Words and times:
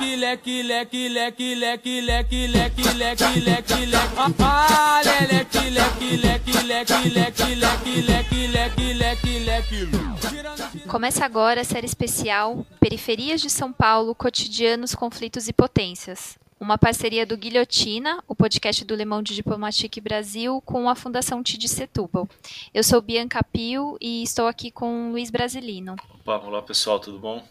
leque, 0.00 0.62
leque, 0.62 0.62
leque, 0.62 1.08
leque, 1.08 1.54
leque, 1.54 2.00
leque, 2.00 2.46
leque, 2.46 2.82
leque, 2.94 3.40
leque, 3.40 3.86
leque. 3.86 4.34
Ah, 4.38 5.00
leque, 5.04 5.70
leque, 5.70 6.16
leque, 6.16 6.62
leque, 6.62 7.08
leque, 7.08 7.54
leque, 7.54 8.00
leque, 8.02 8.92
leque, 8.92 9.38
leque, 9.38 9.84
leque. 9.84 10.88
Começa 10.88 11.24
agora 11.24 11.62
a 11.62 11.64
série 11.64 11.86
especial 11.86 12.66
Periferias 12.78 13.40
de 13.40 13.48
São 13.48 13.72
Paulo, 13.72 14.14
Cotidianos, 14.14 14.94
Conflitos 14.94 15.48
e 15.48 15.52
Potências. 15.52 16.38
Uma 16.58 16.78
parceria 16.78 17.26
do 17.26 17.36
Guilhotina, 17.36 18.22
o 18.26 18.34
podcast 18.34 18.82
do 18.84 18.94
Le 18.94 19.04
Monde 19.04 19.34
Diplomatique 19.34 20.00
Brasil, 20.00 20.62
com 20.64 20.88
a 20.88 20.94
Fundação 20.94 21.42
Tid 21.42 21.68
Setúbal. 21.68 22.26
Eu 22.72 22.82
sou 22.82 23.02
Bianca 23.02 23.42
Pio 23.44 23.98
e 24.00 24.22
estou 24.22 24.46
aqui 24.46 24.70
com 24.70 25.10
Luiz 25.10 25.30
Brasilino. 25.30 25.96
Opa, 26.14 26.38
olá 26.38 26.62
pessoal, 26.62 26.98
tudo 26.98 27.18
bom? 27.18 27.42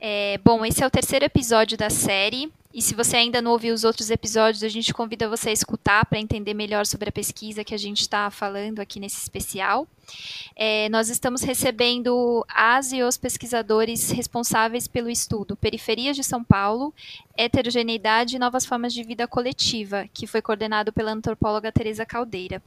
É, 0.00 0.38
bom, 0.44 0.64
esse 0.64 0.82
é 0.82 0.86
o 0.86 0.90
terceiro 0.90 1.24
episódio 1.24 1.76
da 1.76 1.90
série. 1.90 2.52
E 2.72 2.82
se 2.82 2.94
você 2.94 3.16
ainda 3.16 3.40
não 3.40 3.52
ouviu 3.52 3.72
os 3.72 3.84
outros 3.84 4.10
episódios, 4.10 4.62
a 4.62 4.68
gente 4.68 4.92
convida 4.92 5.28
você 5.28 5.48
a 5.48 5.52
escutar 5.52 6.04
para 6.04 6.18
entender 6.18 6.52
melhor 6.52 6.84
sobre 6.84 7.08
a 7.08 7.12
pesquisa 7.12 7.64
que 7.64 7.74
a 7.74 7.78
gente 7.78 8.02
está 8.02 8.30
falando 8.30 8.80
aqui 8.80 9.00
nesse 9.00 9.18
especial. 9.18 9.86
É, 10.54 10.88
nós 10.88 11.08
estamos 11.08 11.42
recebendo 11.42 12.44
as 12.48 12.92
e 12.92 13.02
os 13.02 13.16
pesquisadores 13.16 14.10
responsáveis 14.10 14.88
pelo 14.88 15.10
estudo 15.10 15.56
Periferias 15.56 16.16
de 16.16 16.24
São 16.24 16.42
Paulo, 16.42 16.94
Heterogeneidade 17.36 18.36
e 18.36 18.38
Novas 18.38 18.64
Formas 18.64 18.92
de 18.92 19.02
Vida 19.02 19.28
Coletiva, 19.28 20.06
que 20.12 20.26
foi 20.26 20.40
coordenado 20.40 20.92
pela 20.92 21.12
antropóloga 21.12 21.72
Teresa 21.72 22.06
Caldeira. 22.06 22.62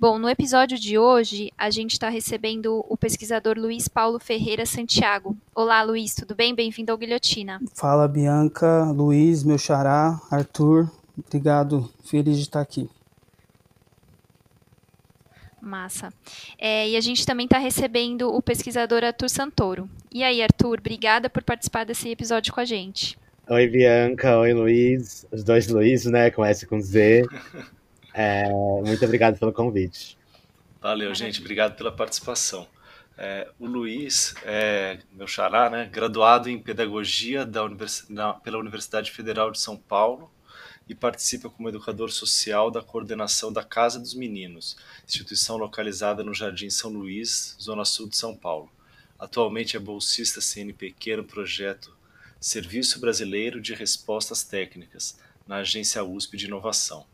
Bom, 0.00 0.16
no 0.16 0.28
episódio 0.28 0.78
de 0.78 0.96
hoje, 0.96 1.52
a 1.58 1.70
gente 1.70 1.92
está 1.92 2.08
recebendo 2.08 2.84
o 2.88 2.96
pesquisador 2.96 3.58
Luiz 3.58 3.88
Paulo 3.88 4.20
Ferreira 4.20 4.64
Santiago. 4.64 5.36
Olá, 5.52 5.82
Luiz, 5.82 6.14
tudo 6.14 6.36
bem? 6.36 6.54
Bem-vindo 6.54 6.92
ao 6.92 6.98
Guilhotina. 6.98 7.60
Fala, 7.74 8.06
Bianca, 8.06 8.84
Luiz, 8.92 9.42
meu 9.42 9.58
xará, 9.58 10.20
Arthur. 10.30 10.88
Obrigado, 11.26 11.90
feliz 12.04 12.36
de 12.36 12.42
estar 12.42 12.60
aqui. 12.60 12.88
Massa. 15.68 16.12
É, 16.58 16.88
e 16.88 16.96
a 16.96 17.00
gente 17.00 17.24
também 17.24 17.44
está 17.44 17.58
recebendo 17.58 18.34
o 18.34 18.42
pesquisador 18.42 19.04
Arthur 19.04 19.28
Santoro. 19.28 19.88
E 20.12 20.24
aí, 20.24 20.42
Arthur, 20.42 20.78
obrigada 20.80 21.30
por 21.30 21.44
participar 21.44 21.84
desse 21.84 22.08
episódio 22.08 22.52
com 22.52 22.60
a 22.60 22.64
gente. 22.64 23.16
Oi, 23.48 23.66
Bianca. 23.68 24.38
Oi, 24.38 24.52
Luiz. 24.52 25.26
Os 25.30 25.44
dois 25.44 25.68
Luiz, 25.68 26.04
né? 26.06 26.30
Com 26.30 26.44
S 26.44 26.66
com 26.66 26.80
Z. 26.80 27.24
É, 28.20 28.48
muito 28.84 29.04
obrigado 29.04 29.38
pelo 29.38 29.52
convite. 29.52 30.18
Valeu, 30.80 31.14
gente. 31.14 31.40
Obrigado 31.40 31.76
pela 31.76 31.92
participação. 31.92 32.66
É, 33.16 33.48
o 33.60 33.66
Luiz 33.66 34.34
é 34.44 34.98
meu 35.12 35.28
xará, 35.28 35.70
né? 35.70 35.88
Graduado 35.92 36.50
em 36.50 36.58
Pedagogia 36.58 37.46
da 37.46 37.62
Univers... 37.62 38.08
pela 38.42 38.58
Universidade 38.58 39.12
Federal 39.12 39.52
de 39.52 39.60
São 39.60 39.76
Paulo 39.76 40.28
e 40.88 40.94
participa 40.94 41.50
como 41.50 41.68
educador 41.68 42.10
social 42.10 42.70
da 42.70 42.82
coordenação 42.82 43.52
da 43.52 43.62
Casa 43.62 44.00
dos 44.00 44.14
Meninos, 44.14 44.76
instituição 45.06 45.56
localizada 45.56 46.24
no 46.24 46.32
Jardim 46.32 46.70
São 46.70 46.90
Luís, 46.90 47.56
Zona 47.60 47.84
Sul 47.84 48.08
de 48.08 48.16
São 48.16 48.34
Paulo. 48.34 48.70
Atualmente 49.18 49.76
é 49.76 49.80
bolsista 49.80 50.40
CNPq 50.40 51.16
no 51.16 51.24
projeto 51.24 51.94
Serviço 52.40 53.00
Brasileiro 53.00 53.60
de 53.60 53.74
Respostas 53.74 54.44
Técnicas, 54.44 55.18
na 55.46 55.56
Agência 55.56 56.04
USP 56.04 56.36
de 56.36 56.46
Inovação. 56.46 57.04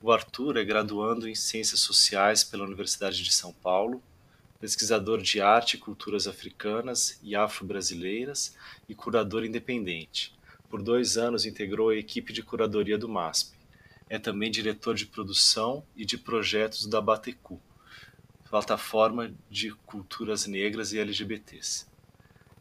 O 0.00 0.12
Arthur 0.12 0.56
é 0.56 0.64
graduando 0.64 1.28
em 1.28 1.34
Ciências 1.34 1.80
Sociais 1.80 2.44
pela 2.44 2.64
Universidade 2.64 3.22
de 3.22 3.32
São 3.32 3.52
Paulo, 3.52 4.02
pesquisador 4.60 5.22
de 5.22 5.40
arte 5.40 5.74
e 5.74 5.78
culturas 5.78 6.26
africanas 6.26 7.18
e 7.22 7.34
afro-brasileiras 7.34 8.54
e 8.88 8.94
curador 8.94 9.44
independente. 9.44 10.32
Por 10.72 10.80
dois 10.80 11.18
anos 11.18 11.44
integrou 11.44 11.90
a 11.90 11.96
equipe 11.96 12.32
de 12.32 12.42
curadoria 12.42 12.96
do 12.96 13.06
MASP. 13.06 13.54
É 14.08 14.18
também 14.18 14.50
diretor 14.50 14.94
de 14.94 15.04
produção 15.04 15.84
e 15.94 16.02
de 16.02 16.16
projetos 16.16 16.86
da 16.86 16.98
Batecu, 16.98 17.60
plataforma 18.48 19.34
de 19.50 19.70
culturas 19.84 20.46
negras 20.46 20.94
e 20.94 20.98
LGBTs. 20.98 21.84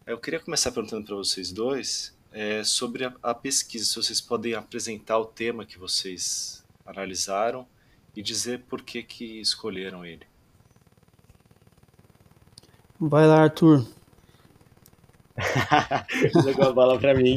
Eu 0.05 0.17
queria 0.17 0.41
começar 0.41 0.73
perguntando 0.73 1.05
para 1.05 1.15
vocês 1.15 1.53
dois 1.53 2.13
é, 2.33 2.65
sobre 2.65 3.05
a, 3.05 3.13
a 3.23 3.33
pesquisa, 3.33 3.85
se 3.85 3.95
vocês 3.95 4.19
podem 4.19 4.55
apresentar 4.55 5.17
o 5.17 5.25
tema 5.25 5.65
que 5.65 5.79
vocês 5.79 6.65
analisaram 6.85 7.65
e 8.13 8.21
dizer 8.21 8.63
por 8.67 8.81
que 8.81 9.03
que 9.03 9.39
escolheram 9.39 10.05
ele. 10.05 10.27
Vai 12.99 13.25
lá, 13.25 13.43
Arthur. 13.43 13.87
Jogou 16.43 16.65
a 16.69 16.73
bola 16.73 16.99
para 16.99 17.13
mim. 17.13 17.35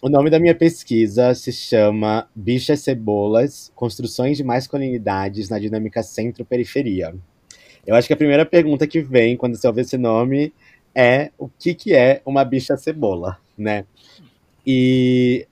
O 0.00 0.08
nome 0.08 0.30
da 0.30 0.38
minha 0.38 0.54
pesquisa 0.54 1.34
se 1.34 1.52
chama 1.52 2.28
Bichas 2.34 2.80
Cebolas, 2.80 3.72
Construções 3.74 4.36
de 4.36 4.44
Masculinidades 4.44 5.48
na 5.48 5.58
Dinâmica 5.58 6.02
Centro-Periferia. 6.02 7.14
Eu 7.86 7.94
acho 7.94 8.06
que 8.06 8.12
a 8.12 8.16
primeira 8.16 8.46
pergunta 8.46 8.86
que 8.86 9.00
vem 9.00 9.36
quando 9.36 9.56
você 9.56 9.66
ouve 9.66 9.80
esse 9.80 9.98
nome 9.98 10.52
é 10.94 11.30
o 11.38 11.48
que, 11.48 11.74
que 11.74 11.94
é 11.94 12.22
uma 12.24 12.44
bicha 12.44 12.76
cebola, 12.76 13.38
né? 13.56 13.84
E 14.66 15.46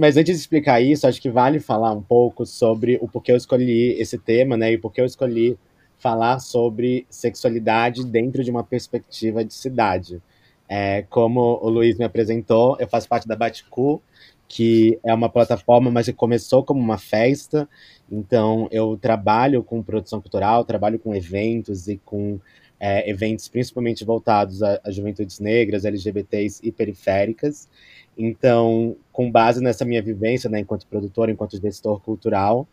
mas 0.00 0.16
antes 0.16 0.34
de 0.34 0.40
explicar 0.40 0.80
isso, 0.80 1.06
acho 1.06 1.20
que 1.20 1.30
vale 1.30 1.60
falar 1.60 1.92
um 1.92 2.02
pouco 2.02 2.46
sobre 2.46 2.98
o 3.00 3.08
porquê 3.08 3.32
eu 3.32 3.36
escolhi 3.36 3.92
esse 4.00 4.16
tema, 4.18 4.56
né? 4.56 4.72
E 4.72 4.78
porquê 4.78 5.00
eu 5.00 5.04
escolhi 5.04 5.58
falar 5.98 6.38
sobre 6.38 7.06
sexualidade 7.08 8.04
dentro 8.04 8.44
de 8.44 8.50
uma 8.50 8.62
perspectiva 8.62 9.44
de 9.44 9.54
cidade. 9.54 10.22
É, 10.68 11.02
como 11.08 11.58
o 11.62 11.68
Luiz 11.68 11.96
me 11.96 12.04
apresentou, 12.04 12.76
eu 12.80 12.88
faço 12.88 13.08
parte 13.08 13.26
da 13.26 13.36
Baticu, 13.36 14.02
que 14.48 14.98
é 15.04 15.12
uma 15.12 15.28
plataforma, 15.28 15.90
mas 15.90 16.06
que 16.06 16.12
começou 16.12 16.64
como 16.64 16.80
uma 16.80 16.98
festa. 16.98 17.68
Então, 18.10 18.68
eu 18.70 18.96
trabalho 18.96 19.62
com 19.62 19.82
produção 19.82 20.20
cultural, 20.20 20.64
trabalho 20.64 20.98
com 20.98 21.14
eventos 21.14 21.88
e 21.88 21.98
com 22.04 22.38
é, 22.78 23.08
eventos 23.08 23.48
principalmente 23.48 24.04
voltados 24.04 24.62
a, 24.62 24.80
a 24.84 24.90
juventudes 24.90 25.40
negras, 25.40 25.84
LGBTs 25.84 26.60
e 26.62 26.70
periféricas. 26.70 27.68
Então, 28.16 28.96
com 29.12 29.30
base 29.30 29.62
nessa 29.62 29.84
minha 29.84 30.02
vivência, 30.02 30.48
né, 30.48 30.60
enquanto 30.60 30.86
produtor, 30.86 31.28
enquanto 31.28 31.60
gestor 31.60 32.00
cultural, 32.00 32.66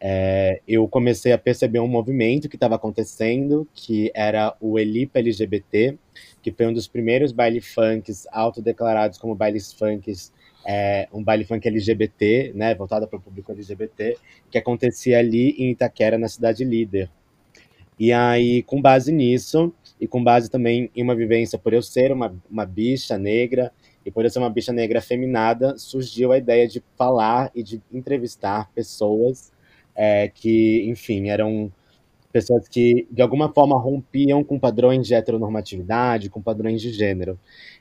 é, 0.00 0.60
eu 0.68 0.86
comecei 0.86 1.32
a 1.32 1.38
perceber 1.38 1.80
um 1.80 1.88
movimento 1.88 2.48
que 2.48 2.56
estava 2.56 2.74
acontecendo, 2.74 3.66
que 3.74 4.10
era 4.14 4.54
o 4.60 4.78
Elipa 4.78 5.18
LGBT, 5.18 5.96
que 6.42 6.52
foi 6.52 6.66
um 6.66 6.72
dos 6.72 6.86
primeiros 6.86 7.32
baile 7.32 7.60
funks 7.60 8.26
autodeclarados 8.30 9.18
como 9.18 9.34
bailes 9.34 9.72
funks, 9.72 10.32
é, 10.66 11.08
um 11.12 11.22
baile 11.22 11.44
funk 11.44 11.66
LGBT, 11.66 12.52
né, 12.54 12.74
voltado 12.74 13.06
para 13.08 13.18
o 13.18 13.22
público 13.22 13.52
LGBT, 13.52 14.16
que 14.50 14.58
acontecia 14.58 15.18
ali 15.18 15.50
em 15.58 15.70
Itaquera, 15.70 16.18
na 16.18 16.28
cidade 16.28 16.64
líder. 16.64 17.10
E 17.98 18.12
aí, 18.12 18.62
com 18.62 18.82
base 18.82 19.10
nisso, 19.10 19.72
e 19.98 20.06
com 20.06 20.22
base 20.22 20.50
também 20.50 20.90
em 20.94 21.02
uma 21.02 21.14
vivência 21.14 21.58
por 21.58 21.72
eu 21.72 21.80
ser 21.80 22.12
uma, 22.12 22.34
uma 22.50 22.66
bicha 22.66 23.16
negra, 23.16 23.72
e 24.04 24.10
por 24.10 24.24
eu 24.24 24.30
ser 24.30 24.38
uma 24.38 24.50
bicha 24.50 24.72
negra 24.72 25.00
feminada, 25.00 25.78
surgiu 25.78 26.30
a 26.30 26.38
ideia 26.38 26.68
de 26.68 26.82
falar 26.96 27.50
e 27.54 27.62
de 27.62 27.80
entrevistar 27.90 28.70
pessoas 28.72 29.55
é, 29.96 30.28
que, 30.28 30.84
enfim, 30.88 31.28
eram 31.30 31.72
pessoas 32.30 32.68
que 32.68 33.06
de 33.10 33.22
alguma 33.22 33.50
forma 33.50 33.78
rompiam 33.78 34.44
com 34.44 34.58
padrões 34.58 35.06
de 35.06 35.14
heteronormatividade, 35.14 36.28
com 36.28 36.42
padrões 36.42 36.82
de 36.82 36.92
gênero. 36.92 37.38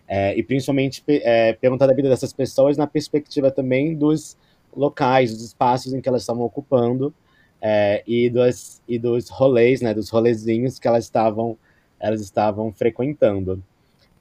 É, 0.08 0.38
e 0.38 0.42
principalmente 0.42 1.04
é, 1.08 1.54
perguntar 1.54 1.88
da 1.88 1.94
vida 1.94 2.08
dessas 2.08 2.32
pessoas 2.32 2.78
na 2.78 2.88
perspectiva 2.88 3.52
também 3.52 3.96
dos 3.96 4.38
locais, 4.76 5.32
dos 5.32 5.44
espaços 5.44 5.94
em 5.94 6.00
que 6.00 6.08
elas 6.08 6.22
estavam 6.22 6.44
ocupando 6.44 7.14
é, 7.62 8.04
e, 8.08 8.30
dos, 8.30 8.82
e 8.88 8.98
dos 8.98 9.30
rolês, 9.30 9.82
né, 9.82 9.94
dos 9.94 10.10
rolezinhos 10.10 10.80
que 10.80 10.88
elas 10.88 11.04
estavam, 11.04 11.58
elas 12.00 12.22
estavam 12.22 12.72
frequentando. 12.72 13.62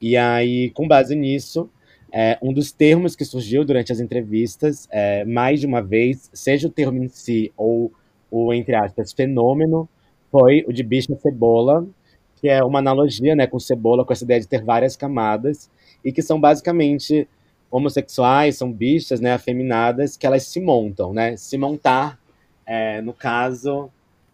E 0.01 0.17
aí, 0.17 0.71
com 0.71 0.89
base 0.89 1.15
nisso, 1.15 1.71
é, 2.17 2.39
um 2.41 2.53
dos 2.53 2.71
termos 2.71 3.17
que 3.17 3.25
surgiu 3.25 3.65
durante 3.65 3.91
as 3.91 3.99
entrevistas, 3.99 4.87
é, 4.93 5.25
mais 5.25 5.59
de 5.59 5.67
uma 5.67 5.83
vez, 5.83 6.31
seja 6.33 6.69
o 6.69 6.71
termo 6.71 7.03
em 7.03 7.09
si 7.09 7.53
ou 7.57 7.93
o, 8.31 8.55
entre 8.55 8.77
aspas, 8.77 9.13
fenômeno, 9.13 9.89
foi 10.31 10.65
o 10.69 10.73
de 10.73 10.85
bicha 10.85 11.13
cebola, 11.17 11.85
que 12.37 12.49
é 12.49 12.63
uma 12.63 12.79
analogia 12.79 13.35
né, 13.35 13.49
com 13.49 13.59
cebola, 13.59 14.05
com 14.05 14.13
essa 14.13 14.23
ideia 14.23 14.39
de 14.39 14.47
ter 14.47 14.63
várias 14.63 14.95
camadas, 14.95 15.69
e 16.05 16.13
que 16.13 16.23
são 16.23 16.41
basicamente 16.41 17.27
homossexuais, 17.69 18.57
são 18.57 18.73
bichas 18.73 19.21
né, 19.21 19.33
afeminadas, 19.33 20.17
que 20.17 20.25
elas 20.25 20.45
se 20.45 20.61
montam, 20.61 21.13
né? 21.13 21.37
Se 21.37 21.59
montar, 21.59 22.21
é, 22.65 23.01
no 23.01 23.13
caso, 23.13 23.91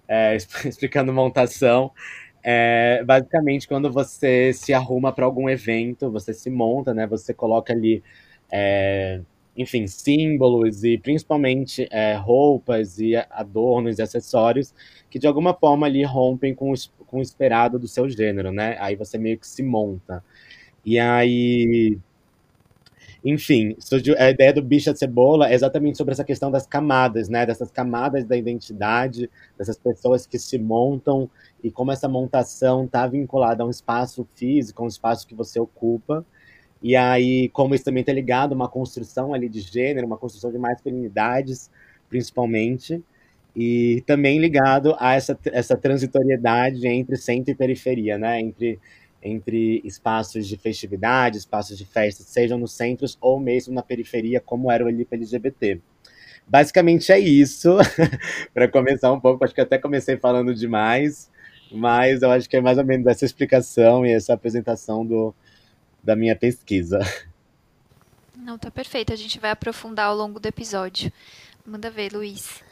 é, 0.06 0.37
explicando 0.67 1.15
montação, 1.15 1.93
é, 2.42 3.02
basicamente, 3.04 3.69
quando 3.69 3.90
você 3.92 4.52
se 4.52 4.72
arruma 4.72 5.12
para 5.12 5.25
algum 5.25 5.48
evento, 5.48 6.10
você 6.10 6.32
se 6.34 6.50
monta, 6.50 6.94
né? 6.94 7.06
Você 7.06 7.34
coloca 7.34 7.72
ali, 7.72 8.02
é, 8.50 9.20
enfim, 9.56 9.87
símbolos 9.87 10.84
e 10.84 10.98
principalmente 10.98 11.87
é, 11.90 12.14
roupas 12.14 12.98
e 12.98 13.16
adornos 13.16 13.98
e 13.98 14.02
acessórios 14.02 14.75
que 15.10 15.19
de 15.19 15.26
alguma 15.26 15.52
forma 15.54 15.87
ali 15.87 16.04
rompem 16.04 16.54
com 16.54 16.72
o, 16.72 16.75
com 17.06 17.19
o 17.19 17.22
esperado 17.22 17.78
do 17.78 17.88
seu 17.88 18.08
gênero, 18.08 18.52
né? 18.52 18.76
Aí 18.81 18.96
você 18.96 19.19
meio 19.19 19.38
que 19.38 19.46
se 19.46 19.62
monta. 19.62 20.25
E 20.84 20.98
aí, 20.98 21.98
Enfim, 23.25 23.76
a 24.19 24.31
ideia 24.31 24.52
do 24.52 24.62
Bicha 24.62 24.94
Cebola 24.94 25.50
é 25.50 25.55
exatamente 25.55 25.99
sobre 25.99 26.12
essa 26.12 26.25
questão 26.25 26.50
das 26.50 26.67
camadas, 26.67 27.28
né? 27.28 27.44
Dessas 27.44 27.70
camadas 27.70 28.25
da 28.25 28.37
identidade, 28.37 29.31
dessas 29.58 29.78
pessoas 29.78 30.26
que 30.26 30.38
se 30.38 30.58
montam 30.58 31.28
e 31.62 31.70
como 31.70 31.93
essa 31.93 32.08
montação 32.08 32.84
está 32.84 33.06
vinculada 33.06 33.62
a 33.62 33.67
um 33.67 33.70
espaço 33.70 34.26
físico, 34.34 34.82
a 34.82 34.87
um 34.87 34.88
espaço 34.88 35.26
que 35.26 35.34
você 35.34 35.61
ocupa. 35.61 36.25
E 36.82 36.96
aí, 36.96 37.50
como 37.50 37.75
isso 37.75 37.84
também 37.84 38.00
está 38.00 38.12
ligado 38.12 38.52
a 38.52 38.55
uma 38.56 38.69
construção 38.69 39.34
ali 39.34 39.49
de 39.49 39.61
gênero, 39.61 40.06
uma 40.06 40.17
construção 40.17 40.50
de 40.50 40.58
masculinidades, 40.58 41.70
principalmente, 42.08 43.02
e 43.55 44.02
também 44.06 44.38
ligado 44.38 44.96
a 44.99 45.14
essa, 45.14 45.38
essa 45.46 45.76
transitoriedade 45.76 46.87
entre 46.87 47.17
centro 47.17 47.50
e 47.50 47.55
periferia, 47.55 48.17
né? 48.17 48.40
Entre 48.40 48.78
entre 49.22 49.81
espaços 49.84 50.46
de 50.46 50.56
festividade, 50.56 51.38
espaços 51.38 51.76
de 51.76 51.84
festa, 51.84 52.22
sejam 52.22 52.58
nos 52.58 52.72
centros 52.72 53.19
ou 53.20 53.38
mesmo 53.38 53.75
na 53.75 53.82
periferia, 53.82 54.40
como 54.40 54.70
era 54.70 54.84
o 54.84 54.88
Elipa 54.88 55.14
LGBT. 55.14 55.81
Basicamente 56.46 57.12
é 57.12 57.19
isso, 57.19 57.76
para 58.52 58.67
começar 58.67 59.12
um 59.12 59.20
pouco, 59.20 59.44
acho 59.44 59.55
que 59.55 59.61
até 59.61 59.78
comecei 59.78 60.17
falando 60.17 60.55
demais, 60.55 61.31
mas 61.70 62.22
eu 62.22 62.31
acho 62.31 62.49
que 62.49 62.56
é 62.56 62.61
mais 62.61 62.78
ou 62.78 62.84
menos 62.84 63.06
essa 63.06 63.25
explicação 63.25 64.05
e 64.05 64.12
essa 64.12 64.32
apresentação 64.32 65.06
do, 65.06 65.34
da 66.02 66.17
minha 66.17 66.34
pesquisa. 66.34 66.99
Não, 68.34 68.58
tá 68.58 68.70
perfeito, 68.70 69.12
a 69.12 69.17
gente 69.17 69.38
vai 69.38 69.50
aprofundar 69.50 70.06
ao 70.06 70.17
longo 70.17 70.40
do 70.40 70.46
episódio. 70.46 71.12
Manda 71.64 71.90
ver, 71.90 72.12
Luiz. 72.12 72.62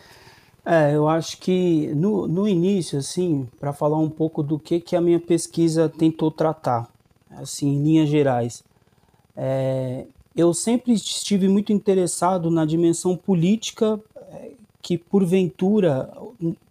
É, 0.70 0.94
eu 0.94 1.09
acho 1.09 1.38
que 1.38 1.87
no, 1.94 2.29
no 2.29 2.47
início, 2.47 2.99
assim, 2.99 3.49
para 3.59 3.73
falar 3.73 3.97
um 3.97 4.11
pouco 4.11 4.43
do 4.43 4.59
que, 4.59 4.79
que 4.79 4.94
a 4.94 5.00
minha 5.00 5.19
pesquisa 5.19 5.88
tentou 5.88 6.31
tratar, 6.31 6.87
assim, 7.31 7.69
em 7.69 7.82
linhas 7.82 8.11
gerais, 8.11 8.62
é, 9.35 10.05
eu 10.37 10.53
sempre 10.53 10.93
estive 10.93 11.49
muito 11.49 11.73
interessado 11.73 12.50
na 12.50 12.67
dimensão 12.67 13.17
política 13.17 13.99
é, 14.31 14.50
que, 14.82 14.99
porventura, 14.99 16.12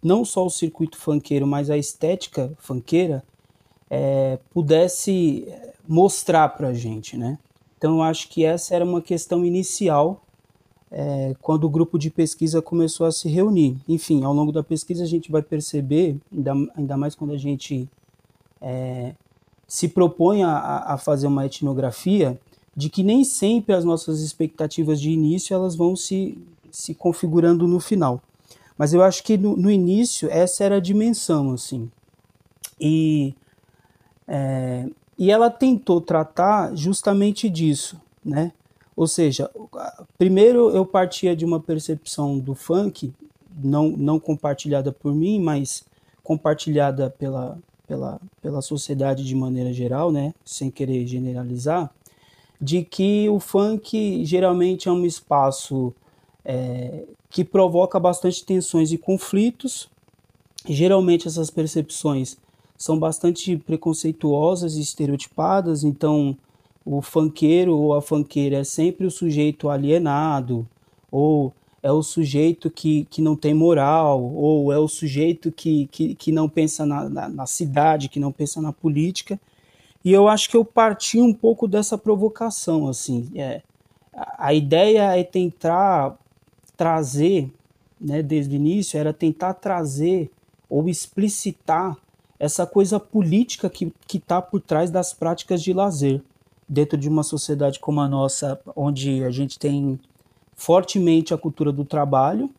não 0.00 0.24
só 0.24 0.46
o 0.46 0.50
circuito 0.50 0.96
funkeiro, 0.96 1.44
mas 1.44 1.68
a 1.68 1.76
estética 1.76 2.52
funkeira 2.56 3.24
é, 3.90 4.38
pudesse 4.54 5.52
mostrar 5.88 6.50
para 6.50 6.68
a 6.68 6.72
gente, 6.72 7.16
né? 7.16 7.36
Então, 7.76 7.96
eu 7.96 8.02
acho 8.02 8.28
que 8.28 8.44
essa 8.44 8.76
era 8.76 8.84
uma 8.84 9.02
questão 9.02 9.44
inicial 9.44 10.22
é, 10.90 11.34
quando 11.40 11.64
o 11.64 11.70
grupo 11.70 11.98
de 11.98 12.10
pesquisa 12.10 12.62
começou 12.62 13.06
a 13.06 13.12
se 13.12 13.28
reunir. 13.28 13.76
Enfim, 13.88 14.24
ao 14.24 14.32
longo 14.32 14.52
da 14.52 14.62
pesquisa 14.62 15.04
a 15.04 15.06
gente 15.06 15.30
vai 15.30 15.42
perceber, 15.42 16.16
ainda, 16.32 16.52
ainda 16.76 16.96
mais 16.96 17.14
quando 17.14 17.32
a 17.32 17.36
gente 17.36 17.88
é, 18.60 19.14
se 19.66 19.88
propõe 19.88 20.42
a, 20.42 20.84
a, 20.86 20.98
fazer 20.98 21.26
uma 21.26 21.44
etnografia, 21.44 22.40
de 22.74 22.88
que 22.88 23.02
nem 23.02 23.24
sempre 23.24 23.74
as 23.74 23.84
nossas 23.84 24.20
expectativas 24.20 25.00
de 25.00 25.10
início 25.10 25.54
elas 25.54 25.74
vão 25.74 25.94
se, 25.94 26.38
se 26.70 26.94
configurando 26.94 27.66
no 27.66 27.80
final. 27.80 28.22
Mas 28.76 28.94
eu 28.94 29.02
acho 29.02 29.22
que 29.24 29.36
no, 29.36 29.56
no 29.56 29.70
início 29.70 30.28
essa 30.30 30.64
era 30.64 30.76
a 30.76 30.80
dimensão, 30.80 31.52
assim. 31.52 31.90
E, 32.80 33.34
é, 34.26 34.88
e 35.18 35.30
ela 35.30 35.50
tentou 35.50 36.00
tratar 36.00 36.74
justamente 36.76 37.50
disso, 37.50 38.00
né? 38.24 38.52
Ou 38.98 39.06
seja, 39.06 39.48
primeiro 40.18 40.70
eu 40.70 40.84
partia 40.84 41.36
de 41.36 41.44
uma 41.44 41.60
percepção 41.60 42.36
do 42.36 42.52
funk, 42.52 43.12
não, 43.62 43.90
não 43.90 44.18
compartilhada 44.18 44.90
por 44.90 45.14
mim, 45.14 45.38
mas 45.38 45.84
compartilhada 46.24 47.08
pela, 47.08 47.56
pela, 47.86 48.20
pela 48.42 48.60
sociedade 48.60 49.24
de 49.24 49.36
maneira 49.36 49.72
geral, 49.72 50.10
né, 50.10 50.34
sem 50.44 50.68
querer 50.68 51.06
generalizar, 51.06 51.94
de 52.60 52.82
que 52.82 53.28
o 53.28 53.38
funk 53.38 54.24
geralmente 54.24 54.88
é 54.88 54.92
um 54.92 55.06
espaço 55.06 55.94
é, 56.44 57.04
que 57.30 57.44
provoca 57.44 58.00
bastante 58.00 58.44
tensões 58.44 58.90
e 58.90 58.98
conflitos. 58.98 59.88
Geralmente 60.68 61.28
essas 61.28 61.50
percepções 61.50 62.36
são 62.76 62.98
bastante 62.98 63.56
preconceituosas 63.58 64.74
e 64.74 64.80
estereotipadas, 64.80 65.84
então 65.84 66.36
o 66.90 67.02
fanqueiro 67.02 67.76
ou 67.76 67.94
a 67.94 68.00
fanqueira 68.00 68.56
é 68.56 68.64
sempre 68.64 69.06
o 69.06 69.10
sujeito 69.10 69.68
alienado, 69.68 70.66
ou 71.12 71.52
é 71.82 71.92
o 71.92 72.02
sujeito 72.02 72.70
que, 72.70 73.04
que 73.10 73.20
não 73.20 73.36
tem 73.36 73.52
moral, 73.52 74.22
ou 74.22 74.72
é 74.72 74.78
o 74.78 74.88
sujeito 74.88 75.52
que, 75.52 75.86
que, 75.88 76.14
que 76.14 76.32
não 76.32 76.48
pensa 76.48 76.86
na, 76.86 77.06
na, 77.06 77.28
na 77.28 77.46
cidade, 77.46 78.08
que 78.08 78.18
não 78.18 78.32
pensa 78.32 78.62
na 78.62 78.72
política. 78.72 79.38
E 80.02 80.10
eu 80.10 80.28
acho 80.28 80.48
que 80.48 80.56
eu 80.56 80.64
parti 80.64 81.20
um 81.20 81.32
pouco 81.32 81.68
dessa 81.68 81.98
provocação, 81.98 82.88
assim. 82.88 83.30
É, 83.34 83.60
a, 84.38 84.54
ideia 84.54 85.14
é 85.14 85.22
tentar 85.22 86.16
trazer, 86.74 87.52
né, 88.00 88.22
desde 88.22 88.54
o 88.54 88.56
início, 88.56 88.98
era 88.98 89.12
tentar 89.12 89.52
trazer 89.54 90.30
ou 90.70 90.88
explicitar 90.88 91.98
essa 92.40 92.66
coisa 92.66 92.98
política 92.98 93.68
que 93.68 93.92
está 94.14 94.40
por 94.40 94.62
trás 94.62 94.90
das 94.90 95.12
práticas 95.12 95.62
de 95.62 95.74
lazer 95.74 96.22
dentro 96.68 96.98
de 96.98 97.08
uma 97.08 97.22
sociedade 97.22 97.80
como 97.80 98.00
a 98.00 98.08
nossa, 98.08 98.60
onde 98.76 99.24
a 99.24 99.30
gente 99.30 99.58
tem 99.58 99.98
fortemente 100.54 101.32
a 101.32 101.38
cultura 101.38 101.72
do 101.72 101.84
trabalho 101.84 102.50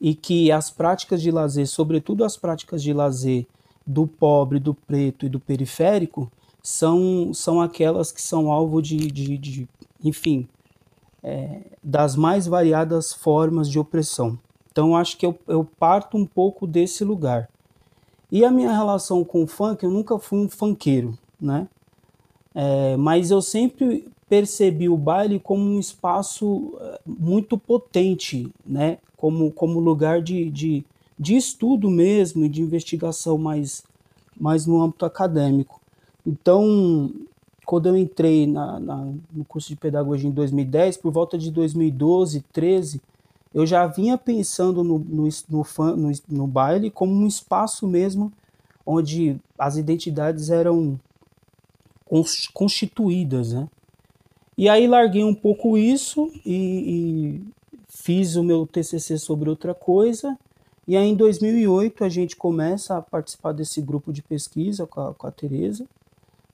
e 0.00 0.14
que 0.14 0.52
as 0.52 0.70
práticas 0.70 1.22
de 1.22 1.30
lazer, 1.30 1.66
sobretudo 1.66 2.24
as 2.24 2.36
práticas 2.36 2.82
de 2.82 2.92
lazer 2.92 3.46
do 3.86 4.06
pobre, 4.06 4.58
do 4.58 4.74
preto 4.74 5.26
e 5.26 5.28
do 5.28 5.40
periférico, 5.40 6.30
são, 6.62 7.32
são 7.34 7.60
aquelas 7.60 8.12
que 8.12 8.22
são 8.22 8.52
alvo 8.52 8.80
de, 8.80 8.96
de, 8.96 9.36
de 9.36 9.68
enfim, 10.02 10.48
é, 11.22 11.60
das 11.82 12.14
mais 12.14 12.46
variadas 12.46 13.12
formas 13.12 13.68
de 13.68 13.78
opressão. 13.78 14.38
Então, 14.70 14.96
acho 14.96 15.16
que 15.16 15.26
eu, 15.26 15.38
eu 15.46 15.64
parto 15.64 16.16
um 16.16 16.24
pouco 16.24 16.66
desse 16.66 17.04
lugar. 17.04 17.48
E 18.30 18.44
a 18.44 18.50
minha 18.50 18.72
relação 18.72 19.22
com 19.22 19.42
o 19.42 19.46
funk, 19.46 19.84
eu 19.84 19.90
nunca 19.90 20.18
fui 20.18 20.38
um 20.38 20.48
funkeiro, 20.48 21.16
né? 21.40 21.68
É, 22.54 22.96
mas 22.96 23.30
eu 23.30 23.40
sempre 23.40 24.06
percebi 24.28 24.88
o 24.88 24.96
baile 24.96 25.38
como 25.38 25.62
um 25.62 25.78
espaço 25.78 26.74
é, 26.80 27.00
muito 27.06 27.56
potente, 27.58 28.50
né? 28.64 28.98
como, 29.22 29.52
como 29.52 29.78
lugar 29.78 30.20
de, 30.20 30.50
de, 30.50 30.84
de 31.16 31.36
estudo 31.36 31.88
mesmo 31.88 32.44
e 32.44 32.48
de 32.48 32.60
investigação 32.60 33.38
mais, 33.38 33.84
mais 34.36 34.66
no 34.66 34.82
âmbito 34.82 35.04
acadêmico. 35.04 35.80
Então, 36.26 37.08
quando 37.64 37.86
eu 37.86 37.96
entrei 37.96 38.48
na, 38.48 38.80
na, 38.80 39.12
no 39.32 39.44
curso 39.44 39.68
de 39.68 39.76
pedagogia 39.76 40.28
em 40.28 40.32
2010, 40.32 40.96
por 40.96 41.12
volta 41.12 41.38
de 41.38 41.52
2012, 41.52 42.44
13, 42.52 43.00
eu 43.54 43.64
já 43.64 43.86
vinha 43.86 44.18
pensando 44.18 44.82
no, 44.82 44.98
no, 44.98 45.28
no, 45.48 45.66
no, 45.96 46.12
no 46.28 46.46
baile 46.48 46.90
como 46.90 47.12
um 47.12 47.28
espaço 47.28 47.86
mesmo 47.86 48.32
onde 48.84 49.36
as 49.56 49.76
identidades 49.76 50.50
eram 50.50 50.98
constituídas, 52.52 53.52
né? 53.52 53.68
E 54.56 54.68
aí 54.68 54.86
larguei 54.86 55.24
um 55.24 55.34
pouco 55.34 55.78
isso 55.78 56.30
e, 56.44 57.40
e, 57.40 57.42
fiz 57.88 58.36
o 58.36 58.42
meu 58.42 58.66
TCC 58.66 59.18
sobre 59.18 59.48
outra 59.48 59.74
coisa. 59.74 60.38
E 60.86 60.96
aí 60.96 61.08
em 61.08 61.14
2008 61.14 62.04
a 62.04 62.08
gente 62.08 62.36
começa 62.36 62.98
a 62.98 63.02
participar 63.02 63.52
desse 63.52 63.80
grupo 63.80 64.12
de 64.12 64.22
pesquisa 64.22 64.86
com 64.86 65.00
a, 65.00 65.14
com 65.14 65.26
a 65.26 65.30
Tereza. 65.30 65.86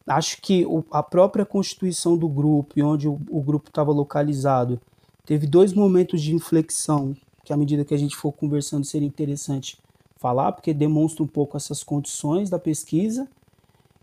Acho 0.07 0.41
que 0.41 0.65
o, 0.65 0.85
a 0.91 1.03
própria 1.03 1.45
constituição 1.45 2.17
do 2.17 2.29
grupo 2.29 2.79
e 2.79 2.83
onde 2.83 3.09
o, 3.09 3.21
o 3.29 3.43
grupo 3.43 3.69
estava 3.69 3.93
localizado 3.93 4.81
teve 5.27 5.47
dois 5.47 5.73
momentos 5.73 6.23
de 6.23 6.35
inflexão 6.35 7.17
que 7.49 7.53
à 7.53 7.57
medida 7.57 7.83
que 7.83 7.95
a 7.95 7.99
gente 7.99 8.15
for 8.15 8.31
conversando 8.31 8.85
seria 8.85 9.09
interessante 9.09 9.79
falar, 10.19 10.53
porque 10.53 10.75
demonstra 10.75 11.25
um 11.25 11.27
pouco 11.27 11.57
essas 11.57 11.83
condições 11.83 12.51
da 12.51 12.59
pesquisa. 12.59 13.27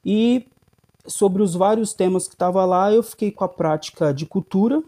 E 0.03 0.47
sobre 1.07 1.41
os 1.41 1.53
vários 1.53 1.93
temas 1.93 2.27
que 2.27 2.35
estava 2.35 2.65
lá, 2.65 2.91
eu 2.91 3.03
fiquei 3.03 3.31
com 3.31 3.43
a 3.43 3.49
prática 3.49 4.13
de 4.13 4.25
cultura. 4.25 4.81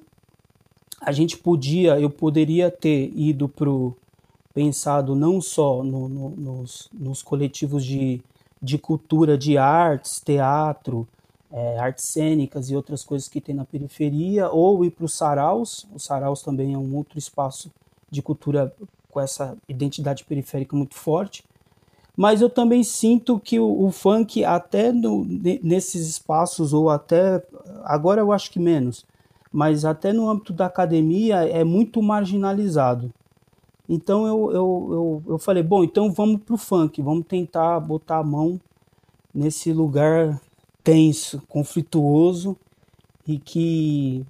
A 1.02 1.12
gente 1.12 1.38
podia, 1.38 2.00
eu 2.00 2.10
poderia 2.10 2.72
ter 2.72 3.12
ido 3.16 3.48
para 3.48 3.70
pensado 4.54 5.16
não 5.16 5.40
só 5.40 5.84
no, 5.84 6.10
no, 6.10 6.30
nos, 6.32 6.90
nos, 6.92 7.22
coletivos 7.22 7.86
de, 7.86 8.22
de 8.60 8.80
cultura 8.80 9.38
de 9.38 9.56
artes, 9.58 10.20
teatro, 10.20 11.08
é, 11.52 11.78
artes 11.78 12.06
cênicas 12.06 12.70
e 12.70 12.76
outras 12.76 13.04
coisas 13.04 13.28
que 13.28 13.40
tem 13.40 13.54
na 13.54 13.66
periferia, 13.66 14.50
ou 14.50 14.84
ir 14.84 14.90
para 14.90 15.06
os 15.06 15.14
saraus. 15.14 15.88
Os 15.94 16.04
saraus 16.04 16.42
também 16.42 16.74
é 16.74 16.78
um 16.78 16.96
outro 16.96 17.20
espaço 17.20 17.72
de 18.10 18.22
cultura 18.22 18.74
com 19.12 19.22
essa 19.22 19.56
identidade 19.70 20.24
periférica 20.24 20.76
muito 20.76 20.96
forte 20.96 21.44
mas 22.18 22.42
eu 22.42 22.50
também 22.50 22.84
sinto 22.84 23.40
que 23.40 23.60
o, 23.60 23.86
o 23.86 23.92
funk, 23.92 24.44
até 24.44 24.92
no, 24.92 25.24
nesses 25.62 26.10
espaços, 26.10 26.74
ou 26.74 26.90
até. 26.90 27.46
Agora 27.84 28.20
eu 28.20 28.32
acho 28.32 28.50
que 28.50 28.60
menos, 28.60 29.06
mas 29.52 29.86
até 29.86 30.12
no 30.12 30.28
âmbito 30.28 30.52
da 30.52 30.66
academia 30.66 31.48
é 31.48 31.64
muito 31.64 32.02
marginalizado. 32.02 33.14
Então 33.88 34.26
eu, 34.26 34.52
eu, 34.52 34.88
eu, 34.92 35.24
eu 35.34 35.38
falei, 35.38 35.62
bom, 35.62 35.84
então 35.84 36.12
vamos 36.12 36.42
pro 36.42 36.58
funk, 36.58 37.00
vamos 37.04 37.28
tentar 37.28 37.80
botar 37.80 38.18
a 38.18 38.24
mão 38.24 38.60
nesse 39.32 39.72
lugar 39.72 40.42
tenso, 40.84 41.42
conflituoso 41.48 42.58
e 43.28 43.38
que 43.38 44.26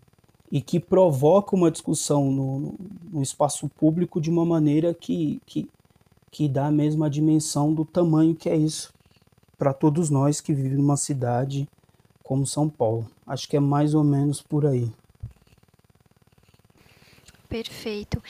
e 0.50 0.62
que 0.62 0.80
provoca 0.80 1.56
uma 1.56 1.70
discussão 1.70 2.32
no, 2.32 2.76
no 3.12 3.22
espaço 3.22 3.68
público 3.68 4.22
de 4.22 4.30
uma 4.30 4.46
maneira 4.46 4.94
que, 4.94 5.42
que, 5.46 5.70
que 6.32 6.48
dá 6.48 6.68
a 6.68 6.72
mesma 6.72 7.10
dimensão 7.10 7.74
do 7.74 7.86
tamanho 7.86 8.36
que 8.36 8.50
é 8.50 8.56
isso 8.56 8.94
para 9.58 9.74
todos 9.74 10.10
nós 10.10 10.40
que 10.40 10.54
vivemos 10.54 10.78
numa 10.78 10.98
cidade 10.98 11.68
como 12.24 12.46
São 12.46 12.70
Paulo. 12.70 13.10
Acho 13.26 13.48
que 13.48 13.58
é 13.58 13.60
mais 13.60 13.94
ou 13.94 14.04
menos 14.04 14.42
por 14.42 14.66
aí. 14.66 14.92
Perfeito. 17.50 18.22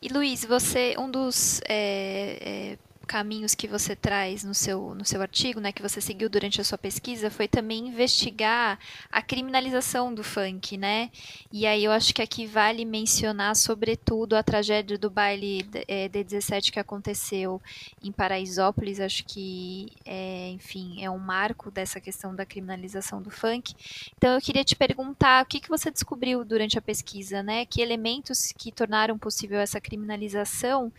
E 0.00 0.08
Luiz, 0.08 0.44
você, 0.44 0.94
um 0.98 1.10
dos 1.10 1.60
é, 1.66 2.38
é, 2.74 2.78
caminhos 3.06 3.54
que 3.54 3.68
você 3.68 3.94
traz 3.94 4.42
no 4.42 4.52
seu, 4.52 4.94
no 4.94 5.04
seu 5.04 5.22
artigo, 5.22 5.60
né, 5.60 5.70
que 5.70 5.80
você 5.80 6.00
seguiu 6.00 6.28
durante 6.28 6.60
a 6.60 6.64
sua 6.64 6.76
pesquisa, 6.76 7.30
foi 7.30 7.46
também 7.46 7.86
investigar 7.88 8.78
a 9.10 9.22
criminalização 9.22 10.12
do 10.12 10.24
funk, 10.24 10.76
né? 10.76 11.10
E 11.52 11.66
aí 11.66 11.84
eu 11.84 11.92
acho 11.92 12.12
que 12.12 12.20
aqui 12.20 12.46
vale 12.46 12.84
mencionar, 12.84 13.54
sobretudo, 13.54 14.34
a 14.34 14.42
tragédia 14.42 14.98
do 14.98 15.08
baile 15.08 15.64
é, 15.86 16.08
D17 16.08 16.72
que 16.72 16.80
aconteceu 16.80 17.62
em 18.02 18.10
Paraisópolis. 18.10 18.98
Acho 18.98 19.24
que, 19.24 19.86
é, 20.04 20.50
enfim, 20.50 21.02
é 21.02 21.08
um 21.08 21.18
marco 21.18 21.70
dessa 21.70 22.00
questão 22.00 22.34
da 22.34 22.44
criminalização 22.44 23.22
do 23.22 23.30
funk. 23.30 23.74
Então 24.18 24.34
eu 24.34 24.40
queria 24.40 24.64
te 24.64 24.74
perguntar 24.74 25.44
o 25.44 25.46
que, 25.46 25.60
que 25.60 25.68
você 25.68 25.90
descobriu 25.90 26.44
durante 26.44 26.76
a 26.76 26.82
pesquisa, 26.82 27.42
né? 27.42 27.64
Que 27.64 27.80
elementos 27.80 28.52
que 28.58 28.72
tornaram 28.72 29.16
possível 29.16 29.60
essa 29.60 29.80
criminalização? 29.80 30.92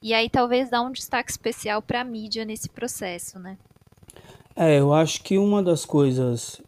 E 0.00 0.14
aí 0.14 0.30
talvez 0.30 0.70
dar 0.70 0.82
um 0.82 0.92
destaque 0.92 1.30
especial 1.32 1.47
especial 1.48 1.80
para 1.80 2.00
a 2.00 2.04
mídia 2.04 2.44
nesse 2.44 2.68
processo, 2.68 3.38
né? 3.38 3.56
É, 4.54 4.78
eu 4.78 4.92
acho 4.92 5.22
que 5.22 5.38
uma 5.38 5.62
das 5.62 5.84
coisas 5.84 6.60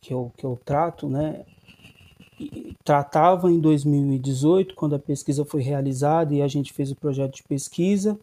que 0.00 0.12
eu, 0.12 0.30
que 0.36 0.44
eu 0.44 0.58
trato, 0.64 1.08
né, 1.08 1.44
tratava 2.84 3.50
em 3.50 3.58
2018, 3.58 4.74
quando 4.74 4.94
a 4.94 4.98
pesquisa 4.98 5.44
foi 5.44 5.62
realizada 5.62 6.34
e 6.34 6.42
a 6.42 6.48
gente 6.48 6.72
fez 6.72 6.90
o 6.90 6.96
projeto 6.96 7.36
de 7.36 7.42
pesquisa, 7.42 8.18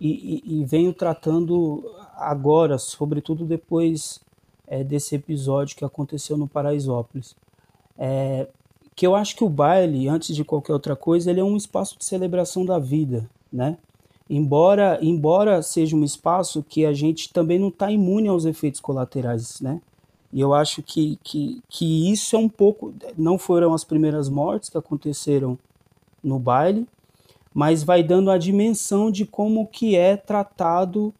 e, 0.00 0.42
e, 0.44 0.60
e 0.60 0.64
venho 0.64 0.92
tratando 0.92 1.84
agora, 2.16 2.78
sobretudo 2.78 3.44
depois 3.44 4.20
é, 4.66 4.82
desse 4.82 5.14
episódio 5.14 5.76
que 5.76 5.84
aconteceu 5.84 6.36
no 6.36 6.48
Paraisópolis. 6.48 7.36
É, 7.96 8.48
que 8.96 9.06
eu 9.06 9.14
acho 9.14 9.36
que 9.36 9.44
o 9.44 9.48
baile, 9.48 10.08
antes 10.08 10.34
de 10.34 10.44
qualquer 10.44 10.72
outra 10.72 10.94
coisa, 10.94 11.30
ele 11.30 11.40
é 11.40 11.44
um 11.44 11.56
espaço 11.56 11.96
de 11.96 12.04
celebração 12.04 12.64
da 12.64 12.78
vida, 12.78 13.28
né? 13.52 13.78
Embora, 14.28 14.98
embora 15.02 15.62
seja 15.62 15.96
um 15.96 16.04
espaço 16.04 16.62
que 16.62 16.84
a 16.86 16.92
gente 16.92 17.32
também 17.32 17.58
não 17.58 17.68
está 17.68 17.90
imune 17.90 18.28
aos 18.28 18.44
efeitos 18.44 18.80
colaterais, 18.80 19.60
né? 19.60 19.80
E 20.32 20.40
eu 20.40 20.52
acho 20.52 20.82
que, 20.82 21.16
que, 21.22 21.62
que 21.68 22.10
isso 22.10 22.34
é 22.34 22.38
um 22.38 22.48
pouco. 22.48 22.92
Não 23.16 23.38
foram 23.38 23.72
as 23.72 23.84
primeiras 23.84 24.28
mortes 24.28 24.68
que 24.68 24.76
aconteceram 24.76 25.56
no 26.22 26.40
baile, 26.40 26.88
mas 27.52 27.84
vai 27.84 28.02
dando 28.02 28.32
a 28.32 28.36
dimensão 28.36 29.12
de 29.12 29.24
como 29.24 29.64
que 29.68 29.94
é 29.94 30.16
tratado, 30.16 31.14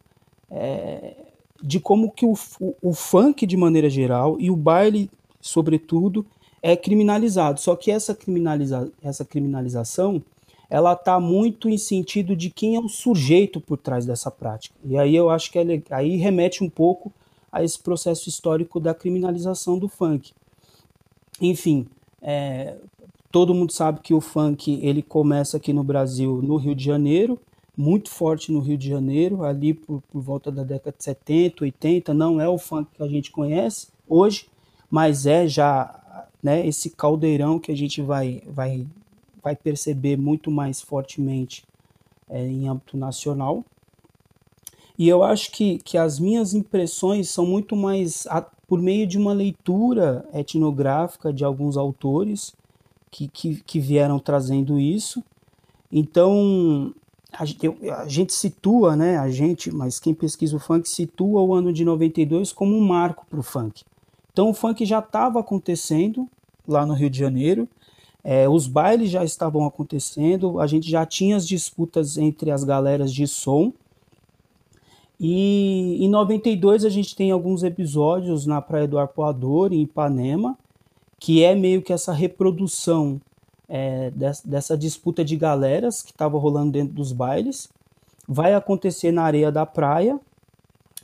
é, 0.51 1.15
de 1.63 1.79
como 1.79 2.11
que 2.11 2.27
o, 2.27 2.35
o, 2.59 2.75
o 2.83 2.93
funk 2.93 3.47
de 3.47 3.57
maneira 3.57 3.89
geral 3.89 4.37
e 4.41 4.51
o 4.51 4.57
baile, 4.57 5.09
sobretudo, 5.41 6.27
é 6.61 6.75
criminalizado. 6.75 7.61
Só 7.61 7.77
que 7.77 7.93
essa, 7.93 8.17
criminaliza, 8.17 8.91
essa 9.01 9.25
criminalização 9.25 10.21
ela 10.69 10.95
está 10.95 11.21
muito 11.21 11.69
em 11.69 11.79
sentido 11.79 12.35
de 12.35 12.51
quem 12.51 12.77
é 12.77 12.81
o 12.81 12.89
sujeito 12.89 13.61
por 13.61 13.79
trás 13.79 14.07
dessa 14.07 14.31
prática. 14.31 14.75
E 14.85 14.97
aí 14.97 15.15
eu 15.15 15.31
acho 15.31 15.51
que 15.51 15.59
é, 15.59 15.83
aí 15.91 16.17
remete 16.17 16.65
um 16.65 16.71
pouco 16.71 17.13
a 17.53 17.63
esse 17.63 17.79
processo 17.79 18.29
histórico 18.29 18.81
da 18.81 18.95
criminalização 18.95 19.79
do 19.79 19.89
funk. 19.89 20.33
Enfim, 21.41 21.87
é, 22.21 22.77
todo 23.31 23.55
mundo 23.55 23.73
sabe 23.73 24.01
que 24.01 24.15
o 24.15 24.21
funk 24.21 24.81
ele 24.83 25.03
começa 25.03 25.57
aqui 25.57 25.73
no 25.73 25.85
Brasil, 25.85 26.41
no 26.43 26.57
Rio 26.57 26.75
de 26.75 26.85
Janeiro, 26.85 27.39
muito 27.77 28.11
forte 28.11 28.53
no 28.53 28.61
Rio 28.61 28.79
de 28.79 28.89
Janeiro, 28.89 29.45
ali 29.45 29.75
por, 29.75 30.03
por 30.11 30.21
volta 30.21 30.51
da 30.51 30.63
década 30.63 30.97
de 30.97 31.05
70, 31.05 31.65
80, 31.65 32.15
não 32.15 32.41
é 32.41 32.49
o 32.49 32.59
funk 32.59 32.91
que 32.95 33.03
a 33.03 33.09
gente 33.09 33.31
conhece 33.31 33.89
hoje, 34.09 34.49
mas 34.91 35.27
é 35.27 35.47
já 35.47 36.29
né, 36.43 36.67
esse 36.67 36.91
caldeirão 36.91 37.59
que 37.59 37.73
a 37.73 37.77
gente 37.77 38.01
vai, 38.01 38.43
vai 38.47 38.87
vai 39.45 39.55
perceber 39.55 40.17
muito 40.17 40.51
mais 40.51 40.81
fortemente 40.81 41.63
é, 42.31 42.45
em 42.45 42.67
âmbito 42.67 42.97
nacional. 42.97 43.63
E 44.99 45.07
eu 45.07 45.23
acho 45.23 45.51
que, 45.51 45.79
que 45.79 45.99
as 45.99 46.19
minhas 46.19 46.55
impressões 46.55 47.29
são 47.29 47.45
muito 47.45 47.77
mais 47.77 48.27
a, 48.29 48.41
por 48.41 48.81
meio 48.81 49.07
de 49.07 49.19
uma 49.19 49.35
leitura 49.35 50.27
etnográfica 50.33 51.33
de 51.33 51.45
alguns 51.45 51.77
autores 51.77 52.55
que, 53.11 53.29
que, 53.29 53.57
que 53.63 53.79
vieram 53.79 54.19
trazendo 54.19 54.81
isso. 54.81 55.23
Então, 55.93 56.95
a, 57.33 57.43
a, 58.03 58.09
gente 58.09 58.33
situa, 58.33 58.97
né, 58.97 59.19
a 59.19 59.29
gente, 59.29 59.71
mas 59.71 60.01
quem 60.01 60.15
pesquisa 60.15 60.57
o 60.57 60.61
funk 60.61 60.89
situa 60.89 61.43
o 61.43 61.53
ano 61.53 61.73
de 61.73 61.85
92 61.85 62.53
como 62.53 62.77
um 62.77 62.81
marco 62.81 63.27
para 63.29 63.41
o 63.41 63.43
funk. 63.43 63.85
Então, 64.33 64.51
o 64.51 64.55
funk 64.55 64.85
já 64.87 65.01
estava 65.01 65.41
acontecendo 65.41 66.29
lá 66.67 66.87
no 66.87 66.95
Rio 66.95 67.11
de 67.11 67.19
Janeiro, 67.19 67.69
é, 68.25 68.49
os 68.49 68.67
bailes 68.67 69.11
já 69.11 69.23
estavam 69.23 69.67
acontecendo, 69.67 70.59
a 70.59 70.67
gente 70.67 70.91
já 70.91 71.05
tinha 71.05 71.37
as 71.37 71.47
disputas 71.47 72.17
entre 72.17 72.51
as 72.51 72.65
galeras 72.65 73.13
de 73.13 73.27
som. 73.27 73.71
E 75.21 76.03
em 76.03 76.09
92 76.09 76.87
a 76.87 76.89
gente 76.89 77.15
tem 77.15 77.31
alguns 77.31 77.63
episódios 77.63 78.47
na 78.47 78.63
Praia 78.63 78.89
do 78.89 78.99
Arpoador, 78.99 79.75
em 79.75 79.83
Ipanema, 79.83 80.59
que 81.21 81.45
é 81.45 81.55
meio 81.55 81.83
que 81.83 81.93
essa 81.93 82.13
reprodução 82.13 83.21
é, 83.69 84.11
dessa, 84.45 84.77
disputa 84.77 85.23
de 85.23 85.37
galeras 85.37 86.03
que 86.03 86.11
estava 86.11 86.39
rolando 86.39 86.73
dentro 86.73 86.95
dos 86.95 87.13
bailes. 87.13 87.69
Vai 88.27 88.55
acontecer 88.55 89.13
na 89.13 89.23
areia 89.23 89.53
da 89.53 89.67
praia 89.67 90.19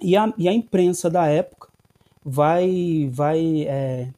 e 0.00 0.16
a, 0.16 0.32
e 0.38 0.48
a 0.48 0.52
imprensa 0.52 1.10
da 1.10 1.26
época 1.26 1.68
vai, 2.24 3.10
vai 3.12 3.66
é, 3.68 4.08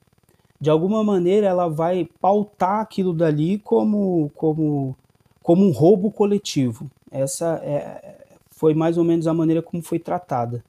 de 0.62 0.70
alguma 0.70 1.02
maneira 1.02 1.48
ela 1.48 1.68
vai 1.68 2.08
pautar 2.20 2.78
aquilo 2.82 3.12
dali 3.12 3.58
como, 3.58 4.30
como, 4.32 4.96
como 5.42 5.66
um 5.66 5.72
roubo 5.72 6.08
coletivo. 6.08 6.88
Essa 7.10 7.60
é, 7.64 8.14
foi 8.52 8.72
mais 8.72 8.96
ou 8.96 9.02
menos 9.02 9.26
a 9.26 9.34
maneira 9.34 9.60
como 9.60 9.82
foi 9.82 9.98
tratada. 9.98 10.64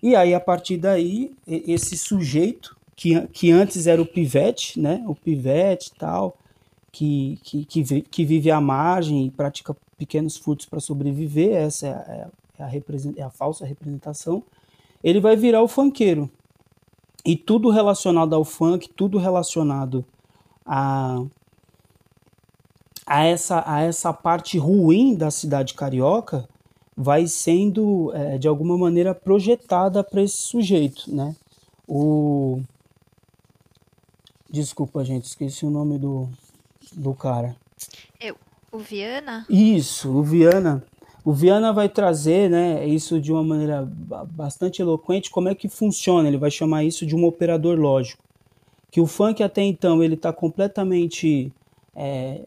E 0.00 0.14
aí, 0.14 0.32
a 0.32 0.38
partir 0.38 0.76
daí, 0.76 1.34
esse 1.44 1.98
sujeito, 1.98 2.76
que, 2.94 3.20
que 3.32 3.50
antes 3.50 3.88
era 3.88 4.00
o 4.00 4.06
pivete, 4.06 4.78
né? 4.78 5.02
O 5.08 5.14
pivete 5.16 5.90
tal, 5.98 6.36
que, 6.92 7.40
que, 7.42 7.64
que, 7.64 8.02
que 8.02 8.24
vive 8.24 8.52
à 8.52 8.60
margem 8.60 9.26
e 9.26 9.30
pratica 9.32 9.76
pequenos 9.98 10.36
furtos 10.36 10.66
para 10.66 10.78
sobreviver, 10.78 11.56
essa 11.56 11.88
é 11.88 11.90
a, 11.90 12.68
é, 12.68 12.78
a, 12.78 13.16
é 13.16 13.22
a 13.24 13.30
falsa 13.30 13.66
representação, 13.66 14.40
ele 15.02 15.18
vai 15.18 15.34
virar 15.34 15.64
o 15.64 15.68
fanqueiro. 15.68 16.30
E 17.26 17.34
tudo 17.34 17.70
relacionado 17.70 18.36
ao 18.36 18.44
funk, 18.44 18.88
tudo 18.88 19.18
relacionado 19.18 20.04
a, 20.64 21.24
a, 23.04 23.24
essa, 23.24 23.64
a 23.66 23.80
essa 23.80 24.12
parte 24.12 24.56
ruim 24.58 25.16
da 25.16 25.28
cidade 25.28 25.74
carioca 25.74 26.48
vai 26.96 27.26
sendo, 27.26 28.12
é, 28.14 28.38
de 28.38 28.46
alguma 28.46 28.78
maneira, 28.78 29.12
projetada 29.12 30.04
para 30.04 30.22
esse 30.22 30.36
sujeito, 30.36 31.12
né? 31.12 31.34
O... 31.88 32.62
Desculpa, 34.48 35.04
gente, 35.04 35.24
esqueci 35.24 35.66
o 35.66 35.70
nome 35.70 35.98
do, 35.98 36.28
do 36.92 37.12
cara. 37.12 37.56
Eu, 38.20 38.36
o 38.70 38.78
Viana? 38.78 39.44
Isso, 39.50 40.16
o 40.16 40.22
Viana 40.22 40.84
o 41.26 41.32
Viana 41.32 41.72
vai 41.72 41.88
trazer 41.88 42.48
né, 42.48 42.86
isso 42.86 43.20
de 43.20 43.32
uma 43.32 43.42
maneira 43.42 43.82
bastante 44.30 44.80
eloquente, 44.80 45.28
como 45.28 45.48
é 45.48 45.56
que 45.56 45.68
funciona, 45.68 46.28
ele 46.28 46.38
vai 46.38 46.52
chamar 46.52 46.84
isso 46.84 47.04
de 47.04 47.16
um 47.16 47.24
operador 47.24 47.76
lógico. 47.76 48.22
Que 48.92 49.00
o 49.00 49.08
funk 49.08 49.42
até 49.42 49.60
então 49.60 50.04
ele 50.04 50.14
está 50.14 50.32
completamente 50.32 51.52
é, 51.96 52.42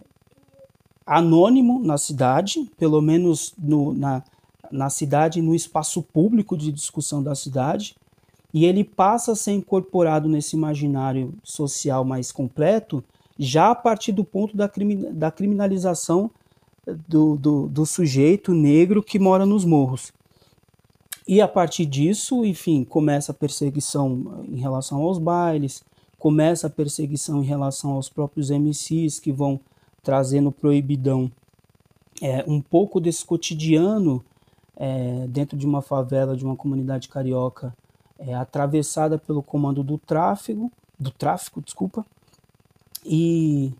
anônimo 1.05 1.83
na 1.83 1.97
cidade, 1.97 2.71
pelo 2.77 3.01
menos 3.01 3.53
no, 3.57 3.93
na, 3.93 4.23
na 4.71 4.89
cidade, 4.89 5.41
no 5.41 5.53
espaço 5.53 6.01
público 6.01 6.55
de 6.55 6.71
discussão 6.71 7.21
da 7.21 7.35
cidade, 7.35 7.97
e 8.53 8.63
ele 8.63 8.85
passa 8.85 9.33
a 9.33 9.35
ser 9.35 9.51
incorporado 9.51 10.29
nesse 10.29 10.55
imaginário 10.55 11.33
social 11.43 12.05
mais 12.05 12.31
completo 12.31 13.03
já 13.37 13.71
a 13.71 13.75
partir 13.75 14.13
do 14.13 14.23
ponto 14.23 14.55
da, 14.55 14.71
da 15.11 15.31
criminalização 15.31 16.31
do, 17.07 17.37
do, 17.37 17.67
do 17.67 17.85
sujeito 17.85 18.53
negro 18.53 19.03
que 19.03 19.19
mora 19.19 19.45
nos 19.45 19.65
morros. 19.65 20.11
E 21.27 21.41
a 21.41 21.47
partir 21.47 21.85
disso, 21.85 22.43
enfim, 22.43 22.83
começa 22.83 23.31
a 23.31 23.35
perseguição 23.35 24.43
em 24.47 24.59
relação 24.59 25.01
aos 25.01 25.19
bailes, 25.19 25.83
começa 26.17 26.67
a 26.67 26.69
perseguição 26.69 27.43
em 27.43 27.45
relação 27.45 27.91
aos 27.91 28.09
próprios 28.09 28.49
MCs 28.49 29.19
que 29.19 29.31
vão 29.31 29.59
trazendo 30.01 30.51
proibidão 30.51 31.31
é, 32.21 32.43
um 32.47 32.61
pouco 32.61 32.99
desse 32.99 33.25
cotidiano 33.25 34.23
é, 34.75 35.27
dentro 35.27 35.57
de 35.57 35.65
uma 35.65 35.81
favela, 35.81 36.35
de 36.35 36.43
uma 36.43 36.55
comunidade 36.55 37.07
carioca, 37.07 37.75
é, 38.17 38.33
atravessada 38.33 39.17
pelo 39.17 39.43
comando 39.43 39.83
do 39.83 39.97
tráfego, 39.97 40.71
do 40.99 41.11
tráfico, 41.11 41.61
desculpa, 41.61 42.05
e 43.05 43.71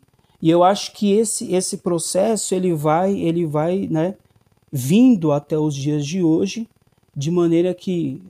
E 0.41 0.49
eu 0.49 0.63
acho 0.63 0.93
que 0.93 1.11
esse, 1.13 1.53
esse 1.53 1.77
processo 1.77 2.55
ele 2.55 2.73
vai, 2.73 3.17
ele 3.17 3.45
vai 3.45 3.87
né, 3.87 4.15
vindo 4.71 5.31
até 5.31 5.57
os 5.57 5.75
dias 5.75 6.05
de 6.05 6.23
hoje, 6.23 6.67
de 7.15 7.29
maneira 7.29 7.73
que 7.73 8.21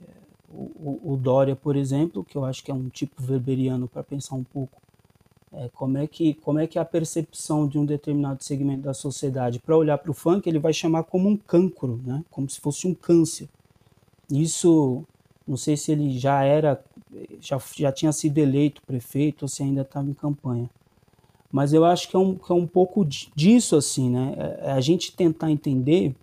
o, 0.52 1.12
o 1.12 1.16
Dória, 1.16 1.54
por 1.54 1.76
exemplo, 1.76 2.24
que 2.24 2.36
eu 2.36 2.44
acho 2.44 2.64
que 2.64 2.70
é 2.70 2.74
um 2.74 2.88
tipo 2.88 3.22
weberiano 3.22 3.86
para 3.86 4.02
pensar 4.02 4.34
um 4.34 4.42
pouco 4.42 4.80
é, 5.52 5.68
como, 5.74 5.98
é 5.98 6.06
que, 6.06 6.34
como 6.34 6.58
é 6.58 6.66
que 6.66 6.78
a 6.78 6.84
percepção 6.84 7.66
de 7.66 7.78
um 7.78 7.84
determinado 7.84 8.42
segmento 8.42 8.82
da 8.82 8.94
sociedade 8.94 9.58
para 9.58 9.76
olhar 9.76 9.98
para 9.98 10.10
o 10.10 10.14
funk, 10.14 10.48
ele 10.48 10.58
vai 10.58 10.72
chamar 10.72 11.04
como 11.04 11.28
um 11.28 11.36
cancro, 11.36 12.00
né? 12.04 12.24
como 12.30 12.48
se 12.48 12.60
fosse 12.60 12.86
um 12.86 12.94
câncer. 12.94 13.48
Isso, 14.30 15.04
não 15.46 15.56
sei 15.56 15.76
se 15.76 15.90
ele 15.90 16.16
já 16.18 16.44
era, 16.44 16.82
já, 17.40 17.60
já 17.76 17.90
tinha 17.90 18.12
sido 18.12 18.38
eleito 18.38 18.80
prefeito 18.82 19.42
ou 19.42 19.48
se 19.48 19.62
ainda 19.62 19.82
estava 19.82 20.08
em 20.08 20.14
campanha. 20.14 20.70
Mas 21.50 21.72
eu 21.72 21.84
acho 21.84 22.08
que 22.08 22.16
é 22.16 22.18
um, 22.18 22.34
que 22.34 22.52
é 22.52 22.54
um 22.54 22.66
pouco 22.66 23.04
disso, 23.04 23.76
assim, 23.76 24.08
né? 24.08 24.34
É, 24.36 24.68
é 24.68 24.72
a 24.72 24.80
gente 24.80 25.14
tentar 25.16 25.50
entender 25.50 26.14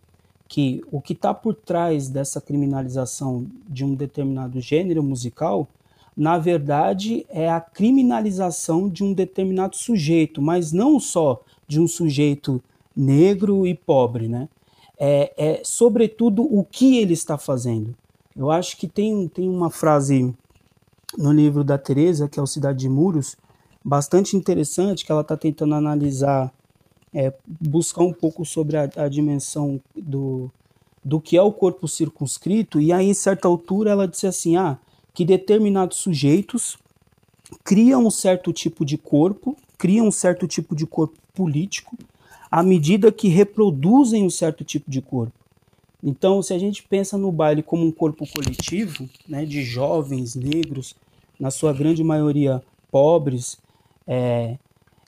que 0.47 0.81
o 0.91 1.01
que 1.01 1.13
está 1.13 1.33
por 1.33 1.53
trás 1.53 2.07
dessa 2.07 2.39
criminalização 2.39 3.45
de 3.67 3.83
um 3.83 3.93
determinado 3.93 4.61
gênero 4.61 5.03
musical, 5.03 5.67
na 6.15 6.37
verdade, 6.37 7.25
é 7.29 7.49
a 7.49 7.59
criminalização 7.59 8.89
de 8.89 9.03
um 9.03 9.13
determinado 9.13 9.75
sujeito, 9.75 10.41
mas 10.41 10.71
não 10.71 10.99
só 10.99 11.43
de 11.67 11.79
um 11.79 11.87
sujeito 11.87 12.63
negro 12.95 13.67
e 13.67 13.75
pobre, 13.75 14.27
né? 14.27 14.47
É, 14.97 15.33
é 15.37 15.61
sobretudo 15.63 16.41
o 16.41 16.63
que 16.63 16.97
ele 16.97 17.13
está 17.13 17.37
fazendo. 17.37 17.93
Eu 18.35 18.49
acho 18.49 18.77
que 18.77 18.87
tem, 18.87 19.27
tem 19.27 19.49
uma 19.49 19.69
frase 19.69 20.33
no 21.17 21.31
livro 21.31 21.63
da 21.63 21.77
Teresa, 21.77 22.27
que 22.27 22.39
é 22.39 22.41
o 22.41 22.47
Cidade 22.47 22.79
de 22.79 22.89
Muros, 22.89 23.35
bastante 23.87 24.35
interessante, 24.35 25.05
que 25.05 25.11
ela 25.13 25.21
está 25.21 25.37
tentando 25.37 25.73
analisar 25.73 26.53
é, 27.13 27.33
buscar 27.47 28.03
um 28.03 28.11
pouco 28.11 28.43
sobre 28.43 28.75
a, 28.75 28.89
a, 28.97 29.07
dimensão 29.07 29.79
do, 29.95 30.51
do 31.01 31.21
que 31.21 31.37
é 31.37 31.41
o 31.41 31.53
corpo 31.53 31.87
circunscrito, 31.87 32.81
e 32.81 32.91
aí, 32.91 33.07
em 33.07 33.13
certa 33.13 33.47
altura, 33.47 33.91
ela 33.91 34.05
disse 34.05 34.27
assim: 34.27 34.57
ah, 34.57 34.77
que 35.13 35.23
determinados 35.23 35.99
sujeitos 35.99 36.77
criam 37.63 38.05
um 38.05 38.11
certo 38.11 38.51
tipo 38.51 38.83
de 38.83 38.97
corpo, 38.97 39.55
criam 39.77 40.07
um 40.07 40.11
certo 40.11 40.45
tipo 40.49 40.75
de 40.75 40.85
corpo 40.85 41.15
político, 41.33 41.97
à 42.51 42.61
medida 42.61 43.09
que 43.09 43.29
reproduzem 43.29 44.25
um 44.25 44.29
certo 44.29 44.65
tipo 44.65 44.91
de 44.91 45.01
corpo. 45.01 45.31
Então, 46.03 46.41
se 46.41 46.53
a 46.53 46.59
gente 46.59 46.83
pensa 46.83 47.17
no 47.17 47.31
baile 47.31 47.63
como 47.63 47.85
um 47.85 47.91
corpo 47.91 48.27
coletivo, 48.27 49.09
né, 49.25 49.45
de 49.45 49.63
jovens 49.63 50.35
negros, 50.35 50.93
na 51.39 51.49
sua 51.49 51.71
grande 51.71 52.03
maioria 52.03 52.61
pobres, 52.91 53.57
é, 54.07 54.57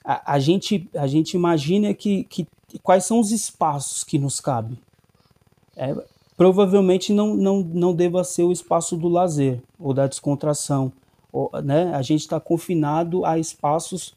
a, 0.04 0.34
a, 0.34 0.38
gente, 0.38 0.88
a 0.94 1.06
gente 1.06 1.34
imagina 1.34 1.94
que, 1.94 2.24
que 2.24 2.46
quais 2.82 3.04
são 3.04 3.18
os 3.18 3.32
espaços 3.32 4.04
que 4.04 4.18
nos 4.18 4.40
cabem. 4.40 4.78
É, 5.76 5.94
provavelmente 6.36 7.12
não, 7.12 7.34
não, 7.34 7.60
não 7.62 7.94
deva 7.94 8.22
ser 8.24 8.44
o 8.44 8.52
espaço 8.52 8.96
do 8.96 9.08
lazer 9.08 9.62
ou 9.78 9.92
da 9.92 10.06
descontração. 10.06 10.92
Ou, 11.32 11.50
né? 11.62 11.94
A 11.94 12.02
gente 12.02 12.20
está 12.20 12.38
confinado 12.38 13.24
a 13.24 13.38
espaços 13.38 14.14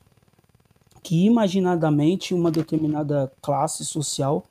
que 1.01 1.25
imaginadamente 1.25 2.33
uma 2.33 2.49
determinada 2.49 3.31
classe 3.41 3.83
social 3.83 4.43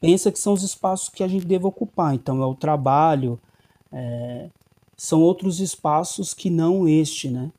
pensa 0.00 0.30
que 0.30 0.38
são 0.38 0.52
os 0.52 0.62
espaços 0.62 1.08
que 1.08 1.22
a 1.22 1.28
gente 1.28 1.46
deve 1.46 1.66
ocupar. 1.66 2.14
Então 2.14 2.42
é 2.42 2.46
o 2.46 2.54
trabalho, 2.54 3.38
é, 3.92 4.48
são 4.96 5.20
outros 5.20 5.60
espaços 5.60 6.32
que 6.32 6.48
não 6.48 6.88
este, 6.88 7.28
né? 7.28 7.50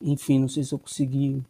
Enfim, 0.00 0.38
não 0.38 0.48
sei 0.48 0.64
se 0.64 0.72
eu 0.72 0.78
consegui 0.78 1.42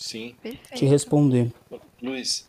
Sim. 0.00 0.34
Perfeito. 0.42 0.74
te 0.74 0.86
responder. 0.86 1.52
Luiz, 2.00 2.48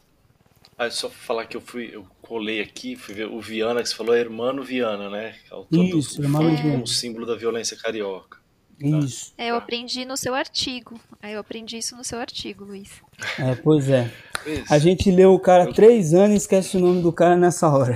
ah, 0.78 0.90
só 0.90 1.10
falar 1.10 1.46
que 1.46 1.58
eu 1.58 1.62
fui, 1.62 1.90
eu 1.94 2.08
colei 2.22 2.62
aqui, 2.62 2.96
fui 2.96 3.14
ver 3.14 3.28
o 3.28 3.42
Viana, 3.42 3.84
que 3.84 3.90
você 3.90 3.96
falou, 3.96 4.16
é 4.16 4.22
Hermano 4.22 4.64
Viana, 4.64 5.10
né? 5.10 5.36
Autor 5.52 5.84
Isso, 5.84 6.18
do, 6.18 6.24
Hermano 6.24 6.56
Viana. 6.56 6.72
Como 6.72 6.88
símbolo 6.88 7.26
da 7.26 7.36
violência 7.36 7.76
carioca. 7.76 8.40
Tá? 8.80 8.98
Isso. 9.00 9.34
É, 9.38 9.52
eu 9.52 9.56
aprendi 9.56 10.06
no 10.06 10.16
seu 10.16 10.34
artigo. 10.34 10.98
Aí 11.22 11.34
eu 11.34 11.42
aprendi 11.42 11.78
isso 11.78 11.96
no 11.96 12.06
seu 12.06 12.20
artigo, 12.20 12.64
Luiz. 12.64 12.90
É, 13.38 13.54
pois 13.54 13.90
é. 13.90 14.12
Isso. 14.46 14.74
A 14.74 14.80
gente 14.80 15.12
leu 15.12 15.34
o 15.34 15.40
cara 15.40 15.66
eu... 15.66 15.74
três 15.74 16.14
anos 16.14 16.34
e 16.34 16.38
esquece 16.38 16.78
o 16.78 16.80
nome 16.80 17.02
do 17.02 17.12
cara 17.12 17.36
nessa 17.36 17.68
hora. 17.68 17.96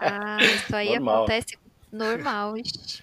Ah, 0.00 0.38
isso 0.40 0.74
aí 0.74 0.90
Normal. 0.90 1.24
acontece 1.24 1.58
Normal, 1.90 2.54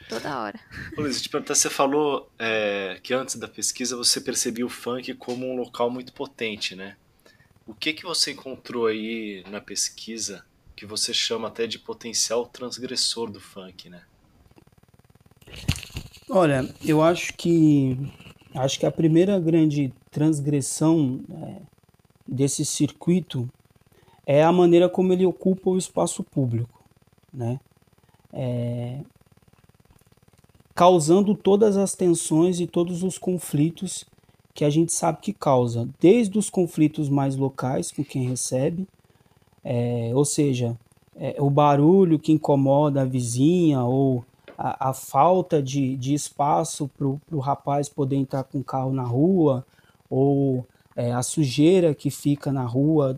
toda 0.08 0.40
hora. 0.40 0.60
Luiz, 0.98 1.22
te 1.22 1.30
perguntar, 1.30 1.56
você 1.56 1.70
falou 1.70 2.30
é, 2.38 3.00
que 3.02 3.14
antes 3.14 3.36
da 3.36 3.48
pesquisa 3.48 3.98
você 3.98 4.22
percebia 4.22 4.66
o 4.66 4.70
funk 4.70 5.14
como 5.16 5.46
um 5.46 5.56
local 5.56 5.90
muito 5.90 6.14
potente, 6.14 6.76
né? 6.76 6.96
O 7.66 7.74
que 7.74 7.94
que 7.94 8.04
você 8.04 8.32
encontrou 8.32 8.86
aí 8.86 9.44
na 9.50 9.60
pesquisa 9.60 10.46
que 10.76 10.86
você 10.86 11.14
chama 11.14 11.48
até 11.48 11.66
de 11.66 11.80
potencial 11.80 12.46
transgressor 12.46 13.32
do 13.32 13.40
funk, 13.40 13.90
né? 13.90 14.04
Olha, 16.30 16.68
eu 16.84 17.02
acho 17.02 17.34
que 17.34 17.98
acho 18.54 18.80
que 18.80 18.86
a 18.86 18.92
primeira 18.92 19.40
grande 19.40 19.92
transgressão 20.12 21.24
é, 21.32 21.62
desse 22.28 22.64
circuito 22.64 23.50
é 24.26 24.44
a 24.44 24.52
maneira 24.52 24.90
como 24.90 25.14
ele 25.14 25.26
ocupa 25.26 25.70
o 25.70 25.78
espaço 25.78 26.24
público, 26.24 26.84
né? 27.34 27.60
É, 28.36 29.00
causando 30.76 31.34
todas 31.34 31.78
as 31.78 31.96
tensões 31.96 32.60
e 32.60 32.68
todos 32.68 33.02
os 33.02 33.18
conflitos 33.18 34.06
que 34.54 34.66
a 34.66 34.70
gente 34.70 34.94
sabe 34.94 35.20
que 35.22 35.34
causa, 35.34 35.90
desde 36.00 36.38
os 36.38 36.50
conflitos 36.50 37.10
mais 37.10 37.36
locais 37.36 37.92
com 37.92 38.04
quem 38.04 38.28
recebe, 38.28 38.88
é, 39.64 40.12
ou 40.14 40.26
seja, 40.26 40.78
é, 41.16 41.36
o 41.40 41.50
barulho 41.50 42.20
que 42.20 42.34
incomoda 42.34 43.02
a 43.02 43.06
vizinha 43.06 43.82
ou 43.84 44.24
a, 44.58 44.90
a 44.90 44.94
falta 44.94 45.62
de, 45.62 45.96
de 45.96 46.14
espaço 46.14 46.90
para 46.98 47.08
o 47.08 47.40
rapaz 47.40 47.90
poder 47.90 48.18
entrar 48.18 48.44
com 48.44 48.60
o 48.60 48.64
carro 48.64 48.94
na 48.94 49.04
rua, 49.04 49.66
ou 50.10 50.66
é, 50.96 51.12
a 51.12 51.24
sujeira 51.24 51.94
que 51.94 52.10
fica 52.10 52.52
na 52.52 52.64
rua 52.64 53.18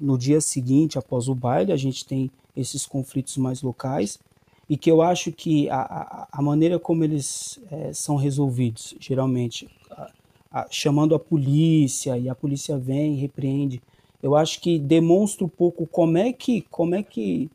no 0.00 0.18
dia 0.18 0.40
seguinte 0.40 0.98
após 0.98 1.28
o 1.28 1.34
baile, 1.34 1.72
a 1.72 1.76
gente 1.76 2.04
tem 2.04 2.30
esses 2.56 2.86
conflitos 2.86 3.36
mais 3.36 3.62
locais 3.62 4.18
e 4.68 4.76
que 4.76 4.90
eu 4.90 5.02
acho 5.02 5.30
que 5.32 5.68
a, 5.68 6.28
a 6.32 6.42
maneira 6.42 6.78
como 6.78 7.04
eles 7.04 7.58
é, 7.70 7.92
são 7.92 8.16
resolvidos, 8.16 8.94
geralmente, 8.98 9.68
a, 9.90 10.10
a, 10.50 10.66
chamando 10.70 11.14
a 11.14 11.18
polícia 11.18 12.18
e 12.18 12.28
a 12.28 12.34
polícia 12.34 12.78
vem 12.78 13.14
e 13.14 13.20
repreende, 13.20 13.82
eu 14.22 14.34
acho 14.34 14.60
que 14.60 14.78
demonstra 14.78 15.44
um 15.44 15.48
pouco 15.48 15.86
como 15.86 16.16
é 16.16 16.32
que 16.32 16.62
como 16.70 16.94
é 16.94 17.02
que 17.02 17.50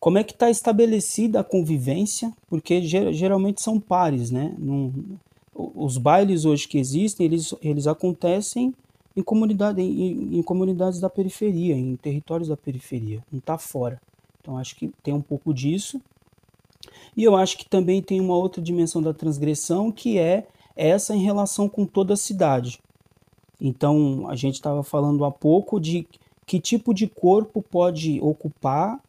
como 0.00 0.18
é 0.18 0.24
que 0.24 0.32
está 0.32 0.48
estabelecida 0.48 1.40
a 1.40 1.44
convivência, 1.44 2.32
porque 2.48 2.80
ger, 2.82 3.12
geralmente 3.12 3.60
são 3.60 3.80
pares, 3.80 4.30
né? 4.30 4.54
Num, 4.56 5.18
os 5.54 5.98
bailes 5.98 6.44
hoje 6.44 6.68
que 6.68 6.78
existem, 6.78 7.26
eles, 7.26 7.54
eles 7.62 7.86
acontecem 7.86 8.74
em, 9.16 9.22
comunidade, 9.22 9.80
em, 9.80 10.38
em 10.38 10.42
comunidades 10.42 11.00
da 11.00 11.08
periferia, 11.08 11.74
em 11.74 11.96
territórios 11.96 12.48
da 12.48 12.56
periferia, 12.56 13.24
não 13.32 13.38
está 13.38 13.56
fora. 13.56 14.00
Então 14.46 14.56
acho 14.56 14.76
que 14.76 14.92
tem 15.02 15.12
um 15.12 15.20
pouco 15.20 15.52
disso. 15.52 16.00
E 17.16 17.24
eu 17.24 17.34
acho 17.34 17.58
que 17.58 17.68
também 17.68 18.00
tem 18.00 18.20
uma 18.20 18.36
outra 18.36 18.62
dimensão 18.62 19.02
da 19.02 19.12
transgressão 19.12 19.90
que 19.90 20.18
é 20.18 20.46
essa 20.76 21.16
em 21.16 21.24
relação 21.24 21.68
com 21.68 21.84
toda 21.84 22.14
a 22.14 22.16
cidade. 22.16 22.78
Então 23.60 24.28
a 24.28 24.36
gente 24.36 24.54
estava 24.54 24.84
falando 24.84 25.24
há 25.24 25.32
pouco 25.32 25.80
de 25.80 26.06
que 26.46 26.60
tipo 26.60 26.94
de 26.94 27.08
corpo 27.08 27.60
pode 27.60 28.20
ocupar 28.20 29.00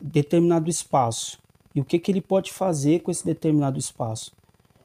determinado 0.00 0.70
espaço 0.70 1.38
e 1.74 1.80
o 1.80 1.84
que, 1.84 1.98
que 1.98 2.10
ele 2.10 2.22
pode 2.22 2.50
fazer 2.50 3.00
com 3.00 3.10
esse 3.10 3.26
determinado 3.26 3.78
espaço. 3.78 4.32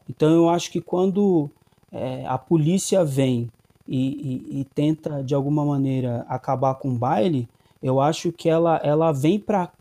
Então 0.10 0.29
eu 0.34 0.49
acho 0.49 0.69
que 0.69 0.81
quando 0.81 1.49
é, 1.93 2.25
a 2.25 2.38
polícia 2.38 3.05
vem 3.05 3.49
e, 3.88 4.49
e, 4.51 4.60
e, 4.60 4.65
tenta 4.65 5.23
de 5.23 5.34
alguma 5.34 5.63
maneira 5.63 6.25
acabar 6.27 6.75
com 6.75 6.89
o 6.89 6.97
baile, 6.97 7.47
eu 7.81 7.99
acho 7.99 8.31
que 8.31 8.49
ela, 8.49 8.77
ela 8.83 9.11
vem 9.11 9.39
para 9.39 9.71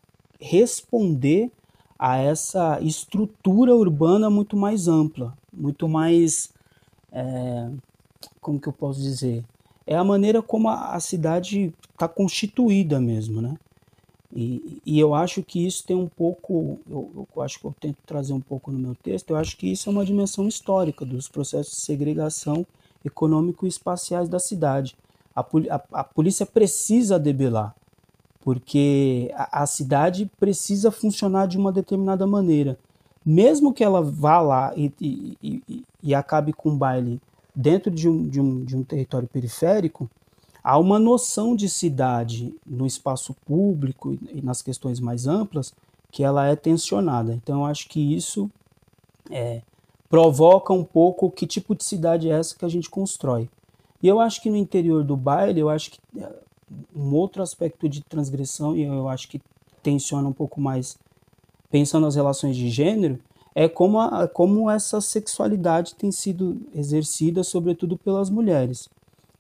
responder 0.41 1.51
a 1.99 2.17
essa 2.17 2.81
estrutura 2.81 3.75
urbana 3.75 4.31
muito 4.31 4.57
mais 4.57 4.89
ampla, 4.89 5.37
muito 5.53 5.89
mais. 5.89 6.51
É, 7.13 7.69
como 8.41 8.59
que 8.59 8.69
eu 8.69 8.73
posso 8.73 9.01
dizer? 9.01 9.45
É 9.87 9.97
a 9.97 10.05
maneira 10.05 10.41
como 10.41 10.69
a, 10.69 10.95
a 10.95 11.01
cidade 11.01 11.75
está 11.93 12.09
constituída 12.09 12.99
mesmo, 13.01 13.43
né? 13.43 13.57
E, 14.35 14.81
e, 14.87 14.99
eu 15.01 15.13
acho 15.13 15.43
que 15.43 15.67
isso 15.67 15.85
tem 15.85 15.97
um 15.97 16.07
pouco, 16.07 16.79
eu, 16.89 17.27
eu, 17.35 17.43
acho 17.43 17.59
que 17.59 17.65
eu 17.65 17.75
tento 17.81 17.99
trazer 18.07 18.33
um 18.33 18.41
pouco 18.41 18.71
no 18.71 18.79
meu 18.79 18.95
texto, 18.95 19.31
eu 19.31 19.37
acho 19.37 19.57
que 19.57 19.67
isso 19.67 19.89
é 19.89 19.93
uma 19.93 20.05
dimensão 20.05 20.47
histórica 20.47 21.05
dos 21.05 21.29
processos 21.29 21.75
de 21.75 21.81
segregação 21.81 22.65
econômico 23.05 23.67
e 23.67 23.69
espaciais 23.69 24.29
da 24.29 24.39
cidade. 24.39 24.97
A, 25.35 25.41
a, 25.41 26.01
a 26.01 26.05
polícia 26.05 26.47
precisa 26.47 27.19
debelar, 27.19 27.75
porque 28.43 29.31
a, 29.35 29.63
a 29.63 29.67
cidade 29.67 30.31
precisa 30.39 30.91
funcionar 30.91 31.47
de 31.47 31.59
uma 31.59 31.73
determinada 31.73 32.27
maneira. 32.27 32.79
mesmo 33.25 33.73
que 33.73 33.85
ela 33.85 34.03
vá 34.03 34.41
lá 34.41 34.73
e, 34.77 34.93
e, 35.01 35.63
e, 35.69 35.85
e 36.03 36.15
acabe 36.15 36.53
com 36.53 36.71
o 36.71 36.77
baile 36.77 37.21
dentro 37.55 37.91
de 37.91 38.09
um, 38.09 38.27
de, 38.27 38.41
um, 38.41 38.65
de 38.65 38.77
um 38.77 38.83
território 38.83 39.29
periférico, 39.29 40.09
há 40.63 40.79
uma 40.79 40.99
noção 40.99 41.55
de 41.55 41.69
cidade 41.69 42.55
no 42.67 42.87
espaço 42.87 43.35
público 43.45 44.17
e 44.33 44.41
nas 44.43 44.63
questões 44.63 45.01
mais 45.01 45.27
amplas 45.27 45.75
que 46.11 46.25
ela 46.25 46.47
é 46.47 46.57
tensionada. 46.57 47.35
Então, 47.35 47.61
eu 47.61 47.67
acho 47.67 47.89
que 47.89 48.15
isso 48.15 48.51
é, 49.31 49.63
provoca 50.09 50.73
um 50.73 50.85
pouco 50.85 51.31
que 51.31 51.47
tipo 51.47 51.75
de 51.75 51.85
cidade 51.85 52.31
é 52.31 52.33
essa 52.33 52.57
que 52.57 52.65
a 52.65 52.69
gente 52.69 52.91
constrói. 52.91 53.49
E 54.03 54.09
eu 54.09 54.19
acho 54.19 54.41
que 54.43 54.51
no 54.51 54.57
interior 54.57 55.05
do 55.05 55.17
baile, 55.17 55.61
eu 55.61 55.69
acho 55.69 55.91
que 55.93 56.01
é, 56.19 56.33
um 56.95 57.15
outro 57.15 57.43
aspecto 57.43 57.89
de 57.89 58.03
transgressão, 58.03 58.77
e 58.77 58.83
eu 58.83 59.09
acho 59.09 59.29
que 59.29 59.41
tensiona 59.83 60.29
um 60.29 60.33
pouco 60.33 60.61
mais, 60.61 60.99
pensando 61.71 62.05
nas 62.05 62.15
relações 62.15 62.57
de 62.57 62.69
gênero, 62.69 63.19
é 63.55 63.69
como, 63.69 63.99
a, 63.99 64.29
como 64.29 64.71
essa 64.71 65.01
sexualidade 65.01 65.95
tem 65.95 66.13
sido 66.13 66.61
exercida, 66.75 67.43
sobretudo 67.43 67.97
pelas 67.97 68.31
mulheres. 68.31 68.89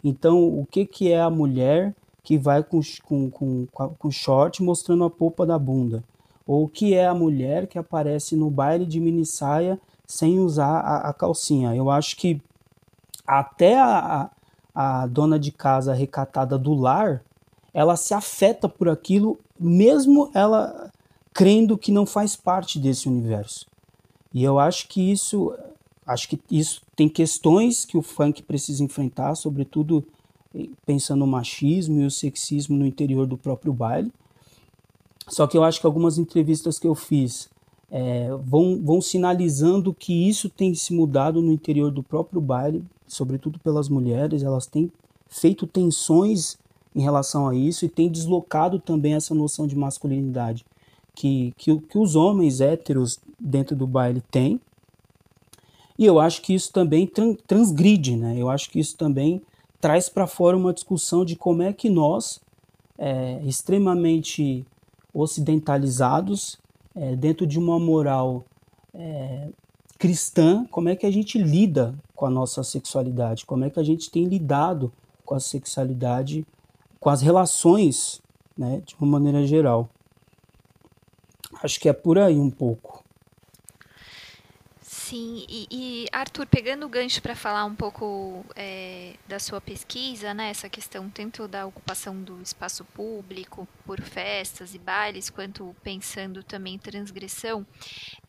Então, 0.03 0.43
o 0.43 0.67
que, 0.67 0.85
que 0.85 1.13
é 1.13 1.21
a 1.21 1.31
mulher 1.31 1.95
que 2.23 2.37
vai 2.37 2.63
com, 2.63 2.81
com, 3.05 3.31
com, 3.31 3.67
com 3.67 4.11
short 4.11 4.63
mostrando 4.63 5.05
a 5.05 5.11
polpa 5.11 5.47
da 5.47 5.59
bunda? 5.59 6.03
Ou 6.47 6.65
o 6.65 6.69
que 6.69 6.95
é 6.95 7.07
a 7.07 7.15
mulher 7.15 7.67
que 7.67 7.79
aparece 7.79 8.35
no 8.35 8.51
baile 8.51 8.85
de 8.85 8.99
mini 8.99 9.25
saia 9.25 9.81
sem 10.07 10.41
usar 10.41 10.81
a, 10.81 11.11
a 11.11 11.13
calcinha? 11.13 11.75
Eu 11.77 11.91
acho 11.91 12.17
que 12.17 12.41
até 13.27 13.79
a, 13.79 14.31
a, 14.75 15.07
dona 15.07 15.39
de 15.39 15.53
casa 15.53 15.93
recatada 15.93 16.59
do 16.59 16.75
lar, 16.75 17.23
ela 17.73 17.97
se 17.97 18.15
afeta 18.15 18.69
por 18.69 18.89
aquilo, 18.89 19.39
mesmo 19.59 20.31
ela 20.35 20.91
crendo 21.33 21.79
que 21.79 21.93
não 21.93 22.05
faz 22.05 22.35
parte 22.37 22.79
desse 22.79 23.09
universo. 23.09 23.67
E 24.33 24.43
eu 24.43 24.59
acho 24.59 24.89
que 24.89 25.11
isso 25.11 25.55
Acho 26.11 26.29
que 26.29 26.41
isso 26.51 26.83
tem 26.97 27.09
questões 27.09 27.85
que 27.85 27.97
o 27.97 28.03
funk 28.03 28.43
precisa 28.43 28.83
enfrentar, 28.83 29.37
sobretudo 29.37 30.05
eh, 30.53 30.69
pensando 30.85 31.21
no 31.21 31.27
machismo 31.29 32.01
e 32.01 32.05
o 32.05 32.11
sexismo 32.11 32.77
no 32.77 32.85
interior 32.85 33.29
do 33.29 33.39
próprio 33.39 33.73
baile. 33.73 34.13
Só 35.29 35.47
que 35.47 35.57
eu 35.57 35.63
acho 35.63 35.81
que 35.81 35.87
algumas 35.87 36.19
entrevistas 36.19 36.81
que 36.81 36.87
eu 36.89 36.97
fiz 36.97 37.49
é, 37.91 38.31
vão, 38.45 38.81
vão 38.83 39.01
sinalizando 39.01 39.93
que 39.93 40.29
isso 40.29 40.49
tem 40.49 40.75
se 40.75 40.93
mudado 40.93 41.43
no 41.43 41.53
interior 41.53 41.91
do 41.91 42.03
próprio 42.03 42.41
baile, 42.41 42.85
sobretudo 43.07 43.59
pelas 43.59 43.89
mulheres. 43.89 44.43
Elas 44.43 44.67
têm 44.67 44.91
feito 45.29 45.67
tensões 45.67 46.57
em 46.95 47.03
relação 47.03 47.49
a 47.49 47.55
isso 47.55 47.85
e 47.85 47.89
têm 47.89 48.09
deslocado 48.09 48.79
também 48.79 49.15
essa 49.15 49.35
noção 49.35 49.67
de 49.67 49.77
masculinidade 49.77 50.65
que, 51.15 51.53
que, 51.57 51.79
que 51.79 51.99
os 51.99 52.17
homens 52.17 52.61
héteros 52.61 53.19
dentro 53.39 53.77
do 53.77 53.87
baile 53.87 54.23
têm 54.31 54.61
e 56.01 56.07
eu 56.07 56.19
acho 56.19 56.41
que 56.41 56.55
isso 56.55 56.73
também 56.73 57.07
transgride, 57.47 58.17
né? 58.17 58.35
Eu 58.35 58.49
acho 58.49 58.71
que 58.71 58.81
isso 58.81 58.97
também 58.97 59.43
traz 59.79 60.09
para 60.09 60.27
fora 60.27 60.57
uma 60.57 60.73
discussão 60.73 61.27
de 61.27 61.37
como 61.37 61.63
é 61.63 61.75
que 61.75 61.91
nós, 61.91 62.41
é, 62.97 63.39
extremamente 63.45 64.65
ocidentalizados, 65.13 66.59
é, 66.95 67.17
dentro 67.17 67.47
de 67.47 67.59
uma 67.59 67.79
moral 67.79 68.45
é, 68.95 69.49
cristã, 69.99 70.67
como 70.71 70.89
é 70.89 70.97
que 70.97 71.07
a 71.07 71.11
gente 71.11 71.39
lida 71.39 71.95
com 72.15 72.27
a 72.27 72.31
nossa 72.31 72.63
sexualidade, 72.63 73.47
como 73.47 73.65
é 73.65 73.71
que 73.71 73.79
a 73.79 73.83
gente 73.83 74.11
tem 74.11 74.25
lidado 74.25 74.93
com 75.25 75.35
a 75.35 75.41
sexualidade, 75.41 76.47
com 76.99 77.11
as 77.11 77.23
relações, 77.23 78.21
né, 78.57 78.83
de 78.85 78.95
uma 78.97 79.07
maneira 79.07 79.47
geral. 79.47 79.89
Acho 81.63 81.79
que 81.79 81.89
é 81.89 81.93
por 81.93 82.19
aí 82.19 82.39
um 82.39 82.51
pouco. 82.51 83.00
Sim, 85.11 85.45
e, 85.49 85.67
e, 85.73 86.07
Arthur, 86.13 86.47
pegando 86.47 86.87
o 86.87 86.89
gancho 86.89 87.21
para 87.21 87.35
falar 87.35 87.65
um 87.65 87.75
pouco 87.75 88.47
é, 88.55 89.15
da 89.27 89.41
sua 89.41 89.61
pesquisa, 89.61 90.33
né, 90.33 90.51
essa 90.51 90.69
questão 90.69 91.11
tanto 91.11 91.49
da 91.49 91.67
ocupação 91.67 92.23
do 92.23 92.41
espaço 92.41 92.85
público 92.85 93.67
por 93.85 94.01
festas 94.01 94.73
e 94.73 94.79
bailes, 94.79 95.29
quanto 95.29 95.75
pensando 95.83 96.45
também 96.45 96.75
em 96.75 96.79
transgressão, 96.79 97.67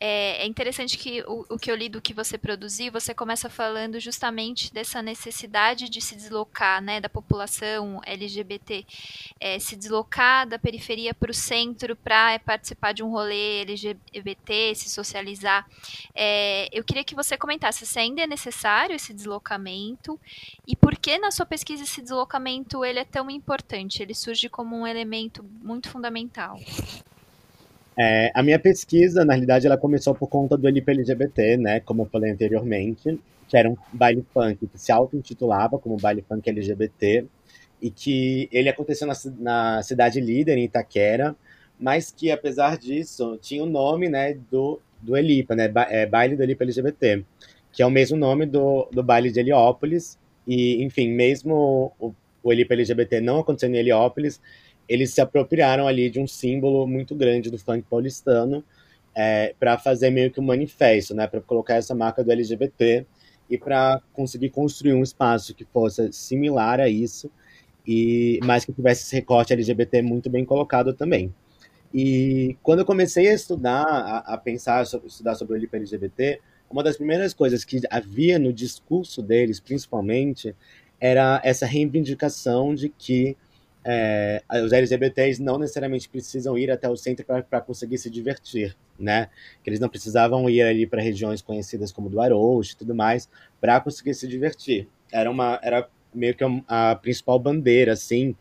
é, 0.00 0.42
é 0.42 0.46
interessante 0.46 0.98
que 0.98 1.22
o, 1.22 1.46
o, 1.50 1.56
que 1.56 1.70
eu 1.70 1.76
li 1.76 1.88
do 1.88 2.02
que 2.02 2.12
você 2.12 2.36
produziu, 2.36 2.90
você 2.90 3.14
começa 3.14 3.48
falando 3.48 4.00
justamente 4.00 4.74
dessa 4.74 5.00
necessidade 5.00 5.88
de 5.88 6.00
se 6.00 6.16
deslocar, 6.16 6.82
né, 6.82 7.00
da 7.00 7.08
população 7.08 8.00
LGBT, 8.04 8.84
é, 9.38 9.56
se 9.60 9.76
deslocar 9.76 10.48
da 10.48 10.58
periferia 10.58 11.14
para 11.14 11.30
o 11.30 11.34
centro 11.34 11.94
para 11.94 12.40
participar 12.40 12.90
de 12.90 13.04
um 13.04 13.10
rolê 13.12 13.60
LGBT, 13.60 14.74
se 14.74 14.90
socializar. 14.90 15.64
É, 16.12 16.71
eu 16.72 16.82
queria 16.82 17.04
que 17.04 17.14
você 17.14 17.36
comentasse 17.36 17.84
se 17.84 17.98
ainda 17.98 18.22
é 18.22 18.26
necessário 18.26 18.96
esse 18.96 19.12
deslocamento 19.12 20.18
e 20.66 20.74
por 20.74 20.96
que 20.96 21.18
na 21.18 21.30
sua 21.30 21.44
pesquisa 21.44 21.82
esse 21.82 22.00
deslocamento 22.00 22.84
ele 22.84 22.98
é 22.98 23.04
tão 23.04 23.30
importante, 23.30 24.02
ele 24.02 24.14
surge 24.14 24.48
como 24.48 24.76
um 24.76 24.86
elemento 24.86 25.44
muito 25.62 25.90
fundamental. 25.90 26.58
É, 27.98 28.32
a 28.34 28.42
minha 28.42 28.58
pesquisa, 28.58 29.24
na 29.24 29.34
realidade, 29.34 29.66
ela 29.66 29.76
começou 29.76 30.14
por 30.14 30.26
conta 30.26 30.56
do 30.56 30.66
LP 30.66 30.92
LGBT, 30.92 31.56
né, 31.58 31.80
como 31.80 32.02
eu 32.02 32.06
falei 32.06 32.32
anteriormente, 32.32 33.20
que 33.46 33.56
era 33.56 33.68
um 33.68 33.76
baile 33.92 34.24
funk 34.32 34.66
que 34.66 34.78
se 34.78 34.90
auto-intitulava 34.90 35.78
como 35.78 35.98
baile 35.98 36.24
funk 36.26 36.48
LGBT 36.48 37.26
e 37.82 37.90
que 37.90 38.48
ele 38.50 38.70
aconteceu 38.70 39.06
na, 39.06 39.14
na 39.38 39.82
cidade 39.82 40.20
líder, 40.20 40.56
em 40.56 40.64
Itaquera, 40.64 41.36
mas 41.78 42.10
que, 42.10 42.30
apesar 42.30 42.78
disso, 42.78 43.38
tinha 43.42 43.62
o 43.62 43.66
nome, 43.66 44.08
né, 44.08 44.38
do 44.50 44.80
do 45.02 45.16
Elipa, 45.16 45.54
né? 45.54 45.68
Ba 45.68 45.86
é, 45.90 46.06
baile 46.06 46.36
do 46.36 46.42
Elipa 46.42 46.64
LGBT, 46.64 47.24
que 47.72 47.82
é 47.82 47.86
o 47.86 47.90
mesmo 47.90 48.16
nome 48.16 48.46
do, 48.46 48.88
do 48.92 49.02
baile 49.02 49.30
de 49.30 49.40
Heliópolis. 49.40 50.18
E, 50.46 50.82
enfim, 50.82 51.10
mesmo 51.10 51.92
o, 51.98 52.14
o 52.42 52.52
Elipa 52.52 52.74
LGBT 52.74 53.20
não 53.20 53.40
acontecendo 53.40 53.74
em 53.74 53.78
Heliópolis, 53.78 54.40
eles 54.88 55.12
se 55.12 55.20
apropriaram 55.20 55.86
ali 55.86 56.10
de 56.10 56.20
um 56.20 56.26
símbolo 56.26 56.86
muito 56.86 57.14
grande 57.14 57.50
do 57.50 57.58
funk 57.58 57.84
paulistano 57.88 58.64
é, 59.14 59.54
para 59.58 59.78
fazer 59.78 60.10
meio 60.10 60.30
que 60.30 60.40
um 60.40 60.44
manifesto, 60.44 61.14
né? 61.14 61.26
Para 61.26 61.40
colocar 61.40 61.74
essa 61.74 61.94
marca 61.94 62.24
do 62.24 62.32
LGBT 62.32 63.06
e 63.50 63.58
para 63.58 64.00
conseguir 64.12 64.50
construir 64.50 64.94
um 64.94 65.02
espaço 65.02 65.54
que 65.54 65.64
fosse 65.64 66.12
similar 66.12 66.80
a 66.80 66.88
isso 66.88 67.30
e 67.86 68.38
mas 68.44 68.64
que 68.64 68.72
tivesse 68.72 69.02
esse 69.02 69.14
recorte 69.14 69.52
LGBT 69.52 70.02
muito 70.02 70.30
bem 70.30 70.44
colocado 70.44 70.94
também. 70.94 71.32
E 71.92 72.56
quando 72.62 72.80
eu 72.80 72.84
comecei 72.84 73.28
a 73.28 73.34
estudar, 73.34 73.84
a, 73.84 74.18
a 74.34 74.38
pensar, 74.38 74.86
sobre, 74.86 75.08
estudar 75.08 75.34
sobre 75.34 75.56
o 75.56 75.58
LIP 75.58 75.76
LGBT, 75.76 76.40
uma 76.70 76.82
das 76.82 76.96
primeiras 76.96 77.34
coisas 77.34 77.64
que 77.64 77.80
havia 77.90 78.38
no 78.38 78.52
discurso 78.52 79.22
deles, 79.22 79.60
principalmente, 79.60 80.56
era 80.98 81.40
essa 81.44 81.66
reivindicação 81.66 82.74
de 82.74 82.88
que 82.88 83.36
é, 83.84 84.42
os 84.64 84.72
LGBTs 84.72 85.42
não 85.42 85.58
necessariamente 85.58 86.08
precisam 86.08 86.56
ir 86.56 86.70
até 86.70 86.88
o 86.88 86.96
centro 86.96 87.26
para 87.26 87.60
conseguir 87.60 87.98
se 87.98 88.08
divertir, 88.08 88.76
né? 88.98 89.28
Que 89.62 89.70
eles 89.70 89.80
não 89.80 89.88
precisavam 89.88 90.48
ir 90.48 90.62
ali 90.62 90.86
para 90.86 91.02
regiões 91.02 91.42
conhecidas 91.42 91.90
como 91.90 92.08
do 92.08 92.20
Aroche 92.20 92.74
e 92.74 92.76
tudo 92.76 92.94
mais 92.94 93.28
para 93.60 93.80
conseguir 93.80 94.14
se 94.14 94.28
divertir. 94.28 94.88
Era 95.10 95.30
uma 95.30 95.58
era 95.62 95.88
meio 96.14 96.34
que 96.34 96.44
a, 96.44 96.92
a 96.92 96.94
principal 96.94 97.38
bandeira, 97.38 97.92
assim, 97.92 98.36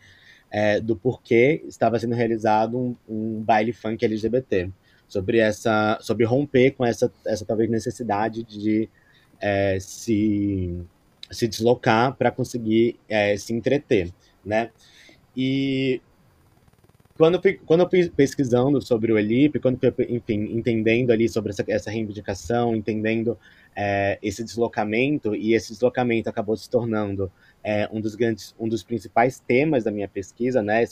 é, 0.52 0.82
do 0.82 0.96
porquê 0.96 1.64
estava 1.66 1.98
sendo 1.98 2.14
realizado 2.14 2.78
um, 2.78 2.96
um, 3.08 3.42
baile 3.42 3.72
funk 3.72 4.04
LGBT, 4.04 4.70
sobre 5.08 5.40
essa, 5.40 5.98
sobre 6.02 6.26
romper 6.26 6.72
com 6.72 6.86
essa, 6.86 7.12
essa 7.26 7.46
talvez 7.46 7.70
necessidade 7.70 8.44
de 8.44 8.90
é, 9.40 9.78
se, 9.80 10.78
se 11.32 11.48
deslocar 11.48 12.16
para 12.16 12.32
conseguir 12.32 13.00
é, 13.10 13.36
se 13.38 13.54
entreter, 13.54 14.14
né? 14.46 14.70
E 15.36 16.02
quando 17.18 17.40
quando 17.66 17.82
eu 17.82 17.90
fui 17.90 18.10
pesquisando 18.10 18.82
sobre 18.82 19.12
o 19.12 19.18
Elip, 19.18 19.60
quando 19.60 19.82
eu 19.84 19.94
fui, 19.94 20.08
enfim, 20.10 20.56
entendendo 20.56 21.12
ali 21.12 21.30
sobre 21.30 21.52
essa, 21.52 21.64
essa 21.68 21.92
reivindicação, 21.92 22.76
entendendo 22.76 23.38
é, 23.76 24.18
esse 24.22 24.44
deslocamento, 24.44 25.36
e 25.36 25.54
esse 25.54 25.72
deslocamento 25.72 26.30
acabou 26.30 26.58
se 26.58 26.70
tornando 26.70 27.32
é, 27.64 27.88
um 27.92 28.02
dos 28.02 28.16
grandes, 28.16 28.56
um 28.60 28.68
dos 28.68 28.84
principais 28.84 29.40
temas 29.40 29.84
da 29.84 29.92
minha 29.92 30.08
pesquisa, 30.08 30.62
né? 30.62 30.84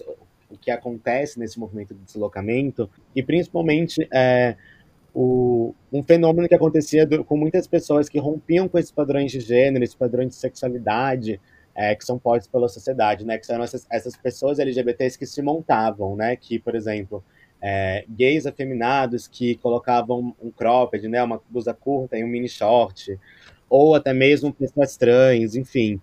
O 0.49 0.57
que 0.57 0.71
acontece 0.71 1.39
nesse 1.39 1.59
movimento 1.59 1.93
de 1.93 2.03
deslocamento 2.03 2.89
e 3.15 3.21
principalmente 3.21 4.07
é, 4.11 4.55
o, 5.13 5.73
um 5.91 6.03
fenômeno 6.03 6.47
que 6.47 6.55
acontecia 6.55 7.05
do, 7.05 7.23
com 7.23 7.37
muitas 7.37 7.67
pessoas 7.67 8.09
que 8.09 8.19
rompiam 8.19 8.67
com 8.67 8.77
esses 8.77 8.91
padrões 8.91 9.31
de 9.31 9.39
gênero, 9.39 9.83
esses 9.83 9.95
padrões 9.95 10.29
de 10.29 10.35
sexualidade 10.35 11.39
é, 11.75 11.95
que 11.95 12.03
são 12.03 12.19
postos 12.19 12.47
pela 12.47 12.67
sociedade, 12.67 13.25
né? 13.25 13.37
Que 13.37 13.45
são 13.45 13.61
essas, 13.63 13.85
essas 13.89 14.15
pessoas 14.15 14.59
LGBTs 14.59 15.17
que 15.17 15.25
se 15.25 15.41
montavam, 15.41 16.15
né? 16.15 16.35
Que, 16.35 16.59
por 16.59 16.75
exemplo, 16.75 17.23
é, 17.61 18.05
gays 18.09 18.45
afeminados 18.45 19.27
que 19.27 19.55
colocavam 19.55 20.35
um 20.41 20.51
cropped, 20.51 21.07
né? 21.07 21.23
Uma 21.23 21.41
blusa 21.49 21.73
curta 21.73 22.17
e 22.17 22.23
um 22.23 22.27
mini 22.27 22.49
short, 22.49 23.19
ou 23.69 23.95
até 23.95 24.13
mesmo 24.13 24.53
pessoas 24.53 24.97
trans, 24.97 25.55
enfim 25.55 25.99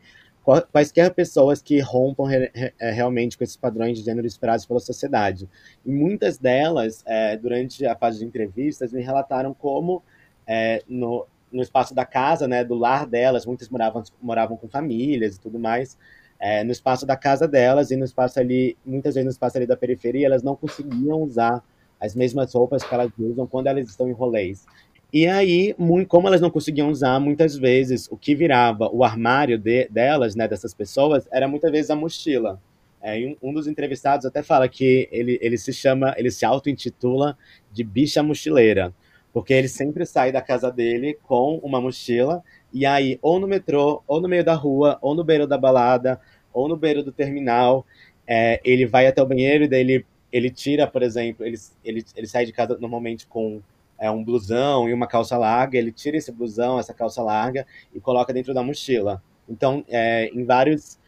quaisquer 0.73 1.13
pessoas 1.13 1.61
que 1.61 1.81
rompam 1.81 2.25
re, 2.25 2.51
re, 2.55 2.73
é, 2.79 2.91
realmente 2.93 3.37
com 3.37 3.43
esses 3.43 3.57
padrões 3.57 3.99
de 3.99 4.05
gênero 4.05 4.27
esperados 4.27 4.65
pela 4.65 4.79
sociedade. 4.79 5.49
E 5.85 5.91
muitas 5.91 6.39
delas, 6.39 7.03
é, 7.07 7.37
durante 7.37 7.85
a 7.85 7.97
fase 7.97 8.21
de 8.21 8.25
entrevistas, 8.25 8.93
me 8.93 9.03
relataram 9.03 9.53
como 9.53 10.03
é, 10.47 10.83
no, 10.89 11.27
no 11.51 11.63
espaço 11.63 11.95
da 11.95 12.05
casa, 12.05 12.47
né, 12.47 12.65
do 12.65 12.75
lar 12.75 13.07
delas, 13.07 13.45
muitas 13.45 13.69
moravam, 13.69 14.03
moravam 14.23 14.57
com 14.57 14.69
famílias 14.69 15.37
e 15.37 15.41
tudo 15.41 15.59
mais, 15.59 15.99
é, 16.39 16.63
no 16.63 16.71
espaço 16.71 17.05
da 17.05 17.17
casa 17.17 17.49
delas 17.49 17.91
e 17.91 17.97
no 17.97 18.05
espaço 18.05 18.39
ali, 18.39 18.77
muitas 18.85 19.15
vezes 19.15 19.25
no 19.25 19.33
espaço 19.33 19.57
ali 19.57 19.67
da 19.67 19.77
periferia, 19.77 20.27
elas 20.27 20.43
não 20.43 20.55
conseguiam 20.55 21.23
usar 21.23 21.63
as 21.99 22.15
mesmas 22.15 22.53
roupas 22.55 22.85
que 22.85 22.95
elas 22.95 23.11
usam 23.19 23.47
quando 23.47 23.67
elas 23.67 23.89
estão 23.89 24.09
em 24.09 24.13
rolês. 24.13 24.67
E 25.13 25.27
aí, 25.27 25.75
muito, 25.79 26.09
como 26.09 26.27
elas 26.27 26.41
não 26.41 26.51
conseguiam 26.51 26.91
usar, 26.91 27.21
muitas 27.21 27.57
vezes 27.57 28.09
o 28.11 28.17
que 28.17 28.35
virava 28.35 28.89
o 28.93 29.05
armário 29.05 29.57
de, 29.57 29.89
delas, 29.89 30.35
né, 30.35 30.49
dessas 30.49 30.75
pessoas, 30.75 31.29
era 31.33 31.47
muitas 31.47 31.71
vezes 31.71 31.91
a 31.91 31.97
mochila. 31.97 32.61
É, 33.01 33.17
um, 33.43 33.51
um, 33.51 33.55
dos 33.55 33.69
entrevistados 33.69 34.27
até 34.27 34.43
fala 34.43 34.69
que 34.69 35.09
ele, 35.13 35.39
ele 35.41 35.57
se 35.57 35.73
chama, 35.73 36.13
ele 36.17 36.31
se 36.31 36.45
auto-intitula 36.45 37.39
de 37.73 37.85
bicha 37.85 38.23
mochileira, 38.23 38.93
porque 39.33 39.55
ele 39.55 39.69
sempre 39.69 40.05
sai 40.05 40.33
da 40.33 40.43
casa 40.43 40.73
dele 40.73 41.17
com 41.23 41.59
uma 41.63 41.81
mochila, 41.81 42.43
e 42.73 42.85
aí, 42.85 43.19
ou 43.23 43.39
no 43.39 43.47
metrô, 43.47 44.03
ou 44.09 44.21
no 44.21 44.29
meio 44.29 44.45
da 44.45 44.55
rua, 44.55 44.99
ou 45.01 45.15
no 45.15 45.23
beiro 45.23 45.47
da 45.47 45.57
balada, 45.57 46.21
ou 46.53 46.69
no 46.69 46.77
beiro 46.77 47.03
do 47.03 47.13
terminal, 47.13 47.87
é, 48.27 48.61
ele 48.65 48.87
vai 48.87 49.07
até 49.07 49.23
o 49.23 49.27
banheiro 49.27 49.65
e 49.65 49.69
daí 49.69 49.81
ele, 49.81 50.07
ele 50.33 50.51
tira, 50.51 50.87
por 50.87 51.03
exemplo, 51.03 51.47
ele, 51.47 51.57
ele, 51.85 52.05
ele 52.17 52.27
sai 52.27 52.45
de 52.45 52.53
casa 52.53 52.77
normalmente 52.81 53.27
com 53.27 53.63
é, 53.99 54.11
um 54.11 54.23
blusão 54.23 54.89
e 54.89 54.93
uma 54.93 55.07
calça 55.07 55.37
larga, 55.37 55.79
ele 55.79 55.93
tira 55.93 56.17
esse 56.17 56.31
blusão, 56.31 56.79
essa 56.79 56.93
calça 56.93 57.23
larga 57.23 57.67
e 57.95 58.01
coloca 58.01 58.33
dentro 58.33 58.53
da 58.53 58.63
mochila. 58.63 59.23
Então, 59.49 59.85
é, 59.89 60.29
em 60.29 60.45
vários. 60.45 60.99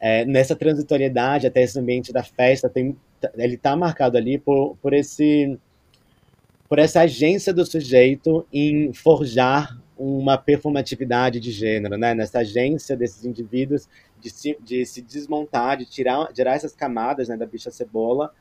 É, 0.00 0.24
nessa 0.24 0.54
transitoriedade, 0.54 1.48
até 1.48 1.60
esse 1.60 1.76
ambiente 1.76 2.12
da 2.12 2.22
festa, 2.22 2.68
tem, 2.68 2.96
ele 3.34 3.56
está 3.56 3.74
marcado 3.74 4.16
ali 4.16 4.38
por, 4.38 4.76
por, 4.80 4.92
esse, 4.92 5.58
por 6.68 6.78
essa 6.78 7.00
agência 7.00 7.52
do 7.52 7.66
sujeito 7.66 8.46
em 8.52 8.92
forjar 8.92 9.76
uma 9.98 10.38
performatividade 10.38 11.40
de 11.40 11.50
gênero, 11.50 11.98
né? 11.98 12.14
nessa 12.14 12.38
agência 12.38 12.96
desses 12.96 13.24
indivíduos 13.24 13.88
de 14.20 14.30
se, 14.30 14.56
de 14.62 14.86
se 14.86 15.02
desmontar, 15.02 15.76
de 15.78 15.84
tirar, 15.84 16.32
tirar 16.32 16.54
essas 16.54 16.76
camadas 16.76 17.28
né, 17.28 17.36
da 17.36 17.44
bicha 17.44 17.70
cebola, 17.72 18.32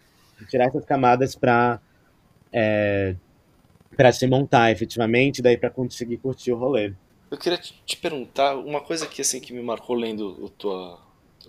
tirar 0.48 0.66
essas 0.66 0.86
camadas 0.86 1.36
para 1.36 1.82
é, 2.54 3.16
para 3.96 4.12
se 4.12 4.28
montar 4.28 4.72
efetivamente, 4.72 5.42
daí 5.42 5.58
para 5.58 5.70
conseguir 5.70 6.18
curtir 6.18 6.52
o 6.52 6.58
rolê. 6.58 6.94
Eu 7.30 7.38
queria 7.38 7.58
te 7.58 7.98
perguntar 7.98 8.56
uma 8.56 8.82
coisa 8.82 9.06
que 9.06 9.22
assim 9.22 9.40
que 9.40 9.54
me 9.54 9.62
marcou 9.62 9.96
lendo 9.96 10.46
a 10.46 10.50
tua, 10.60 11.00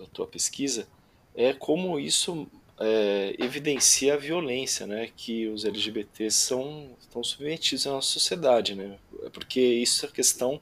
a 0.01 0.05
tua 0.11 0.27
pesquisa 0.27 0.87
é 1.35 1.53
como 1.53 1.99
isso 1.99 2.47
é, 2.79 3.35
evidencia 3.39 4.13
a 4.13 4.17
violência, 4.17 4.85
né, 4.87 5.09
que 5.15 5.47
os 5.47 5.65
LGBTs 5.65 6.35
são 6.35 6.91
estão 6.99 7.23
submetidos 7.23 7.87
à 7.87 7.91
nossa 7.91 8.09
sociedade, 8.09 8.75
né? 8.75 8.97
É 9.23 9.29
porque 9.29 9.59
isso 9.59 10.05
a 10.05 10.11
questão 10.11 10.59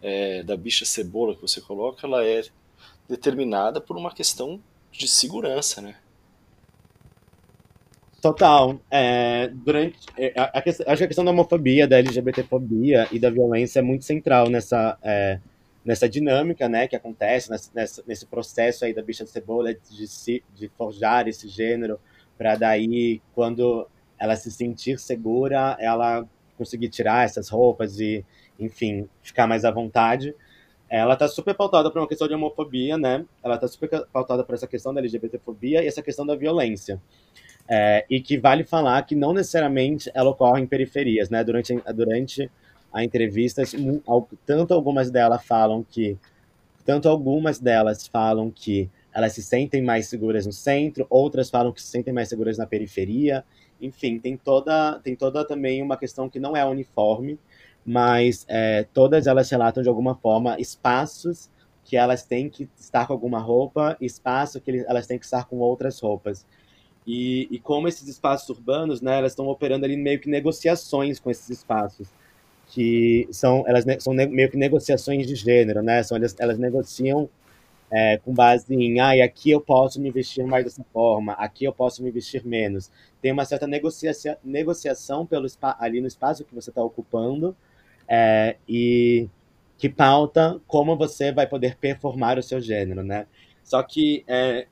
é, 0.00 0.42
da 0.42 0.56
bicha 0.56 0.84
cebola 0.84 1.34
que 1.34 1.42
você 1.42 1.60
coloca, 1.60 2.06
ela 2.06 2.24
é 2.24 2.42
determinada 3.08 3.80
por 3.80 3.96
uma 3.96 4.12
questão 4.12 4.60
de 4.90 5.06
segurança, 5.08 5.80
né? 5.80 5.96
Total. 8.24 8.80
É, 8.90 9.48
durante, 9.52 9.98
é, 10.16 10.32
a, 10.34 10.44
a, 10.44 10.62
acho 10.64 10.96
que 10.96 11.04
a 11.04 11.06
questão 11.06 11.26
da 11.26 11.30
homofobia, 11.30 11.86
da 11.86 11.98
LGBTfobia 11.98 13.06
e 13.12 13.18
da 13.18 13.28
violência 13.28 13.80
é 13.80 13.82
muito 13.82 14.06
central 14.06 14.48
nessa, 14.48 14.96
é, 15.02 15.38
nessa 15.84 16.08
dinâmica 16.08 16.66
né, 16.66 16.88
que 16.88 16.96
acontece, 16.96 17.50
nessa, 17.50 18.02
nesse 18.06 18.24
processo 18.24 18.86
aí 18.86 18.94
da 18.94 19.02
bicha 19.02 19.24
de 19.24 19.30
cebola 19.30 19.74
de, 19.74 20.06
se, 20.06 20.42
de 20.54 20.68
forjar 20.70 21.28
esse 21.28 21.48
gênero, 21.48 22.00
para 22.38 22.54
daí, 22.54 23.20
quando 23.34 23.86
ela 24.18 24.36
se 24.36 24.50
sentir 24.50 24.98
segura, 24.98 25.76
ela 25.78 26.26
conseguir 26.56 26.88
tirar 26.88 27.26
essas 27.26 27.50
roupas 27.50 28.00
e, 28.00 28.24
enfim, 28.58 29.06
ficar 29.22 29.46
mais 29.46 29.66
à 29.66 29.70
vontade. 29.70 30.34
Ela 30.88 31.12
está 31.12 31.28
super 31.28 31.54
pautada 31.54 31.90
por 31.90 32.00
uma 32.00 32.08
questão 32.08 32.26
de 32.26 32.32
homofobia, 32.32 32.96
né? 32.96 33.26
Ela 33.42 33.56
está 33.56 33.68
super 33.68 34.06
pautada 34.06 34.42
por 34.42 34.54
essa 34.54 34.66
questão 34.66 34.94
da 34.94 35.00
LGBTfobia 35.00 35.84
e 35.84 35.86
essa 35.86 36.00
questão 36.00 36.24
da 36.24 36.34
violência. 36.34 36.98
É, 37.68 38.04
e 38.10 38.20
que 38.20 38.36
vale 38.38 38.62
falar 38.62 39.02
que 39.06 39.14
não 39.14 39.32
necessariamente 39.32 40.10
ela 40.12 40.30
ocorre 40.30 40.60
em 40.60 40.66
periferias, 40.66 41.30
né? 41.30 41.42
Durante, 41.42 41.74
durante 41.94 42.50
a 42.92 43.02
entrevista, 43.02 43.62
tanto 44.46 44.74
algumas 44.74 45.10
delas 45.10 45.44
falam 45.44 45.84
que 45.88 46.16
tanto 46.84 47.08
algumas 47.08 47.58
delas 47.58 48.06
falam 48.06 48.50
que 48.50 48.90
elas 49.12 49.32
se 49.32 49.42
sentem 49.42 49.82
mais 49.82 50.06
seguras 50.06 50.44
no 50.44 50.52
centro, 50.52 51.06
outras 51.08 51.48
falam 51.48 51.72
que 51.72 51.80
se 51.80 51.88
sentem 51.88 52.12
mais 52.12 52.28
seguras 52.28 52.58
na 52.58 52.66
periferia. 52.66 53.44
Enfim, 53.80 54.18
tem 54.18 54.36
toda 54.36 55.00
tem 55.00 55.16
toda 55.16 55.46
também 55.46 55.82
uma 55.82 55.96
questão 55.96 56.28
que 56.28 56.38
não 56.38 56.56
é 56.56 56.64
uniforme, 56.64 57.38
mas 57.84 58.44
é, 58.48 58.86
todas 58.92 59.26
elas 59.26 59.48
relatam 59.50 59.82
de 59.82 59.88
alguma 59.88 60.14
forma 60.14 60.56
espaços 60.58 61.50
que 61.84 61.96
elas 61.96 62.24
têm 62.24 62.48
que 62.48 62.68
estar 62.78 63.06
com 63.06 63.12
alguma 63.12 63.38
roupa, 63.38 63.96
espaço 64.00 64.60
que 64.60 64.84
elas 64.86 65.06
têm 65.06 65.18
que 65.18 65.24
estar 65.24 65.46
com 65.46 65.58
outras 65.58 66.00
roupas. 66.00 66.46
E, 67.06 67.48
e 67.50 67.58
como 67.58 67.86
esses 67.86 68.08
espaços 68.08 68.48
urbanos, 68.48 69.00
né, 69.00 69.18
elas 69.18 69.32
estão 69.32 69.46
operando 69.48 69.84
ali 69.84 69.96
meio 69.96 70.18
que 70.18 70.28
negociações 70.28 71.20
com 71.20 71.30
esses 71.30 71.50
espaços, 71.50 72.08
que 72.68 73.28
são 73.30 73.64
elas 73.66 73.84
são 74.02 74.14
meio 74.14 74.50
que 74.50 74.56
negociações 74.56 75.26
de 75.26 75.34
gênero, 75.34 75.82
né? 75.82 76.02
São 76.02 76.16
elas, 76.16 76.34
elas 76.38 76.58
negociam 76.58 77.28
é, 77.90 78.18
com 78.18 78.32
base 78.32 78.74
em, 78.74 78.98
ah, 79.00 79.12
aqui 79.24 79.50
eu 79.50 79.60
posso 79.60 80.00
me 80.00 80.10
vestir 80.10 80.44
mais 80.44 80.64
dessa 80.64 80.84
forma, 80.92 81.34
aqui 81.34 81.64
eu 81.64 81.72
posso 81.72 82.02
me 82.02 82.10
vestir 82.10 82.44
menos. 82.44 82.90
Tem 83.20 83.30
uma 83.30 83.44
certa 83.44 83.66
negociação, 83.66 84.36
negociação 84.42 85.26
pelo 85.26 85.46
ali 85.78 86.00
no 86.00 86.06
espaço 86.06 86.44
que 86.44 86.54
você 86.54 86.70
está 86.70 86.82
ocupando 86.82 87.54
é, 88.08 88.56
e 88.68 89.28
que 89.78 89.88
pauta 89.88 90.60
como 90.66 90.96
você 90.96 91.32
vai 91.32 91.46
poder 91.46 91.76
performar 91.76 92.38
o 92.38 92.42
seu 92.42 92.60
gênero, 92.60 93.02
né? 93.02 93.26
Só 93.62 93.82
que 93.82 94.24
é, 94.26 94.66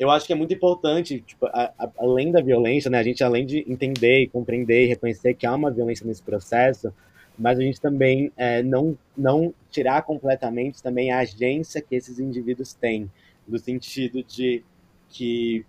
eu 0.00 0.10
acho 0.10 0.26
que 0.26 0.32
é 0.32 0.36
muito 0.36 0.54
importante, 0.54 1.20
tipo, 1.20 1.44
a, 1.48 1.74
a, 1.78 1.90
além 1.98 2.32
da 2.32 2.40
violência, 2.40 2.90
né, 2.90 2.98
a 2.98 3.02
gente 3.02 3.22
além 3.22 3.44
de 3.44 3.70
entender, 3.70 4.28
compreender 4.28 4.84
e 4.84 4.88
reconhecer 4.88 5.34
que 5.34 5.46
há 5.46 5.54
uma 5.54 5.70
violência 5.70 6.06
nesse 6.06 6.22
processo, 6.22 6.90
mas 7.38 7.58
a 7.58 7.62
gente 7.62 7.78
também 7.78 8.32
é, 8.34 8.62
não, 8.62 8.96
não 9.14 9.52
tirar 9.70 10.00
completamente 10.02 10.82
também 10.82 11.10
a 11.10 11.18
agência 11.18 11.82
que 11.82 11.94
esses 11.94 12.18
indivíduos 12.18 12.72
têm, 12.72 13.10
no 13.46 13.58
sentido 13.58 14.24
de 14.24 14.64
que 15.10 15.66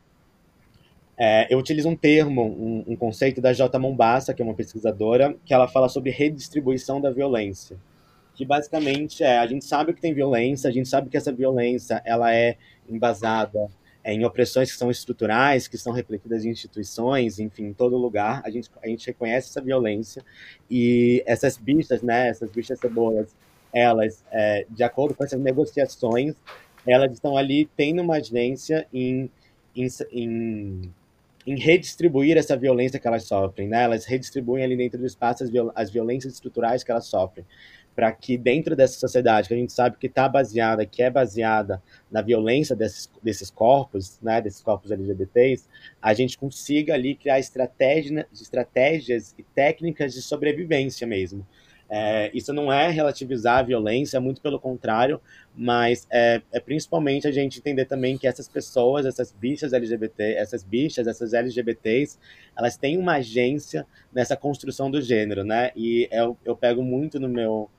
é, 1.18 1.54
eu 1.54 1.60
utilizo 1.60 1.90
um 1.90 1.96
termo, 1.96 2.42
um, 2.42 2.94
um, 2.94 2.96
conceito 2.96 3.42
da 3.42 3.52
J. 3.52 3.78
Mombassa, 3.78 4.34
que 4.34 4.42
é 4.42 4.46
uma 4.46 4.54
pesquisadora, 4.54 5.36
que 5.46 5.54
ela 5.54 5.68
fala 5.68 5.90
sobre 5.90 6.10
redistribuição 6.10 7.02
da 7.02 7.12
violência, 7.12 7.76
que 8.34 8.46
basicamente 8.46 9.24
é, 9.24 9.40
a 9.40 9.46
gente 9.46 9.66
sabe 9.66 9.92
que 9.92 10.00
tem 10.00 10.14
violência, 10.14 10.70
a 10.70 10.74
gente 10.74 10.88
sabe 10.88 11.10
que 11.10 11.18
essa 11.18 11.34
violência 11.34 12.02
ela 12.06 12.34
é 12.34 12.56
embasada 12.90 13.70
é, 14.04 14.14
em 14.14 14.26
opressões 14.26 14.72
que 14.72 14.78
são 14.78 14.90
estruturais, 14.90 15.68
que 15.68 15.78
são 15.78 15.94
refletidas 15.94 16.44
em 16.44 16.50
instituições, 16.50 17.40
enfim, 17.40 17.66
em 17.66 17.74
todo 17.74 17.96
lugar. 17.98 18.42
A 18.44 18.50
gente, 18.50 18.70
a 18.84 18.88
gente 18.88 19.06
reconhece 19.08 19.50
essa 19.50 19.62
violência 19.62 20.24
e 20.70 21.24
essas 21.26 21.58
bichas, 21.58 22.02
né, 22.02 22.30
essas 22.30 22.50
bichas 22.50 22.80
cebolas, 22.80 23.36
elas, 23.74 24.24
é, 24.32 24.66
de 24.70 24.84
acordo 24.84 25.16
com 25.16 25.24
essas 25.24 25.40
negociações, 25.40 26.36
elas 26.86 27.14
estão 27.14 27.38
ali 27.38 27.70
tendo 27.78 28.02
uma 28.02 28.16
agência 28.16 28.88
em, 28.92 29.30
em, 29.76 29.88
em, 30.12 30.82
em 31.46 31.60
redistribuir 31.60 32.38
essa 32.38 32.58
violência 32.58 33.00
que 33.00 33.08
elas 33.08 33.24
sofrem, 33.24 33.68
né? 33.68 33.84
Elas 33.84 34.06
redistribuem 34.06 34.64
ali 34.64 34.76
dentro 34.76 35.00
do 35.00 35.06
espaço 35.06 35.44
as, 35.44 35.50
viol 35.50 35.72
as 35.76 35.92
violências 35.92 36.34
estruturais 36.34 36.84
que 36.84 36.92
elas 36.92 37.06
sofrem 37.06 37.46
para 37.96 38.12
que 38.12 38.38
dentro 38.38 38.76
dessa 38.76 39.00
sociedade 39.00 39.48
que 39.48 39.54
a 39.54 39.58
gente 39.58 39.74
sabe 39.74 39.98
que 39.98 40.08
está 40.08 40.28
baseada, 40.28 40.86
que 40.86 41.04
é 41.04 41.10
baseada 41.10 41.82
na 42.10 42.22
violência 42.22 42.76
desses, 42.76 43.10
desses 43.22 43.50
corpos, 43.50 44.20
né, 44.22 44.42
desses 44.42 44.62
corpos 44.62 44.92
LGBTs, 44.92 45.68
a 46.02 46.14
gente 46.14 46.38
consiga 46.38 46.94
ali 46.94 47.16
criar 47.16 47.40
estratégia, 47.40 48.28
estratégias 48.34 49.36
e 49.38 49.44
técnicas 49.44 50.14
de 50.14 50.22
sobrevivência 50.22 51.06
mesmo. 51.06 51.46
É, 51.94 52.32
isso 52.34 52.54
não 52.54 52.72
é 52.72 52.90
relativizar 52.90 53.58
a 53.58 53.64
violência, 53.64 54.18
muito 54.22 54.40
pelo 54.40 54.58
contrário, 54.58 55.20
mas 55.54 56.08
é, 56.10 56.42
é, 56.50 56.60
principalmente 56.62 57.28
a 57.28 57.32
gente 57.34 57.60
entender 57.60 57.84
também 57.84 58.18
que 58.18 58.26
essas 58.26 58.48
pessoas, 58.48 59.06
essas 59.06 59.34
bichas 59.34 59.74
LGBT, 59.74 60.36
essas 60.36 60.64
bichas, 60.64 61.06
essas 61.06 61.34
LGBTs, 61.34 62.18
elas 62.58 62.78
têm 62.78 62.98
uma 62.98 63.16
agência 63.16 63.86
nessa 64.14 64.38
construção 64.38 64.90
do 64.90 65.02
gênero, 65.02 65.44
né? 65.44 65.72
E 65.76 66.08
eu, 66.14 66.38
eu 66.46 66.56
pego 66.56 66.82
muito 66.82 67.20
no 67.20 67.28
meu 67.28 67.70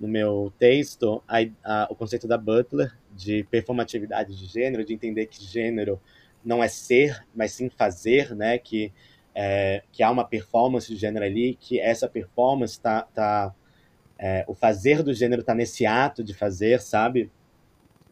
no 0.00 0.08
meu 0.08 0.52
texto 0.58 1.22
a, 1.28 1.38
a, 1.62 1.88
o 1.90 1.94
conceito 1.94 2.26
da 2.26 2.38
Butler 2.38 2.96
de 3.14 3.44
performatividade 3.44 4.36
de 4.36 4.46
gênero, 4.46 4.84
de 4.84 4.94
entender 4.94 5.26
que 5.26 5.44
gênero 5.44 6.00
não 6.44 6.64
é 6.64 6.68
ser, 6.68 7.26
mas 7.34 7.52
sim 7.52 7.68
fazer, 7.68 8.34
né? 8.34 8.58
Que 8.58 8.92
é, 9.34 9.82
que 9.92 10.02
há 10.02 10.10
uma 10.10 10.24
performance 10.24 10.88
de 10.88 10.96
gênero 10.96 11.24
ali, 11.24 11.56
que 11.60 11.78
essa 11.78 12.08
performance 12.08 12.72
está 12.72 13.02
tá, 13.02 13.54
é, 14.18 14.44
o 14.48 14.54
fazer 14.54 15.02
do 15.02 15.14
gênero 15.14 15.42
está 15.42 15.54
nesse 15.54 15.86
ato 15.86 16.24
de 16.24 16.34
fazer, 16.34 16.80
sabe? 16.80 17.30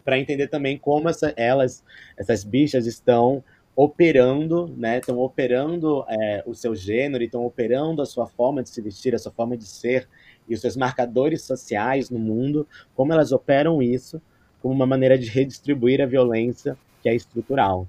para 0.09 0.18
entender 0.18 0.48
também 0.48 0.79
como 0.79 1.07
essa, 1.07 1.35
elas, 1.37 1.85
essas 2.16 2.42
bichas 2.42 2.87
estão 2.87 3.44
operando, 3.77 4.66
né? 4.74 5.01
Estão 5.01 5.18
operando 5.18 6.03
é, 6.09 6.42
o 6.46 6.55
seu 6.55 6.74
gênero, 6.74 7.22
estão 7.22 7.44
operando 7.44 8.01
a 8.01 8.07
sua 8.07 8.27
forma 8.27 8.62
de 8.62 8.70
se 8.70 8.81
vestir, 8.81 9.14
a 9.14 9.18
sua 9.18 9.31
forma 9.31 9.55
de 9.55 9.66
ser 9.66 10.09
e 10.49 10.55
os 10.55 10.61
seus 10.61 10.77
marcadores 10.77 11.43
sociais 11.43 12.11
no 12.11 12.19
mundo, 12.19 12.67
como 12.95 13.13
elas 13.13 13.33
operam 13.33 13.83
isso 13.83 14.21
como 14.61 14.75
uma 14.75 14.87
maneira 14.87 15.19
de 15.19 15.29
redistribuir 15.29 16.01
a 16.01 16.07
violência 16.07 16.77
que 17.03 17.09
é 17.09 17.15
estrutural. 17.15 17.87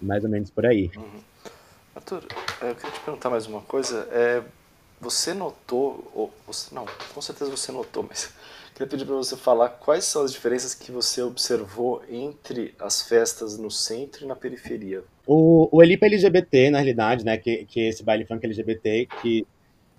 Mais 0.00 0.22
ou 0.24 0.30
menos 0.30 0.50
por 0.50 0.66
aí. 0.66 0.90
Uhum. 0.96 1.20
Arthur, 1.94 2.24
é, 2.60 2.70
eu 2.70 2.74
queria 2.74 2.92
te 2.92 3.00
perguntar 3.00 3.30
mais 3.30 3.46
uma 3.46 3.60
coisa. 3.62 4.08
É, 4.10 4.42
você 5.00 5.32
notou, 5.32 6.10
ou 6.14 6.32
você, 6.46 6.74
não, 6.74 6.86
com 7.14 7.20
certeza 7.20 7.50
você 7.50 7.72
notou, 7.72 8.02
mas 8.02 8.32
queria 8.74 8.86
pedir 8.86 9.04
para 9.04 9.14
você 9.14 9.36
falar 9.36 9.68
quais 9.68 10.04
são 10.04 10.22
as 10.22 10.32
diferenças 10.32 10.74
que 10.74 10.90
você 10.90 11.22
observou 11.22 12.02
entre 12.08 12.74
as 12.78 13.02
festas 13.02 13.56
no 13.56 13.70
centro 13.70 14.24
e 14.24 14.26
na 14.26 14.36
periferia. 14.36 15.02
O, 15.26 15.68
o 15.70 15.82
Elipa 15.82 16.06
LGBT, 16.06 16.70
na 16.70 16.78
realidade, 16.78 17.24
né, 17.24 17.38
que, 17.38 17.64
que 17.64 17.80
esse 17.88 18.02
baile 18.02 18.26
funk 18.26 18.44
LGBT, 18.44 19.06
que, 19.22 19.46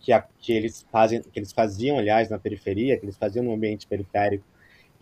que, 0.06 0.14
a, 0.14 0.24
que, 0.38 0.54
eles 0.54 0.86
fazem, 0.92 1.20
que 1.20 1.40
eles 1.40 1.52
faziam, 1.52 1.98
aliás, 1.98 2.30
na 2.30 2.38
periferia, 2.38 2.96
que 2.96 3.04
eles 3.04 3.18
faziam 3.18 3.44
no 3.44 3.52
ambiente 3.52 3.88
periférico, 3.88 4.46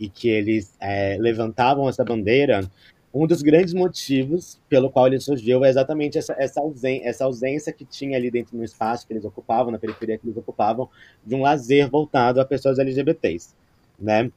e 0.00 0.08
que 0.08 0.30
eles 0.30 0.74
é, 0.80 1.18
levantavam 1.18 1.86
essa 1.88 2.02
bandeira, 2.02 2.68
um 3.12 3.26
dos 3.26 3.42
grandes 3.42 3.74
motivos 3.74 4.58
pelo 4.66 4.90
qual 4.90 5.06
ele 5.06 5.20
surgiu 5.20 5.62
é 5.62 5.68
exatamente 5.68 6.16
essa, 6.16 6.34
essa, 6.38 6.58
ausência, 6.58 7.06
essa 7.06 7.24
ausência 7.26 7.72
que 7.72 7.84
tinha 7.84 8.16
ali 8.16 8.30
dentro 8.30 8.56
do 8.56 8.64
espaço 8.64 9.06
que 9.06 9.12
eles 9.12 9.26
ocupavam, 9.26 9.70
na 9.70 9.78
periferia 9.78 10.16
que 10.16 10.26
eles 10.26 10.38
ocupavam, 10.38 10.88
de 11.24 11.34
um 11.34 11.42
lazer 11.42 11.88
voltado 11.90 12.40
a 12.40 12.44
pessoas 12.46 12.78
LGBTs, 12.78 13.54
né? 14.00 14.32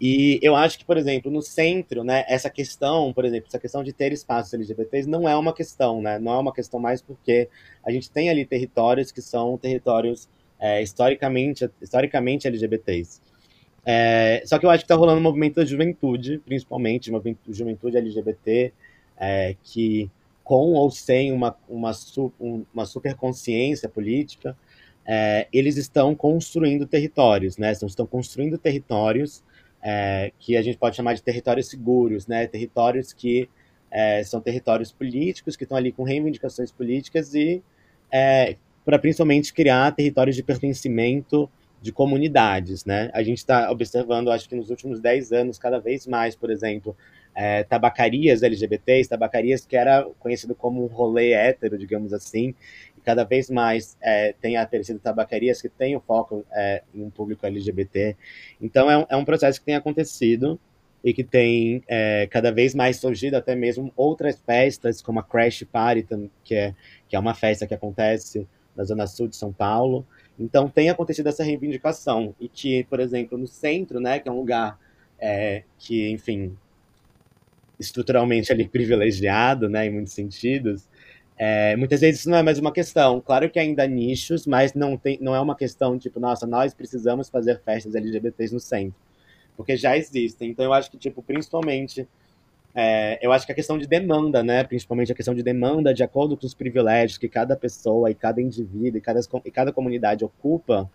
E 0.00 0.38
eu 0.42 0.54
acho 0.54 0.78
que, 0.78 0.84
por 0.84 0.96
exemplo, 0.96 1.30
no 1.30 1.42
centro, 1.42 2.04
né, 2.04 2.24
essa 2.28 2.48
questão, 2.48 3.12
por 3.12 3.24
exemplo, 3.24 3.48
essa 3.48 3.58
questão 3.58 3.82
de 3.82 3.92
ter 3.92 4.12
espaços 4.12 4.54
LGBTs 4.54 5.08
não 5.08 5.28
é 5.28 5.36
uma 5.36 5.52
questão, 5.52 6.00
né? 6.00 6.18
Não 6.20 6.32
é 6.32 6.38
uma 6.38 6.52
questão 6.52 6.78
mais 6.78 7.02
porque 7.02 7.48
a 7.84 7.90
gente 7.90 8.08
tem 8.10 8.30
ali 8.30 8.44
territórios 8.44 9.10
que 9.10 9.20
são 9.20 9.58
territórios 9.58 10.28
é, 10.60 10.80
historicamente, 10.82 11.68
historicamente 11.82 12.46
LGBTs. 12.46 13.20
É, 13.84 14.42
só 14.44 14.58
que 14.58 14.66
eu 14.66 14.70
acho 14.70 14.80
que 14.80 14.84
está 14.84 14.94
rolando 14.94 15.18
um 15.18 15.22
movimento 15.22 15.56
da 15.56 15.64
juventude, 15.64 16.38
principalmente, 16.44 17.10
uma 17.10 17.22
juventude 17.48 17.96
LGBT, 17.96 18.72
é, 19.18 19.56
que 19.64 20.10
com 20.44 20.74
ou 20.74 20.90
sem 20.90 21.32
uma, 21.32 21.56
uma, 21.68 21.90
uma 22.72 22.86
super 22.86 23.14
consciência 23.14 23.88
política, 23.88 24.56
é, 25.04 25.48
eles 25.52 25.76
estão 25.76 26.14
construindo 26.14 26.86
territórios, 26.86 27.56
né? 27.56 27.72
Estão 27.72 28.06
construindo 28.06 28.56
territórios 28.58 29.42
é, 29.90 30.32
que 30.38 30.54
a 30.54 30.60
gente 30.60 30.76
pode 30.76 30.94
chamar 30.94 31.14
de 31.14 31.22
territórios 31.22 31.66
seguros, 31.68 32.26
né? 32.26 32.46
Territórios 32.46 33.14
que 33.14 33.48
é, 33.90 34.22
são 34.22 34.38
territórios 34.38 34.92
políticos, 34.92 35.56
que 35.56 35.62
estão 35.62 35.78
ali 35.78 35.90
com 35.90 36.02
reivindicações 36.02 36.70
políticas 36.70 37.34
e 37.34 37.62
é, 38.12 38.56
para 38.84 38.98
principalmente 38.98 39.50
criar 39.50 39.90
territórios 39.92 40.36
de 40.36 40.42
pertencimento 40.42 41.48
de 41.80 41.90
comunidades, 41.90 42.84
né? 42.84 43.10
A 43.14 43.22
gente 43.22 43.38
está 43.38 43.70
observando, 43.70 44.30
acho 44.30 44.46
que 44.46 44.54
nos 44.54 44.68
últimos 44.68 45.00
10 45.00 45.32
anos, 45.32 45.58
cada 45.58 45.78
vez 45.78 46.06
mais, 46.06 46.36
por 46.36 46.50
exemplo, 46.50 46.94
é, 47.34 47.62
tabacarias 47.62 48.42
LGBTs, 48.42 49.08
tabacarias 49.08 49.64
que 49.64 49.74
era 49.74 50.04
conhecido 50.18 50.54
como 50.54 50.84
um 50.84 50.86
rolê 50.86 51.32
hétero, 51.32 51.78
digamos 51.78 52.12
assim, 52.12 52.54
cada 53.08 53.24
vez 53.24 53.48
mais 53.48 53.96
é, 54.02 54.34
tem 54.38 54.58
aparecido 54.58 54.98
tabacarias 54.98 55.62
que 55.62 55.68
têm 55.70 55.96
o 55.96 56.00
foco 56.00 56.44
é, 56.52 56.82
em 56.94 57.02
um 57.02 57.08
público 57.08 57.46
LGBT. 57.46 58.14
Então 58.60 58.90
é 58.90 58.98
um, 58.98 59.06
é 59.08 59.16
um 59.16 59.24
processo 59.24 59.58
que 59.58 59.64
tem 59.64 59.74
acontecido 59.74 60.60
e 61.02 61.14
que 61.14 61.24
tem 61.24 61.82
é, 61.88 62.26
cada 62.26 62.52
vez 62.52 62.74
mais 62.74 62.98
surgido 62.98 63.34
até 63.34 63.56
mesmo 63.56 63.90
outras 63.96 64.38
festas, 64.38 65.00
como 65.00 65.20
a 65.20 65.22
Crash 65.22 65.64
Party, 65.72 66.06
que 66.44 66.54
é, 66.54 66.74
que 67.08 67.16
é 67.16 67.18
uma 67.18 67.32
festa 67.32 67.66
que 67.66 67.72
acontece 67.72 68.46
na 68.76 68.84
Zona 68.84 69.06
Sul 69.06 69.26
de 69.26 69.36
São 69.36 69.54
Paulo. 69.54 70.06
Então 70.38 70.68
tem 70.68 70.90
acontecido 70.90 71.28
essa 71.28 71.42
reivindicação 71.42 72.34
e 72.38 72.46
que, 72.46 72.84
por 72.90 73.00
exemplo, 73.00 73.38
no 73.38 73.46
centro, 73.46 74.00
né, 74.00 74.18
que 74.18 74.28
é 74.28 74.32
um 74.32 74.36
lugar 74.36 74.78
é, 75.18 75.62
que, 75.78 76.10
enfim, 76.10 76.54
estruturalmente 77.80 78.52
ali 78.52 78.68
privilegiado, 78.68 79.66
né, 79.66 79.86
em 79.86 79.90
muitos 79.90 80.12
sentidos, 80.12 80.86
é, 81.38 81.76
muitas 81.76 82.00
vezes 82.00 82.20
isso 82.20 82.30
não 82.30 82.38
é 82.38 82.42
mais 82.42 82.58
uma 82.58 82.72
questão. 82.72 83.20
Claro 83.20 83.48
que 83.48 83.58
ainda 83.58 83.84
há 83.84 83.86
nichos, 83.86 84.46
mas 84.46 84.74
não, 84.74 84.96
tem, 84.96 85.18
não 85.20 85.34
é 85.34 85.40
uma 85.40 85.54
questão 85.54 85.96
tipo, 85.96 86.18
nossa, 86.18 86.46
nós 86.46 86.74
precisamos 86.74 87.28
fazer 87.28 87.60
festas 87.60 87.94
LGBTs 87.94 88.52
no 88.52 88.58
centro. 88.58 88.94
Porque 89.56 89.76
já 89.76 89.96
existem. 89.96 90.50
Então 90.50 90.64
eu 90.64 90.72
acho 90.72 90.90
que, 90.90 90.98
tipo, 90.98 91.22
principalmente, 91.22 92.08
é, 92.74 93.18
eu 93.24 93.32
acho 93.32 93.46
que 93.46 93.52
a 93.52 93.54
questão 93.54 93.78
de 93.78 93.86
demanda, 93.86 94.42
né, 94.42 94.64
principalmente 94.64 95.12
a 95.12 95.14
questão 95.14 95.34
de 95.34 95.42
demanda 95.42 95.94
de 95.94 96.02
acordo 96.02 96.36
com 96.36 96.46
os 96.46 96.54
privilégios 96.54 97.18
que 97.18 97.28
cada 97.28 97.56
pessoa 97.56 98.10
e 98.10 98.14
cada 98.14 98.40
indivíduo 98.40 98.98
e 98.98 99.00
cada, 99.00 99.20
e 99.44 99.50
cada 99.50 99.72
comunidade 99.72 100.24
ocupa, 100.24 100.90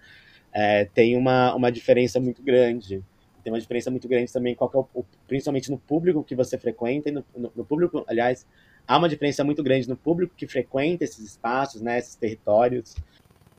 é, 0.52 0.86
tem 0.86 1.16
uma, 1.18 1.56
uma 1.56 1.72
diferença 1.72 2.20
muito 2.20 2.44
grande 2.44 3.02
tem 3.44 3.52
uma 3.52 3.60
diferença 3.60 3.92
muito 3.92 4.08
grande 4.08 4.32
também, 4.32 4.56
qual 4.56 4.72
é 4.74 4.98
o, 4.98 5.06
principalmente 5.28 5.70
no 5.70 5.78
público 5.78 6.24
que 6.24 6.34
você 6.34 6.58
frequenta, 6.58 7.10
e 7.10 7.12
no, 7.12 7.26
no, 7.36 7.52
no, 7.54 7.66
público, 7.66 8.04
aliás, 8.08 8.48
há 8.88 8.98
uma 8.98 9.10
diferença 9.10 9.43
muito 9.43 9.63
grande 9.63 9.88
no 9.88 9.96
público 9.96 10.34
que 10.36 10.48
frequenta 10.48 11.04
esses 11.04 11.19
espaços, 11.19 11.82
né, 11.82 12.00
esses 12.00 12.15
territórios. 12.15 12.96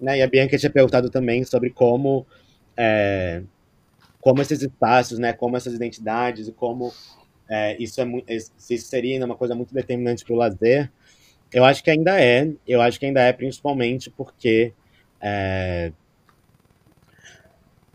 Né, 0.00 0.18
e 0.18 0.22
a 0.22 0.26
Bianca 0.26 0.58
tinha 0.58 0.70
perguntado 0.70 1.08
também 1.08 1.44
sobre 1.44 1.70
como, 1.70 2.26
é, 2.76 3.42
como 4.20 4.42
esses 4.42 4.62
espaços, 4.62 5.18
né, 5.18 5.32
como 5.32 5.56
essas 5.56 5.74
identidades 5.74 6.50
como 6.56 6.92
é, 7.48 7.76
isso, 7.82 8.00
é, 8.00 8.38
se 8.38 8.74
isso 8.74 8.88
seria 8.88 9.24
uma 9.24 9.36
coisa 9.36 9.54
muito 9.54 9.74
determinante 9.74 10.24
para 10.24 10.34
o 10.34 10.36
lazer. 10.36 10.90
Eu 11.52 11.64
acho 11.64 11.84
que 11.84 11.90
ainda 11.90 12.20
é, 12.20 12.50
eu 12.66 12.80
acho 12.80 12.98
que 12.98 13.06
ainda 13.06 13.20
é 13.20 13.32
principalmente 13.32 14.10
porque 14.10 14.72
é, 15.20 15.92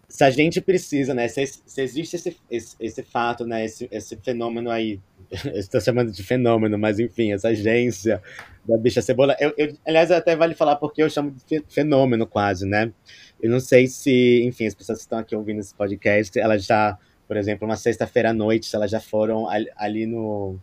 se 0.09 0.23
a 0.23 0.29
gente 0.31 0.59
precisa, 0.59 1.13
né, 1.13 1.27
se, 1.27 1.45
se 1.45 1.81
existe 1.81 2.15
esse, 2.15 2.35
esse, 2.49 2.75
esse, 2.79 3.03
fato, 3.03 3.45
né, 3.45 3.63
esse, 3.63 3.87
esse 3.91 4.17
fenômeno 4.17 4.71
aí, 4.71 4.99
estou 5.53 5.79
chamando 5.79 6.11
de 6.11 6.23
fenômeno, 6.23 6.79
mas 6.79 6.99
enfim, 6.99 7.31
essa 7.31 7.49
agência 7.49 8.21
da 8.67 8.75
bicha 8.75 9.03
cebola, 9.03 9.37
eu, 9.39 9.53
eu, 9.55 9.77
aliás, 9.85 10.09
até 10.09 10.35
vale 10.35 10.55
falar 10.55 10.77
porque 10.77 11.03
eu 11.03 11.09
chamo 11.09 11.35
de 11.47 11.63
fenômeno 11.69 12.25
quase, 12.25 12.65
né, 12.65 12.91
eu 13.39 13.51
não 13.51 13.59
sei 13.59 13.87
se, 13.87 14.43
enfim, 14.43 14.65
as 14.65 14.73
pessoas 14.73 14.97
que 14.97 15.03
estão 15.03 15.19
aqui 15.19 15.35
ouvindo 15.35 15.59
esse 15.59 15.75
podcast, 15.75 16.37
elas 16.39 16.65
já, 16.65 16.97
por 17.27 17.37
exemplo, 17.37 17.67
uma 17.67 17.77
sexta-feira 17.77 18.31
à 18.31 18.33
noite, 18.33 18.75
elas 18.75 18.89
já 18.89 18.99
foram 18.99 19.47
ali 19.77 20.07
no, 20.07 20.57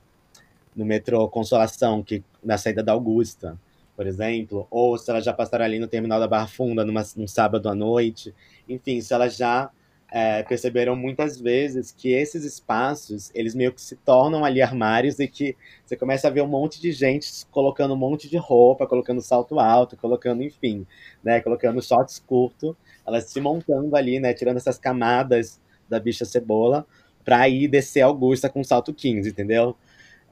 no 0.75 0.85
metrô 0.85 1.29
Consolação, 1.29 2.03
que, 2.03 2.23
na 2.45 2.59
saída 2.59 2.83
da 2.83 2.93
Augusta, 2.93 3.59
por 3.97 4.07
exemplo, 4.07 4.67
ou 4.71 4.99
se 4.99 5.11
elas 5.11 5.25
já 5.25 5.33
passaram 5.33 5.65
ali 5.65 5.79
no 5.79 5.89
terminal 5.89 6.21
da 6.21 6.29
Barra 6.29 6.47
Funda 6.47 6.85
numa, 6.85 7.03
num 7.17 7.27
sábado 7.27 7.69
à 7.69 7.75
noite, 7.75 8.35
enfim, 8.69 9.01
se 9.01 9.15
elas 9.15 9.37
já 9.37 9.71
é, 10.11 10.43
perceberam 10.43 10.95
muitas 10.95 11.41
vezes 11.41 11.91
que 11.91 12.13
esses 12.13 12.45
espaços, 12.45 13.31
eles 13.35 13.55
meio 13.55 13.73
que 13.73 13.81
se 13.81 13.97
tornam 13.97 14.45
ali 14.45 14.63
armários 14.63 15.19
e 15.19 15.27
que 15.27 15.57
você 15.85 15.97
começa 15.97 16.29
a 16.29 16.31
ver 16.31 16.43
um 16.43 16.47
monte 16.47 16.81
de 16.81 16.93
gente 16.93 17.29
colocando 17.51 17.95
um 17.95 17.97
monte 17.97 18.29
de 18.29 18.37
roupa, 18.37 18.87
colocando 18.87 19.21
salto 19.21 19.59
alto, 19.59 19.97
colocando, 19.97 20.43
enfim, 20.43 20.87
né, 21.25 21.41
colocando 21.41 21.83
shorts 21.83 22.23
curto, 22.25 22.77
elas 23.07 23.25
se 23.25 23.41
montando 23.41 23.97
ali, 23.97 24.21
né, 24.21 24.33
tirando 24.35 24.59
essas 24.59 24.79
camadas 24.79 25.61
da 25.89 25.99
bicha 25.99 26.25
cebola, 26.25 26.87
pra 27.25 27.49
ir 27.49 27.67
descer 27.67 28.03
Augusta 28.03 28.49
com 28.49 28.63
salto 28.63 28.95
15, 28.95 29.31
entendeu? 29.31 29.77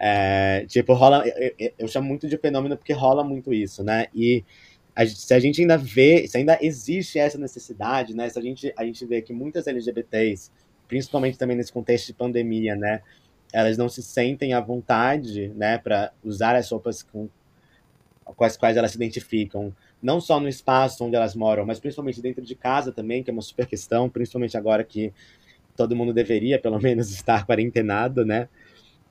É, 0.07 0.67
tipo, 0.67 0.93
rola. 0.93 1.27
Eu, 1.27 1.73
eu, 1.79 1.89
chamo 1.89 2.07
muito 2.07 2.29
de 2.29 2.37
fenômeno 2.37 2.77
porque 2.77 2.93
rola 2.93 3.25
muito 3.25 3.55
isso, 3.55 3.83
né? 3.83 4.09
E 4.15 4.45
a, 4.95 5.07
se 5.07 5.33
a 5.33 5.41
gente 5.41 5.63
ainda 5.63 5.79
vê, 5.79 6.29
se 6.29 6.37
ainda 6.37 6.59
existe 6.61 7.19
essa 7.19 7.39
necessidade, 7.39 8.15
né? 8.15 8.29
Se 8.29 8.39
a 8.39 8.43
gente, 8.43 8.71
a 8.77 8.85
gente 8.85 9.07
vê 9.07 9.23
que 9.23 9.33
muitas 9.33 9.67
LGBTs, 9.67 10.51
principalmente 10.87 11.39
também 11.39 11.57
nesse 11.57 11.73
contexto 11.73 12.09
de 12.09 12.13
pandemia, 12.13 12.77
né? 12.77 13.01
Elas 13.51 13.79
não 13.79 13.89
se 13.89 14.03
sentem 14.03 14.53
à 14.53 14.61
vontade, 14.61 15.49
né, 15.57 15.79
para 15.79 16.13
usar 16.23 16.55
as 16.55 16.69
roupas 16.71 17.03
com, 17.03 17.29
com 18.25 18.45
as 18.45 18.59
quais 18.59 18.77
elas 18.77 18.91
se 18.91 18.97
identificam, 18.99 19.75
não 20.03 20.21
só 20.21 20.39
no 20.39 20.49
espaço 20.49 21.03
onde 21.05 21.17
elas 21.17 21.35
moram, 21.35 21.65
mas 21.65 21.81
principalmente 21.81 22.21
dentro 22.21 22.45
de 22.45 22.55
casa 22.55 22.93
também, 22.93 23.23
que 23.23 23.31
é 23.31 23.33
uma 23.33 23.41
super 23.41 23.65
questão, 23.65 24.11
principalmente 24.11 24.57
agora 24.57 24.85
que 24.85 25.15
todo 25.77 25.97
mundo 25.97 26.13
deveria, 26.13 26.59
pelo 26.59 26.79
menos, 26.81 27.09
estar 27.15 27.47
quarentenado, 27.47 28.25
né? 28.25 28.49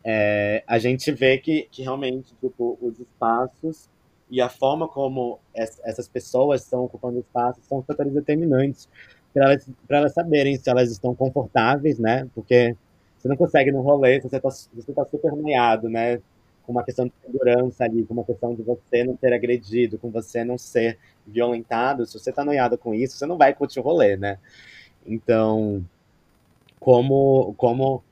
É, 0.03 0.63
a 0.67 0.77
gente 0.77 1.11
vê 1.11 1.37
que, 1.37 1.67
que 1.71 1.81
realmente 1.81 2.33
tipo, 2.41 2.77
os 2.81 2.99
espaços 2.99 3.89
e 4.29 4.41
a 4.41 4.49
forma 4.49 4.87
como 4.87 5.39
es, 5.53 5.79
essas 5.83 6.07
pessoas 6.07 6.63
estão 6.63 6.83
ocupando 6.83 7.19
espaços 7.19 7.63
são 7.65 7.81
fatores 7.83 8.13
determinantes 8.13 8.89
para 9.33 9.45
elas, 9.45 9.69
elas 9.89 10.13
saberem 10.13 10.55
se 10.57 10.69
elas 10.69 10.91
estão 10.91 11.15
confortáveis, 11.15 11.97
né? 11.97 12.29
Porque 12.35 12.75
você 13.17 13.27
não 13.27 13.35
consegue 13.35 13.71
no 13.71 13.81
rolê, 13.81 14.21
você 14.21 14.35
está 14.37 14.49
você 14.49 14.93
tá 14.93 15.05
super 15.05 15.31
noiado, 15.33 15.89
né? 15.89 16.21
Com 16.63 16.71
uma 16.71 16.83
questão 16.83 17.05
de 17.05 17.13
segurança 17.25 17.83
ali, 17.83 18.05
com 18.05 18.13
uma 18.13 18.23
questão 18.23 18.53
de 18.53 18.61
você 18.61 19.03
não 19.03 19.17
ser 19.17 19.33
agredido, 19.33 19.97
com 19.97 20.11
você 20.11 20.43
não 20.43 20.57
ser 20.57 20.99
violentado. 21.25 22.05
Se 22.05 22.17
você 22.17 22.29
está 22.29 22.45
noiado 22.45 22.77
com 22.77 22.93
isso, 22.93 23.17
você 23.17 23.25
não 23.25 23.37
vai 23.37 23.53
curtir 23.53 23.79
o 23.79 23.83
rolê, 23.83 24.15
né? 24.15 24.37
Então, 25.05 25.83
como, 26.79 27.53
como 27.57 28.03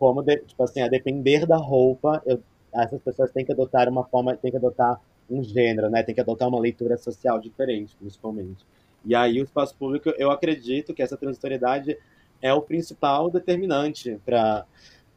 como, 0.00 0.22
de, 0.22 0.38
tipo 0.38 0.62
assim, 0.62 0.80
a 0.80 0.88
depender 0.88 1.44
da 1.44 1.58
roupa, 1.58 2.22
eu, 2.24 2.42
essas 2.72 3.00
pessoas 3.02 3.30
têm 3.30 3.44
que 3.44 3.52
adotar 3.52 3.86
uma 3.86 4.02
forma, 4.04 4.34
têm 4.34 4.50
que 4.50 4.56
adotar 4.56 4.98
um 5.28 5.44
gênero, 5.44 5.90
né? 5.90 6.02
Tem 6.02 6.14
que 6.14 6.22
adotar 6.22 6.48
uma 6.48 6.58
leitura 6.58 6.96
social 6.96 7.38
diferente, 7.38 7.94
principalmente. 7.96 8.64
E 9.04 9.14
aí 9.14 9.38
o 9.38 9.44
espaço 9.44 9.76
público, 9.76 10.08
eu 10.16 10.30
acredito 10.30 10.94
que 10.94 11.02
essa 11.02 11.18
transitoriedade 11.18 11.98
é 12.40 12.52
o 12.52 12.62
principal 12.62 13.30
determinante 13.30 14.18
para 14.24 14.64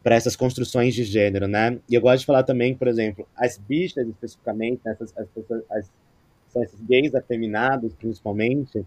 para 0.03 0.15
essas 0.15 0.36
construções 0.36 0.93
de 0.93 1.05
gênero, 1.05 1.47
né? 1.47 1.79
E 1.89 1.95
eu 1.95 2.01
gosto 2.01 2.19
de 2.19 2.25
falar 2.25 2.43
também, 2.43 2.75
por 2.75 2.89
exemplo, 2.89 3.25
as 3.38 3.57
bichas 3.57 4.05
especificamente, 4.05 4.81
essas, 4.86 5.17
as 5.17 5.29
pessoas, 5.29 5.63
as, 5.71 5.89
são 6.49 6.61
esses 6.61 6.81
gays 6.81 7.15
afeminados, 7.15 7.93
principalmente. 7.93 8.86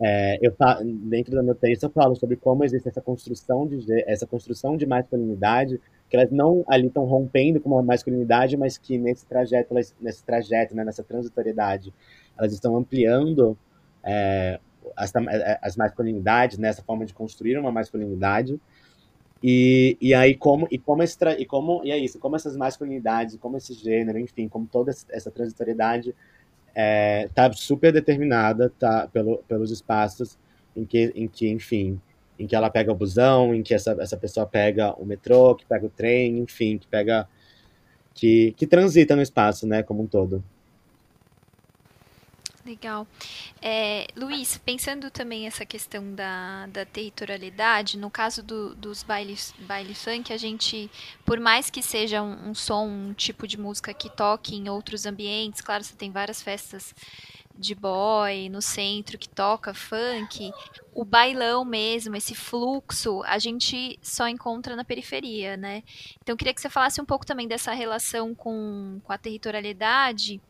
É, 0.00 0.38
eu 0.40 0.54
dentro 0.84 1.34
do 1.34 1.42
meu 1.42 1.56
texto 1.56 1.82
eu 1.82 1.90
falo 1.90 2.14
sobre 2.14 2.36
como 2.36 2.64
existe 2.64 2.88
essa 2.88 3.00
construção 3.00 3.66
de 3.66 3.84
essa 4.06 4.24
construção 4.28 4.76
de 4.76 4.86
masculinidade 4.86 5.80
que 6.08 6.16
elas 6.16 6.30
não 6.30 6.64
ali 6.68 6.86
estão 6.86 7.04
rompendo 7.04 7.60
com 7.60 7.68
uma 7.70 7.82
masculinidade, 7.82 8.56
mas 8.56 8.78
que 8.78 8.96
nesse 8.96 9.26
trajeto, 9.26 9.72
elas, 9.72 9.94
nesse 10.00 10.24
trajeto, 10.24 10.74
né, 10.74 10.84
nessa 10.84 11.02
transitoriedade, 11.02 11.92
elas 12.38 12.52
estão 12.52 12.76
ampliando 12.76 13.58
é, 14.02 14.58
as, 14.96 15.12
as 15.60 15.76
masculinidades, 15.76 16.58
nessa 16.58 16.80
né, 16.80 16.86
forma 16.86 17.04
de 17.04 17.12
construir 17.12 17.58
uma 17.58 17.70
masculinidade. 17.70 18.58
E, 19.42 19.96
e 20.00 20.14
aí 20.14 20.34
como 20.34 20.66
e 20.70 20.78
como 20.78 21.02
e 21.02 21.46
como 21.46 21.84
e 21.84 21.92
é 21.92 21.98
isso, 21.98 22.18
como 22.18 22.34
essas 22.34 22.56
masculinidades, 22.56 23.36
como 23.36 23.56
esse 23.56 23.72
gênero, 23.72 24.18
enfim, 24.18 24.48
como 24.48 24.66
toda 24.66 24.90
essa 24.90 25.30
transitoriedade 25.30 26.14
é, 26.80 27.28
tá 27.34 27.52
super 27.52 27.92
determinada, 27.92 28.72
tá 28.78 29.08
pelo, 29.12 29.38
pelos 29.48 29.72
espaços 29.72 30.38
em 30.76 30.84
que 30.84 31.12
em 31.16 31.26
que, 31.26 31.48
enfim, 31.48 32.00
em 32.38 32.46
que 32.46 32.54
ela 32.54 32.70
pega 32.70 32.92
o 32.92 32.94
busão, 32.94 33.52
em 33.52 33.64
que 33.64 33.74
essa, 33.74 33.96
essa 33.98 34.16
pessoa 34.16 34.46
pega 34.46 34.92
o 34.92 35.04
metrô, 35.04 35.56
que 35.56 35.66
pega 35.66 35.86
o 35.86 35.90
trem, 35.90 36.38
enfim, 36.38 36.78
que 36.78 36.86
pega. 36.86 37.28
que, 38.14 38.52
que 38.56 38.64
transita 38.64 39.16
no 39.16 39.22
espaço, 39.22 39.66
né, 39.66 39.82
como 39.82 40.04
um 40.04 40.06
todo. 40.06 40.42
Legal. 42.68 43.06
É, 43.62 44.08
Luiz, 44.14 44.58
pensando 44.58 45.10
também 45.10 45.46
essa 45.46 45.64
questão 45.64 46.14
da, 46.14 46.66
da 46.66 46.84
territorialidade, 46.84 47.96
no 47.96 48.10
caso 48.10 48.42
do, 48.42 48.74
dos 48.74 49.02
bailes, 49.02 49.54
baile 49.60 49.94
funk, 49.94 50.34
a 50.34 50.36
gente, 50.36 50.90
por 51.24 51.40
mais 51.40 51.70
que 51.70 51.82
seja 51.82 52.22
um, 52.22 52.50
um 52.50 52.54
som, 52.54 52.86
um 52.86 53.14
tipo 53.14 53.48
de 53.48 53.58
música 53.58 53.94
que 53.94 54.10
toque 54.10 54.54
em 54.54 54.68
outros 54.68 55.06
ambientes, 55.06 55.62
claro, 55.62 55.82
você 55.82 55.96
tem 55.96 56.10
várias 56.10 56.42
festas 56.42 56.94
de 57.58 57.74
boy 57.74 58.48
no 58.48 58.62
centro 58.62 59.18
que 59.18 59.28
toca 59.28 59.74
funk, 59.74 60.52
o 60.94 61.04
bailão 61.04 61.64
mesmo, 61.64 62.16
esse 62.16 62.34
fluxo, 62.34 63.22
a 63.24 63.38
gente 63.38 63.98
só 64.00 64.28
encontra 64.28 64.76
na 64.76 64.84
periferia, 64.84 65.56
né? 65.56 65.82
Então 66.22 66.32
eu 66.32 66.36
queria 66.36 66.54
que 66.54 66.60
você 66.60 66.68
falasse 66.68 67.00
um 67.00 67.04
pouco 67.04 67.26
também 67.26 67.48
dessa 67.48 67.72
relação 67.72 68.34
com, 68.34 69.00
com 69.02 69.12
a 69.12 69.18
territorialidade 69.18 70.40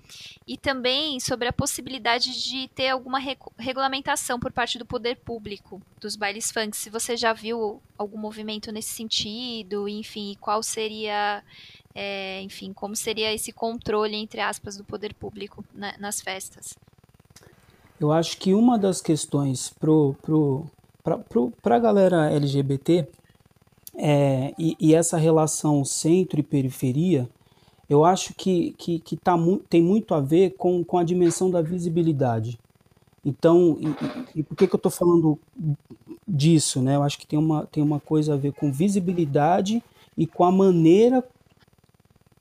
e 0.46 0.56
também 0.56 1.18
sobre 1.18 1.48
a 1.48 1.52
possibilidade 1.52 2.42
de 2.42 2.68
ter 2.68 2.88
alguma 2.88 3.18
regulamentação 3.58 4.38
por 4.38 4.52
parte 4.52 4.78
do 4.78 4.86
poder 4.86 5.16
público 5.16 5.80
dos 6.00 6.14
bailes 6.14 6.50
funk. 6.50 6.76
Se 6.76 6.90
você 6.90 7.16
já 7.16 7.32
viu 7.32 7.82
algum 7.96 8.18
movimento 8.18 8.70
nesse 8.70 8.90
sentido, 8.90 9.88
enfim, 9.88 10.36
qual 10.40 10.62
seria 10.62 11.42
é, 11.94 12.40
enfim, 12.42 12.72
como 12.72 12.94
seria 12.94 13.34
esse 13.34 13.50
controle, 13.50 14.16
entre 14.16 14.40
aspas, 14.40 14.76
do 14.76 14.84
poder 14.84 15.14
público 15.14 15.64
né, 15.74 15.94
nas 15.98 16.20
festas? 16.20 16.76
Eu 18.00 18.12
acho 18.12 18.38
que 18.38 18.54
uma 18.54 18.78
das 18.78 19.00
questões 19.00 19.70
pro, 19.70 20.14
pro, 20.22 20.66
para 21.62 21.76
a 21.76 21.80
galera 21.80 22.30
LGBT 22.30 23.08
é, 23.96 24.54
e, 24.56 24.76
e, 24.78 24.94
essa 24.94 25.16
relação 25.16 25.84
centro 25.84 26.38
e 26.38 26.42
periferia, 26.42 27.28
eu 27.90 28.04
acho 28.04 28.32
que, 28.34 28.72
que, 28.78 29.00
que 29.00 29.16
tá 29.16 29.36
mu 29.36 29.58
tem 29.68 29.82
muito 29.82 30.14
a 30.14 30.20
ver 30.20 30.50
com, 30.50 30.84
com 30.84 30.98
a 30.98 31.02
dimensão 31.02 31.50
da 31.50 31.60
visibilidade. 31.60 32.58
Então, 33.24 33.76
e, 33.80 34.38
e 34.40 34.42
por 34.44 34.56
que, 34.56 34.68
que 34.68 34.74
eu 34.74 34.78
estou 34.78 34.92
falando 34.92 35.36
disso? 36.26 36.80
Né? 36.80 36.94
Eu 36.94 37.02
acho 37.02 37.18
que 37.18 37.26
tem 37.26 37.38
uma, 37.38 37.66
tem 37.66 37.82
uma 37.82 37.98
coisa 37.98 38.34
a 38.34 38.36
ver 38.36 38.52
com 38.52 38.70
visibilidade 38.70 39.82
e 40.16 40.26
com 40.26 40.44
a 40.44 40.52
maneira 40.52 41.24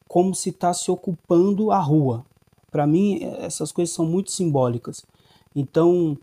como 0.08 0.36
se 0.36 0.50
está 0.50 0.72
se 0.74 0.92
ocupando 0.92 1.72
a 1.72 1.80
rua. 1.80 2.24
Para 2.70 2.86
mim, 2.86 3.20
essas 3.40 3.72
coisas 3.72 3.96
são 3.96 4.06
muito 4.06 4.32
simbólicas. 4.32 5.04
Então, 5.56 6.18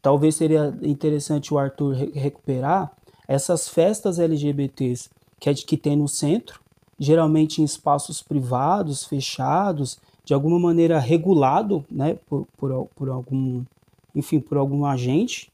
talvez 0.00 0.34
seria 0.34 0.76
interessante 0.82 1.52
o 1.52 1.58
Arthur 1.58 1.94
recuperar 2.14 2.92
essas 3.26 3.68
festas 3.68 4.18
LGBTs 4.18 5.10
que, 5.40 5.50
é 5.50 5.54
que 5.54 5.76
tem 5.76 5.96
no 5.96 6.08
centro, 6.08 6.60
geralmente 6.98 7.60
em 7.60 7.64
espaços 7.64 8.22
privados, 8.22 9.04
fechados, 9.04 9.98
de 10.24 10.32
alguma 10.32 10.58
maneira 10.58 10.98
regulado, 10.98 11.84
né, 11.90 12.16
por, 12.28 12.46
por, 12.56 12.88
por 12.94 13.08
algum, 13.08 13.62
enfim, 14.14 14.40
por 14.40 14.56
algum 14.56 14.86
agente, 14.86 15.50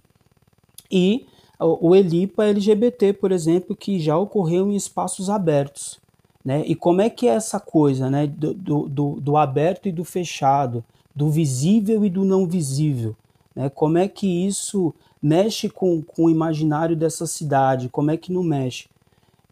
e 0.91 1.27
o 1.59 1.95
Elipa 1.95 2.45
LGBT, 2.45 3.13
por 3.13 3.33
exemplo, 3.33 3.77
que 3.77 4.01
já 4.01 4.17
ocorreu 4.17 4.71
em 4.71 4.77
espaços 4.77 5.29
abertos, 5.29 6.01
né? 6.43 6.65
E 6.67 6.75
como 6.75 7.03
é 7.03 7.11
que 7.11 7.29
é 7.29 7.35
essa 7.35 7.61
coisa, 7.61 8.09
né, 8.09 8.27
do, 8.27 8.55
do, 8.55 9.21
do 9.21 9.37
aberto 9.37 9.87
e 9.87 9.93
do 9.93 10.03
fechado, 10.05 10.83
do 11.15 11.31
visível 11.31 12.05
e 12.05 12.11
do 12.11 12.25
não 12.25 12.47
visível. 12.47 13.17
Né? 13.55 13.69
Como 13.69 13.99
é 13.99 14.09
que 14.09 14.47
isso 14.47 14.95
mexe 15.23 15.69
com, 15.69 16.03
com 16.03 16.25
o 16.25 16.31
imaginário 16.31 16.97
dessa 16.97 17.27
cidade? 17.27 17.89
Como 17.89 18.11
é 18.11 18.17
que 18.17 18.33
não 18.33 18.43
mexe? 18.43 18.89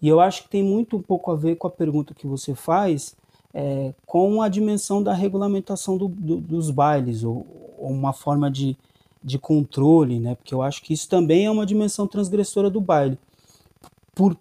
E 0.01 0.09
eu 0.09 0.21
acho 0.21 0.45
que 0.45 0.49
tem 0.49 0.63
muito 0.63 0.97
um 0.97 1.03
pouco 1.03 1.31
a 1.31 1.37
ver 1.37 1.57
com 1.57 1.67
a 1.67 1.71
pergunta 1.71 2.15
que 2.15 2.27
você 2.27 2.55
faz 2.55 3.17
é, 3.53 3.93
com 4.07 4.41
a 4.43 4.49
dimensão 4.49 5.03
da 5.03 5.13
regulamentação 5.13 5.97
do, 5.97 6.09
do, 6.09 6.37
dos 6.37 6.71
bailes, 6.71 7.25
ou, 7.25 7.47
ou, 7.79 7.91
uma 7.91 8.13
forma 8.13 8.51
de, 8.51 8.77
de 9.23 9.39
controle, 9.39 10.21
né? 10.21 10.35
porque 10.35 10.55
eu 10.55 10.63
acho 10.63 10.83
que 10.83 10.93
isso 10.93 11.09
também 11.09 11.47
é 11.47 11.51
uma 11.51 11.67
dimensão 11.67 12.07
transgressora 12.07 12.71
do 12.71 12.81
baile. 12.81 13.19
Por, 14.15 14.37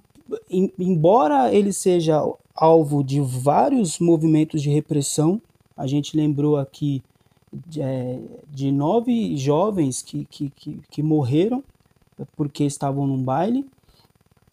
em, 0.49 0.71
embora 0.77 1.53
ele 1.53 1.73
seja 1.73 2.21
alvo 2.53 3.03
de 3.03 3.19
vários 3.21 3.99
movimentos 3.99 4.61
de 4.61 4.69
repressão, 4.69 5.41
a 5.77 5.85
gente 5.87 6.17
lembrou 6.17 6.57
aqui 6.57 7.03
de, 7.53 7.81
é, 7.81 8.19
de 8.49 8.71
nove 8.71 9.37
jovens 9.37 10.01
que, 10.01 10.25
que, 10.25 10.49
que, 10.49 10.79
que 10.89 11.03
morreram 11.03 11.63
porque 12.35 12.63
estavam 12.63 13.05
num 13.05 13.21
baile, 13.21 13.65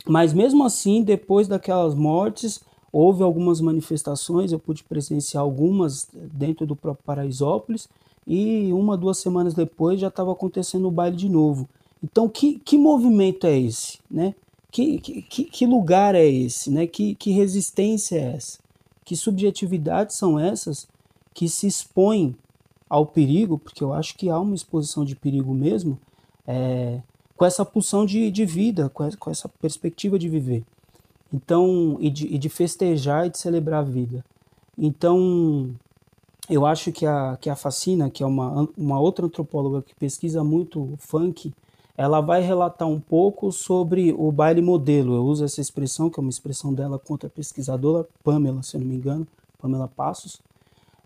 mas 0.06 0.34
mesmo 0.34 0.64
assim, 0.64 1.02
depois 1.02 1.48
daquelas 1.48 1.94
mortes, 1.94 2.60
houve 2.92 3.22
algumas 3.22 3.60
manifestações, 3.60 4.52
eu 4.52 4.58
pude 4.58 4.84
presenciar 4.84 5.42
algumas 5.42 6.06
dentro 6.12 6.66
do 6.66 6.76
próprio 6.76 7.04
Paraisópolis, 7.04 7.88
e 8.26 8.72
uma, 8.72 8.96
duas 8.96 9.18
semanas 9.18 9.54
depois 9.54 10.00
já 10.00 10.08
estava 10.08 10.32
acontecendo 10.32 10.88
o 10.88 10.90
baile 10.90 11.16
de 11.16 11.28
novo. 11.28 11.68
Então, 12.02 12.28
que, 12.28 12.58
que 12.58 12.76
movimento 12.76 13.46
é 13.46 13.58
esse? 13.58 13.98
Né? 14.10 14.34
Que, 14.70 14.98
que, 14.98 15.44
que 15.44 15.66
lugar 15.66 16.14
é 16.14 16.26
esse? 16.26 16.70
Né? 16.70 16.86
Que, 16.86 17.14
que 17.14 17.30
resistência 17.30 18.16
é 18.16 18.36
essa? 18.36 18.58
Que 19.04 19.16
subjetividades 19.16 20.16
são 20.16 20.38
essas 20.38 20.86
que 21.34 21.48
se 21.48 21.66
expõem 21.66 22.36
ao 22.88 23.04
perigo, 23.04 23.58
porque 23.58 23.82
eu 23.82 23.92
acho 23.92 24.16
que 24.16 24.30
há 24.30 24.38
uma 24.38 24.54
exposição 24.54 25.04
de 25.04 25.16
perigo 25.16 25.52
mesmo, 25.52 25.98
é, 26.46 27.00
com 27.36 27.44
essa 27.44 27.64
pulsão 27.64 28.06
de, 28.06 28.30
de 28.30 28.46
vida, 28.46 28.88
com 28.88 29.02
essa, 29.02 29.16
com 29.16 29.30
essa, 29.30 29.48
perspectiva 29.48 30.16
de 30.16 30.28
viver. 30.28 30.64
Então, 31.32 31.96
e 31.98 32.08
de, 32.08 32.26
e 32.26 32.38
de, 32.38 32.48
festejar 32.48 33.26
e 33.26 33.30
de 33.30 33.38
celebrar 33.38 33.80
a 33.80 33.82
vida. 33.82 34.24
Então, 34.78 35.74
eu 36.48 36.64
acho 36.64 36.92
que 36.92 37.04
a, 37.04 37.36
que 37.40 37.50
a 37.50 37.56
Facina, 37.56 38.08
que 38.08 38.22
é 38.22 38.26
uma, 38.26 38.68
uma 38.76 39.00
outra 39.00 39.26
antropóloga 39.26 39.82
que 39.82 39.94
pesquisa 39.96 40.44
muito 40.44 40.94
funk, 40.98 41.52
ela 41.96 42.20
vai 42.20 42.40
relatar 42.42 42.86
um 42.86 43.00
pouco 43.00 43.50
sobre 43.50 44.12
o 44.12 44.30
baile 44.30 44.62
modelo. 44.62 45.14
Eu 45.14 45.24
uso 45.24 45.44
essa 45.44 45.60
expressão, 45.60 46.08
que 46.08 46.20
é 46.20 46.22
uma 46.22 46.30
expressão 46.30 46.72
dela 46.72 46.98
contra 46.98 47.26
a 47.26 47.30
pesquisadora 47.30 48.06
Pamela, 48.22 48.62
se 48.62 48.76
eu 48.76 48.80
não 48.80 48.86
me 48.86 48.94
engano, 48.94 49.26
Pamela 49.60 49.88
Passos 49.88 50.40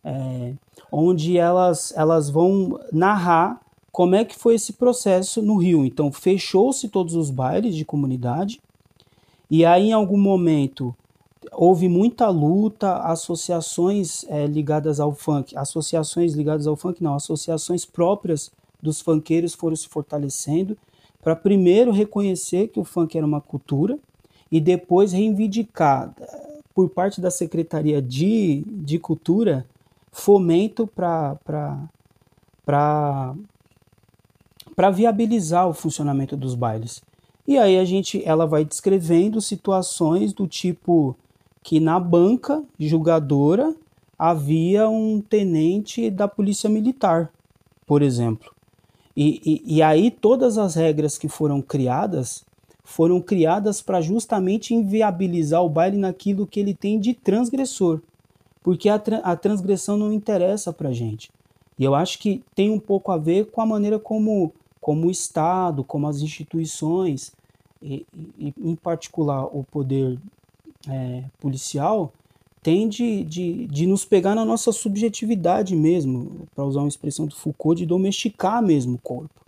é, 0.09 0.55
onde 0.91 1.37
elas, 1.37 1.93
elas 1.95 2.31
vão 2.31 2.81
narrar 2.91 3.61
como 3.93 4.15
é 4.15 4.25
que 4.25 4.37
foi 4.37 4.55
esse 4.55 4.73
processo 4.73 5.43
no 5.43 5.57
Rio. 5.57 5.85
Então, 5.85 6.11
fechou-se 6.11 6.89
todos 6.89 7.15
os 7.15 7.31
bailes 7.31 7.75
de 7.77 7.85
comunidade, 7.85 8.61
e 9.51 9.65
aí, 9.65 9.89
em 9.89 9.93
algum 9.93 10.19
momento, 10.19 10.95
houve 11.53 11.89
muita 11.89 12.29
luta, 12.29 12.99
associações 12.99 14.25
é, 14.29 14.47
ligadas 14.47 15.01
ao 15.01 15.15
funk, 15.15 15.57
associações 15.57 16.35
ligadas 16.35 16.67
ao 16.67 16.77
funk, 16.77 17.03
não, 17.03 17.15
associações 17.15 17.85
próprias 17.85 18.51
dos 18.81 19.01
funkeiros 19.01 19.55
foram 19.55 19.75
se 19.75 19.89
fortalecendo 19.89 20.77
para 21.23 21.35
primeiro 21.35 21.91
reconhecer 21.91 22.69
que 22.69 22.79
o 22.79 22.85
funk 22.85 23.17
era 23.17 23.27
uma 23.27 23.41
cultura 23.41 23.99
e 24.53 24.61
depois 24.61 25.13
reivindicar 25.13 26.15
por 26.75 26.89
parte 26.89 27.21
da 27.21 27.31
Secretaria 27.31 28.01
de, 28.01 28.63
de 28.67 28.99
Cultura 28.99 29.67
fomento 30.11 30.87
para 30.87 31.89
viabilizar 34.93 35.69
o 35.69 35.75
funcionamento 35.75 36.37
dos 36.37 36.55
bailes. 36.55 37.03
E 37.47 37.57
aí 37.57 37.79
a 37.79 37.85
gente, 37.85 38.23
ela 38.25 38.47
vai 38.47 38.65
descrevendo 38.65 39.41
situações 39.41 40.33
do 40.33 40.47
tipo 40.47 41.17
que 41.63 41.81
na 41.81 41.99
banca 41.99 42.63
julgadora 42.79 43.75
havia 44.19 44.89
um 44.89 45.21
tenente 45.21 46.11
da 46.11 46.29
polícia 46.29 46.69
militar, 46.69 47.33
por 47.87 48.03
exemplo. 48.03 48.53
E, 49.17 49.41
e, 49.45 49.77
e 49.77 49.83
aí 49.83 50.11
todas 50.11 50.59
as 50.59 50.75
regras 50.75 51.17
que 51.19 51.29
foram 51.29 51.63
criadas 51.63 52.45
foram 52.89 53.21
criadas 53.21 53.83
para 53.83 54.01
justamente 54.01 54.73
inviabilizar 54.73 55.63
o 55.63 55.69
baile 55.69 55.99
naquilo 55.99 56.47
que 56.47 56.59
ele 56.59 56.73
tem 56.73 56.99
de 56.99 57.13
transgressor, 57.13 58.01
porque 58.69 58.91
a, 58.91 58.99
tra 58.99 59.17
a 59.21 59.35
transgressão 59.35 59.97
não 59.97 60.13
interessa 60.13 60.75
para 60.75 60.93
gente. 60.93 61.31
E 61.79 61.85
eu 61.85 61.95
acho 61.95 62.19
que 62.19 62.45
tem 62.55 62.71
um 62.71 62.79
pouco 62.79 63.11
a 63.11 63.17
ver 63.17 63.47
com 63.47 63.63
a 63.63 63.67
maneira 63.67 63.99
como, 63.99 64.53
como 64.79 65.07
o 65.07 65.11
Estado, 65.11 65.83
como 65.83 66.07
as 66.07 66.21
instituições, 66.21 67.33
e, 67.83 68.05
e 68.39 68.53
em 68.59 68.77
particular 68.77 69.47
o 69.47 69.65
poder 69.65 70.19
é, 70.87 71.25
policial, 71.41 72.13
tem 72.63 72.91
de, 72.91 73.25
de, 73.25 73.67
de 73.69 73.87
nos 73.87 74.05
pegar 74.05 74.35
na 74.35 74.45
nossa 74.45 74.71
subjetividade 74.71 75.75
mesmo, 75.75 76.47
para 76.55 76.67
usar 76.67 76.81
uma 76.81 76.89
expressão 76.89 77.25
do 77.25 77.35
Foucault, 77.35 77.81
de 77.81 77.87
domesticar 77.87 78.63
mesmo 78.63 78.97
o 78.97 79.01
corpo. 79.01 79.41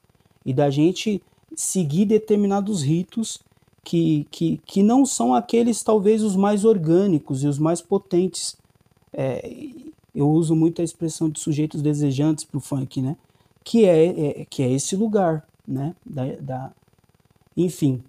E 0.47 0.55
da 0.55 0.71
gente 0.71 1.21
seguir 1.55 2.07
determinados 2.07 2.83
ritos 2.83 3.39
que, 3.85 4.27
que, 4.31 4.59
que 4.65 4.83
não 4.83 5.05
são 5.05 5.35
aqueles 5.35 5.83
talvez 5.83 6.23
os 6.23 6.37
mais 6.37 6.65
orgânicos 6.65 7.45
e 7.45 7.49
os 7.49 7.59
mais 7.59 7.83
potentes. 7.83 8.59
É, 9.13 9.69
eu 10.15 10.29
uso 10.29 10.55
muito 10.55 10.81
a 10.81 10.85
expressão 10.85 11.29
de 11.29 11.41
sujeitos 11.41 11.83
desejantes 11.83 12.45
para 12.45 12.59
o 12.59 12.61
funk, 12.61 13.01
né? 13.01 13.17
Que 13.65 13.85
é, 13.85 14.41
é, 14.41 14.45
que 14.45 14.63
é 14.63 14.71
esse 14.71 14.97
lugar, 14.97 15.47
né? 15.67 15.95
Da, 16.05 16.25
da... 16.41 16.73
Enfim, 17.57 18.03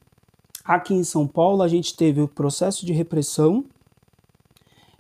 aqui 0.64 0.94
em 0.94 1.04
São 1.04 1.28
Paulo 1.28 1.62
a 1.62 1.68
gente 1.68 1.96
teve 1.96 2.22
o 2.22 2.28
processo 2.28 2.86
de 2.86 2.94
repressão 2.94 3.66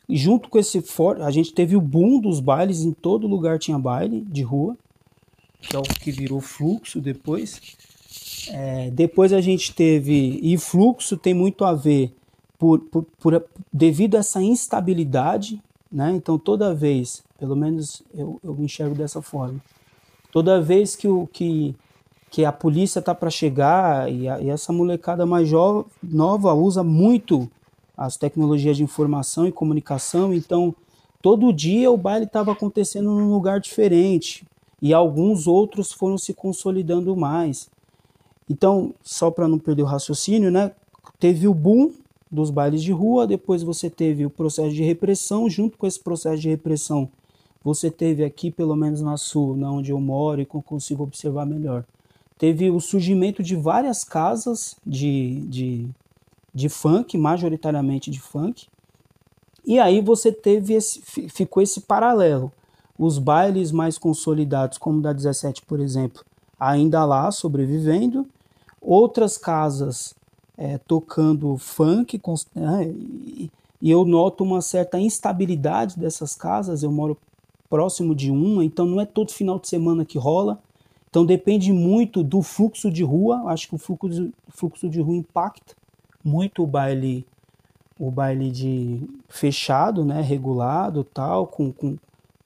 e 0.08 0.18
junto 0.18 0.50
com 0.50 0.60
esse 0.60 0.82
for... 0.82 1.22
a 1.22 1.32
gente 1.32 1.54
teve 1.54 1.76
o 1.76 1.82
boom 1.82 2.20
dos 2.20 2.40
bailes, 2.40 2.82
em 2.82 2.92
todo 2.92 3.28
lugar 3.28 3.58
tinha 3.58 3.80
baile 3.80 4.22
de 4.22 4.42
rua, 4.42 4.78
que 5.62 5.76
é 5.76 5.80
o 5.80 5.84
que 5.84 6.12
virou 6.12 6.42
fluxo 6.42 7.00
depois. 7.00 7.62
É, 8.50 8.90
depois 8.92 9.32
a 9.32 9.40
gente 9.40 9.74
teve, 9.74 10.40
e 10.42 10.58
fluxo 10.58 11.16
tem 11.16 11.34
muito 11.34 11.64
a 11.64 11.74
ver 11.74 12.14
por, 12.58 12.80
por, 12.80 13.06
por, 13.20 13.46
devido 13.72 14.16
a 14.16 14.20
essa 14.20 14.42
instabilidade, 14.42 15.62
né? 15.92 16.12
Então 16.12 16.38
toda 16.38 16.74
vez, 16.74 17.24
pelo 17.38 17.56
menos 17.56 18.02
eu, 18.14 18.40
eu 18.44 18.56
enxergo 18.60 18.96
dessa 18.96 19.22
forma, 19.22 19.60
toda 20.32 20.62
vez 20.62 20.96
que, 20.96 21.08
o, 21.08 21.28
que, 21.28 21.76
que 22.30 22.46
a 22.46 22.52
polícia 22.52 23.00
está 23.00 23.14
para 23.14 23.30
chegar 23.30 24.12
e, 24.12 24.30
a, 24.30 24.40
e, 24.40 24.50
essa 24.50 24.72
molecada 24.72 25.26
mais 25.26 25.50
nova 26.02 26.54
usa 26.54 26.84
muito 26.84 27.50
as 27.98 28.16
tecnologias 28.18 28.78
de 28.78 28.84
informação 28.84 29.46
e 29.46 29.52
comunicação, 29.52 30.34
então 30.34 30.74
todo 31.22 31.54
dia 31.54 31.92
o 31.92 31.98
baile 31.98 32.26
estava 32.26 32.52
acontecendo 32.52 33.12
num 33.12 33.32
lugar 33.32 33.60
diferente 33.60 34.46
e 34.82 34.94
alguns 34.94 35.46
outros 35.46 35.92
foram 35.92 36.18
se 36.18 36.34
consolidando 36.34 37.16
mais. 37.16 37.70
Então, 38.50 38.94
só 39.04 39.30
para 39.30 39.48
não 39.48 39.60
perder 39.60 39.84
o 39.84 39.86
raciocínio, 39.86 40.50
né, 40.50 40.72
teve 41.20 41.48
o 41.48 41.54
boom 41.54 41.92
dos 42.32 42.50
bailes 42.50 42.82
de 42.82 42.92
rua, 42.92 43.28
depois 43.28 43.62
você 43.62 43.90
teve 43.90 44.26
o 44.26 44.30
processo 44.30 44.74
de 44.74 44.84
repressão, 44.84 45.50
junto 45.50 45.78
com 45.78 45.86
esse 45.86 46.00
processo 46.00 46.42
de 46.42 46.50
repressão, 46.50 47.10
você 47.64 47.92
teve 47.92 48.24
aqui, 48.24 48.50
pelo 48.50 48.76
menos 48.76 49.02
na 49.02 49.18
Sul, 49.18 49.56
na 49.56 49.72
onde 49.72 49.92
eu 49.92 50.00
moro 50.00 50.42
e 50.42 50.46
consigo 50.46 51.04
observar 51.04 51.46
melhor, 51.46 51.84
teve 52.38 52.72
o 52.72 52.80
surgimento 52.80 53.44
de 53.44 53.56
várias 53.56 54.04
casas 54.04 54.76
de, 54.86 55.42
de 55.42 55.90
de 56.54 56.70
funk, 56.70 57.18
majoritariamente 57.18 58.12
de 58.12 58.20
funk. 58.20 58.68
E 59.66 59.80
aí 59.80 60.02
você 60.02 60.32
teve 60.32 60.74
esse, 60.74 61.02
ficou 61.02 61.62
esse 61.62 61.82
paralelo. 61.82 62.52
Os 62.98 63.18
bailes 63.18 63.72
mais 63.72 63.98
consolidados, 63.98 64.78
como 64.78 65.02
da 65.02 65.14
17, 65.14 65.64
por 65.64 65.80
exemplo, 65.80 66.24
ainda 66.60 67.04
lá 67.06 67.32
sobrevivendo, 67.32 68.28
outras 68.80 69.38
casas 69.38 70.14
é, 70.58 70.78
tocando 70.78 71.58
funk, 71.58 72.22
né, 72.56 72.86
e, 72.88 73.52
e 73.82 73.90
eu 73.90 74.06
noto 74.06 74.44
uma 74.44 74.62
certa 74.62 75.00
instabilidade 75.00 75.98
dessas 75.98 76.36
casas. 76.36 76.84
Eu 76.84 76.92
moro 76.92 77.18
próximo 77.70 78.14
de 78.14 78.30
uma, 78.30 78.64
então 78.64 78.86
não 78.86 79.02
é 79.02 79.06
todo 79.06 79.32
final 79.32 79.58
de 79.58 79.68
semana 79.68 80.06
que 80.06 80.18
rola. 80.18 80.60
Então 81.10 81.26
depende 81.26 81.74
muito 81.74 82.24
do 82.24 82.42
fluxo 82.42 82.92
de 82.92 83.04
rua. 83.04 83.44
Acho 83.48 83.68
que 83.68 83.76
o 83.76 83.78
fluxo, 83.78 84.32
fluxo 84.50 84.90
de 84.90 85.02
rua 85.02 85.16
impacta 85.16 85.76
muito 86.24 86.64
o 86.64 86.68
baile 86.68 87.26
o 88.00 88.10
baile 88.10 88.50
de 88.50 89.00
fechado, 89.30 90.04
né, 90.04 90.22
regulado, 90.22 91.04
tal, 91.04 91.46
com, 91.46 91.72
com 91.72 91.96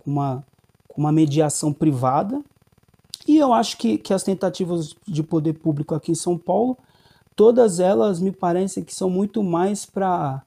uma, 0.05 0.43
com 0.85 0.99
uma 0.99 1.13
mediação 1.13 1.71
privada. 1.71 2.41
E 3.25 3.37
eu 3.37 3.53
acho 3.53 3.77
que, 3.77 3.97
que 3.97 4.13
as 4.13 4.21
tentativas 4.21 4.93
de 5.07 5.23
poder 5.23 5.53
público 5.53 5.95
aqui 5.95 6.11
em 6.11 6.15
São 6.15 6.37
Paulo, 6.37 6.77
todas 7.35 7.79
elas 7.79 8.19
me 8.19 8.31
parecem 8.31 8.83
que 8.83 8.93
são 8.93 9.09
muito 9.09 9.43
mais 9.43 9.85
para 9.85 10.41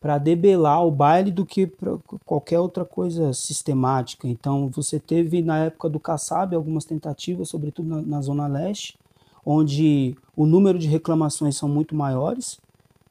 para 0.00 0.18
debelar 0.18 0.84
o 0.84 0.90
baile 0.90 1.30
do 1.30 1.46
que 1.46 1.64
para 1.64 1.96
qualquer 2.26 2.58
outra 2.58 2.84
coisa 2.84 3.32
sistemática. 3.32 4.26
Então, 4.26 4.68
você 4.68 4.98
teve 4.98 5.42
na 5.42 5.58
época 5.66 5.88
do 5.88 6.00
Kassab 6.00 6.56
algumas 6.56 6.84
tentativas, 6.84 7.50
sobretudo 7.50 7.88
na, 7.88 8.02
na 8.02 8.20
Zona 8.20 8.48
Leste, 8.48 8.98
onde 9.46 10.16
o 10.36 10.44
número 10.44 10.76
de 10.76 10.88
reclamações 10.88 11.56
são 11.56 11.68
muito 11.68 11.94
maiores, 11.94 12.58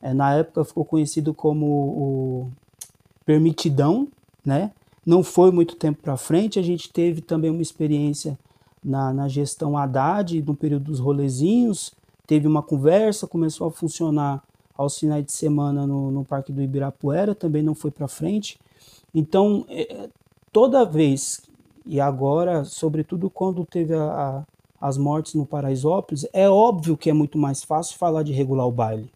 é, 0.02 0.14
na 0.14 0.34
época 0.34 0.66
ficou 0.66 0.84
conhecido 0.84 1.34
como 1.34 1.66
o 1.66 2.52
Permitidão, 3.26 4.10
né? 4.46 4.72
Não 5.06 5.24
foi 5.24 5.50
muito 5.50 5.78
tempo 5.78 6.02
para 6.02 6.18
frente, 6.18 6.60
a 6.60 6.62
gente 6.62 6.92
teve 6.92 7.22
também 7.22 7.50
uma 7.50 7.62
experiência 7.62 8.38
na, 8.84 9.14
na 9.14 9.30
gestão 9.30 9.78
Haddad, 9.78 10.42
no 10.42 10.56
período 10.56 10.86
dos 10.86 11.00
rolezinhos, 11.00 11.94
teve 12.32 12.48
uma 12.48 12.64
conversa, 12.64 13.28
começou 13.28 13.68
a 13.68 13.72
funcionar 13.72 14.42
aos 14.74 14.98
finais 14.98 15.26
de 15.26 15.34
semana 15.34 15.86
no, 15.86 16.10
no 16.12 16.24
Parque 16.24 16.54
do 16.54 16.62
Ibirapuera, 16.62 17.36
também 17.36 17.62
não 17.62 17.76
foi 17.76 17.92
para 17.92 18.08
frente. 18.08 18.58
Então, 19.14 19.66
é, 19.68 20.08
toda 20.50 20.86
vez, 20.86 21.42
e 21.86 22.00
agora, 22.00 22.64
sobretudo 22.64 23.30
quando 23.30 23.66
teve 23.66 23.94
a, 23.94 24.46
a, 24.80 24.88
as 24.88 24.98
mortes 24.98 25.34
no 25.34 25.46
Paraisópolis, 25.46 26.26
é 26.32 26.50
óbvio 26.50 26.96
que 26.96 27.10
é 27.10 27.14
muito 27.14 27.38
mais 27.38 27.64
fácil 27.64 27.98
falar 27.98 28.24
de 28.24 28.32
regular 28.32 28.66
o 28.66 28.72
baile 28.72 29.12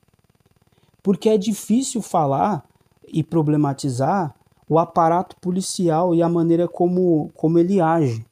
porque 1.06 1.30
é 1.30 1.38
difícil 1.38 2.02
falar 2.02 2.66
e 3.08 3.22
problematizar 3.22 4.34
o 4.68 4.80
aparato 4.80 5.36
policial 5.36 6.16
e 6.16 6.24
a 6.24 6.28
maneira 6.28 6.68
como, 6.68 7.30
como 7.36 7.60
ele 7.60 7.80
age 7.80 8.26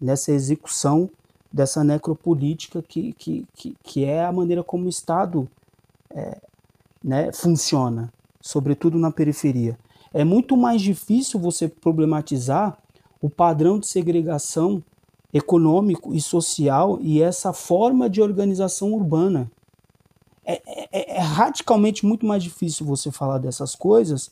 nessa 0.00 0.30
execução 0.30 1.10
dessa 1.52 1.84
necropolítica 1.84 2.82
que, 2.82 3.12
que, 3.12 3.46
que, 3.54 3.76
que 3.82 4.04
é 4.04 4.24
a 4.24 4.32
maneira 4.32 4.62
como 4.62 4.86
o 4.86 4.88
Estado 4.88 5.48
é, 6.10 6.38
né, 7.02 7.32
funciona, 7.32 8.12
sobretudo 8.40 8.98
na 8.98 9.10
periferia. 9.10 9.78
É 10.14 10.24
muito 10.24 10.56
mais 10.56 10.80
difícil 10.80 11.38
você 11.38 11.68
problematizar 11.68 12.78
o 13.20 13.28
padrão 13.28 13.78
de 13.78 13.86
segregação 13.86 14.82
econômico 15.32 16.14
e 16.14 16.20
social 16.20 16.98
e 17.00 17.22
essa 17.22 17.52
forma 17.52 18.08
de 18.08 18.20
organização 18.20 18.92
urbana 18.92 19.50
é, 20.44 20.60
é, 20.66 21.16
é, 21.16 21.20
radicalmente 21.20 22.04
muito 22.04 22.26
mais 22.26 22.42
difícil 22.42 22.84
você 22.84 23.10
falar 23.10 23.38
dessas 23.38 23.74
coisas 23.74 24.30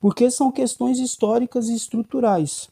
porque 0.00 0.30
são 0.30 0.50
questões 0.50 0.98
históricas 0.98 1.68
e 1.68 1.74
estruturais. 1.74 2.68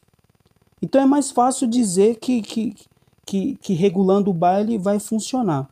Então 0.81 1.01
é 1.01 1.05
mais 1.05 1.31
fácil 1.31 1.65
dizer 1.65 2.17
que, 2.17 2.41
que, 2.41 2.75
que, 3.31 3.55
que 3.61 3.73
regulando 3.73 4.29
o 4.29 4.33
baile 4.33 4.77
vai 4.77 4.99
funcionar. 4.99 5.69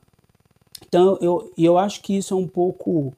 Então 0.88 1.18
eu, 1.20 1.51
eu 1.57 1.78
acho 1.78 2.01
que 2.01 2.16
isso 2.16 2.34
é 2.34 2.38
um 2.38 2.47
pouco. 2.47 3.12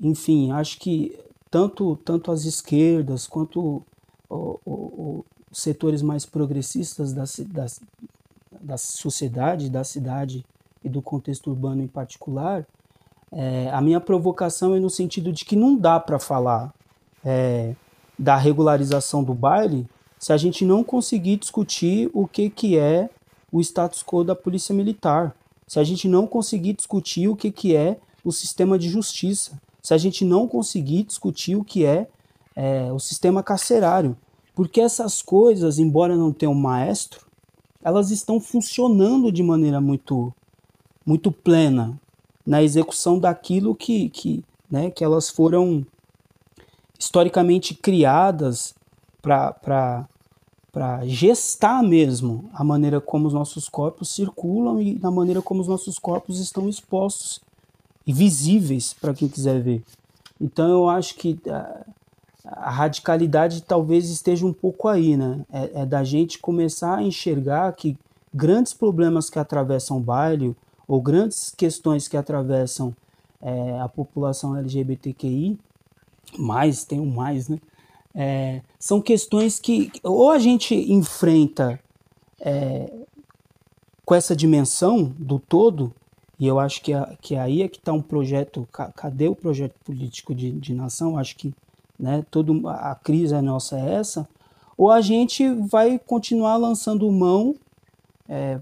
Enfim, 0.00 0.52
acho 0.52 0.78
que 0.78 1.18
tanto, 1.50 1.96
tanto 2.04 2.30
as 2.30 2.44
esquerdas 2.44 3.26
quanto 3.26 3.82
os 4.30 5.24
setores 5.50 6.02
mais 6.02 6.24
progressistas 6.24 7.12
da, 7.12 7.24
da, 7.48 7.66
da 8.60 8.76
sociedade, 8.76 9.68
da 9.68 9.82
cidade 9.82 10.46
e 10.84 10.88
do 10.88 11.02
contexto 11.02 11.50
urbano 11.50 11.82
em 11.82 11.88
particular, 11.88 12.64
é, 13.32 13.70
a 13.72 13.80
minha 13.80 14.00
provocação 14.00 14.72
é 14.72 14.78
no 14.78 14.88
sentido 14.88 15.32
de 15.32 15.44
que 15.44 15.56
não 15.56 15.76
dá 15.76 15.98
para 15.98 16.20
falar 16.20 16.72
é, 17.24 17.74
da 18.16 18.36
regularização 18.36 19.24
do 19.24 19.34
baile 19.34 19.84
se 20.16 20.32
a 20.32 20.36
gente 20.36 20.64
não 20.64 20.84
conseguir 20.84 21.38
discutir 21.38 22.08
o 22.14 22.28
que, 22.28 22.50
que 22.50 22.78
é 22.78 23.10
o 23.52 23.60
status 23.60 24.02
quo 24.02 24.24
da 24.24 24.34
polícia 24.34 24.74
militar, 24.74 25.34
se 25.66 25.78
a 25.78 25.84
gente 25.84 26.08
não 26.08 26.26
conseguir 26.26 26.72
discutir 26.72 27.28
o 27.28 27.36
que, 27.36 27.50
que 27.50 27.74
é 27.74 27.98
o 28.24 28.32
sistema 28.32 28.78
de 28.78 28.88
justiça, 28.88 29.60
se 29.82 29.94
a 29.94 29.98
gente 29.98 30.24
não 30.24 30.46
conseguir 30.46 31.04
discutir 31.04 31.56
o 31.56 31.64
que 31.64 31.84
é, 31.84 32.08
é 32.54 32.92
o 32.92 32.98
sistema 32.98 33.42
carcerário. 33.42 34.16
Porque 34.54 34.80
essas 34.80 35.22
coisas, 35.22 35.78
embora 35.78 36.16
não 36.16 36.32
tenham 36.32 36.54
maestro, 36.54 37.26
elas 37.82 38.10
estão 38.10 38.40
funcionando 38.40 39.30
de 39.30 39.42
maneira 39.42 39.80
muito, 39.80 40.34
muito 41.06 41.30
plena 41.30 41.98
na 42.44 42.62
execução 42.62 43.18
daquilo 43.18 43.74
que, 43.74 44.08
que, 44.10 44.44
né, 44.70 44.90
que 44.90 45.04
elas 45.04 45.30
foram 45.30 45.86
historicamente 46.98 47.74
criadas 47.74 48.74
para 49.22 50.08
gestar 51.04 51.82
mesmo 51.82 52.48
a 52.52 52.62
maneira 52.62 53.00
como 53.00 53.26
os 53.26 53.34
nossos 53.34 53.68
corpos 53.68 54.10
circulam 54.10 54.80
e 54.80 54.98
na 54.98 55.10
maneira 55.10 55.42
como 55.42 55.60
os 55.60 55.68
nossos 55.68 55.98
corpos 55.98 56.38
estão 56.38 56.68
expostos 56.68 57.40
e 58.06 58.12
visíveis 58.12 58.94
para 58.94 59.14
quem 59.14 59.28
quiser 59.28 59.60
ver. 59.60 59.82
Então 60.40 60.68
eu 60.68 60.88
acho 60.88 61.14
que 61.16 61.38
a, 61.48 61.86
a, 62.44 62.70
radicalidade 62.70 63.62
talvez 63.62 64.08
esteja 64.08 64.46
um 64.46 64.52
pouco 64.52 64.88
aí, 64.88 65.16
né? 65.16 65.44
É, 65.52 65.82
é, 65.82 65.86
da 65.86 66.04
gente 66.04 66.38
começar 66.38 66.96
a 66.96 67.02
enxergar 67.02 67.72
que 67.72 67.96
grandes 68.32 68.72
problemas 68.72 69.28
que 69.28 69.38
atravessam 69.38 69.98
o 69.98 70.00
baile 70.00 70.56
ou 70.86 71.02
grandes 71.02 71.52
questões 71.56 72.06
que 72.06 72.16
atravessam 72.16 72.94
é, 73.42 73.80
a 73.80 73.88
população 73.88 74.56
LGBTQI, 74.56 75.58
mais, 76.38 76.84
tem 76.84 77.00
um 77.00 77.10
mais, 77.10 77.48
né? 77.48 77.58
É, 78.14 78.62
são 78.78 79.00
questões 79.00 79.60
que 79.60 79.92
ou 80.02 80.30
a 80.30 80.38
gente 80.38 80.74
enfrenta 80.74 81.78
é, 82.40 82.90
com 84.04 84.14
essa 84.14 84.34
dimensão 84.34 85.04
do 85.18 85.38
todo, 85.38 85.92
e 86.38 86.46
eu 86.46 86.58
acho 86.58 86.80
que, 86.82 86.92
a, 86.92 87.14
que 87.20 87.36
aí 87.36 87.62
é 87.62 87.68
que 87.68 87.78
está 87.78 87.92
um 87.92 88.00
projeto, 88.00 88.66
cadê 88.96 89.28
o 89.28 89.34
projeto 89.34 89.74
político 89.84 90.34
de, 90.34 90.50
de 90.52 90.72
nação? 90.72 91.18
Acho 91.18 91.36
que 91.36 91.52
né, 91.98 92.24
todo, 92.30 92.66
a 92.68 92.94
crise 92.94 93.38
nossa 93.42 93.78
é 93.78 93.94
essa, 93.94 94.28
ou 94.76 94.90
a 94.90 95.00
gente 95.00 95.48
vai 95.52 95.98
continuar 95.98 96.56
lançando 96.56 97.10
mão 97.10 97.56
é, 98.28 98.60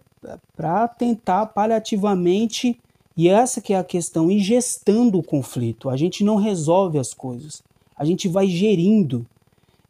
para 0.57 0.89
tentar 0.89 1.47
paliativamente, 1.47 2.81
e 3.17 3.29
essa 3.29 3.61
que 3.61 3.75
é 3.75 3.79
a 3.79 3.85
questão, 3.85 4.31
ir 4.31 4.41
gestando 4.41 5.19
o 5.19 5.23
conflito. 5.23 5.91
A 5.91 5.97
gente 5.97 6.25
não 6.25 6.37
resolve 6.37 6.99
as 6.99 7.13
coisas, 7.13 7.63
a 7.97 8.05
gente 8.05 8.27
vai 8.27 8.47
gerindo. 8.49 9.27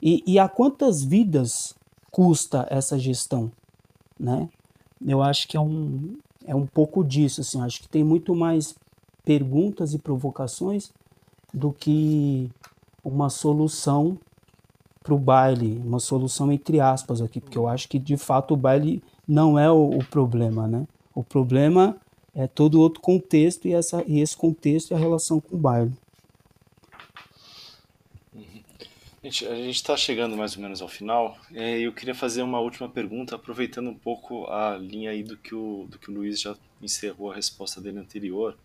E, 0.00 0.22
e 0.26 0.38
a 0.38 0.48
quantas 0.48 1.02
vidas 1.02 1.74
custa 2.10 2.66
essa 2.70 2.98
gestão? 2.98 3.50
Né? 4.18 4.48
Eu 5.06 5.22
acho 5.22 5.46
que 5.48 5.56
é 5.56 5.60
um, 5.60 6.16
é 6.46 6.54
um 6.54 6.66
pouco 6.66 7.04
disso. 7.04 7.40
Assim, 7.40 7.60
acho 7.60 7.80
que 7.80 7.88
tem 7.88 8.04
muito 8.04 8.34
mais 8.34 8.74
perguntas 9.24 9.94
e 9.94 9.98
provocações 9.98 10.90
do 11.52 11.72
que 11.72 12.50
uma 13.04 13.30
solução 13.30 14.18
para 15.02 15.14
o 15.14 15.18
baile, 15.18 15.80
uma 15.84 16.00
solução 16.00 16.50
entre 16.50 16.80
aspas 16.80 17.22
aqui, 17.22 17.40
porque 17.40 17.56
eu 17.56 17.68
acho 17.68 17.88
que 17.88 17.98
de 17.98 18.16
fato 18.16 18.54
o 18.54 18.56
baile 18.56 19.02
não 19.26 19.58
é 19.58 19.70
o, 19.70 19.90
o 19.90 20.04
problema, 20.04 20.66
né? 20.66 20.86
O 21.14 21.22
problema 21.22 21.96
é 22.34 22.46
todo 22.46 22.80
outro 22.80 23.00
contexto 23.00 23.66
e, 23.66 23.72
essa, 23.72 24.02
e 24.06 24.20
esse 24.20 24.36
contexto 24.36 24.92
é 24.92 24.96
a 24.96 24.98
relação 24.98 25.40
com 25.40 25.56
o 25.56 25.58
baile. 25.58 25.92
Gente, 29.26 29.44
a 29.44 29.56
gente 29.56 29.74
está 29.74 29.96
chegando 29.96 30.36
mais 30.36 30.54
ou 30.54 30.62
menos 30.62 30.80
ao 30.80 30.86
final. 30.86 31.36
É, 31.52 31.80
eu 31.80 31.92
queria 31.92 32.14
fazer 32.14 32.42
uma 32.42 32.60
última 32.60 32.88
pergunta, 32.88 33.34
aproveitando 33.34 33.90
um 33.90 33.98
pouco 33.98 34.46
a 34.46 34.76
linha 34.76 35.10
aí 35.10 35.24
do 35.24 35.36
que 35.36 35.52
o, 35.52 35.84
do 35.90 35.98
que 35.98 36.12
o 36.12 36.14
Luiz 36.14 36.40
já 36.40 36.56
encerrou 36.80 37.32
a 37.32 37.34
resposta 37.34 37.80
dele 37.80 37.98
anterior. 37.98 38.56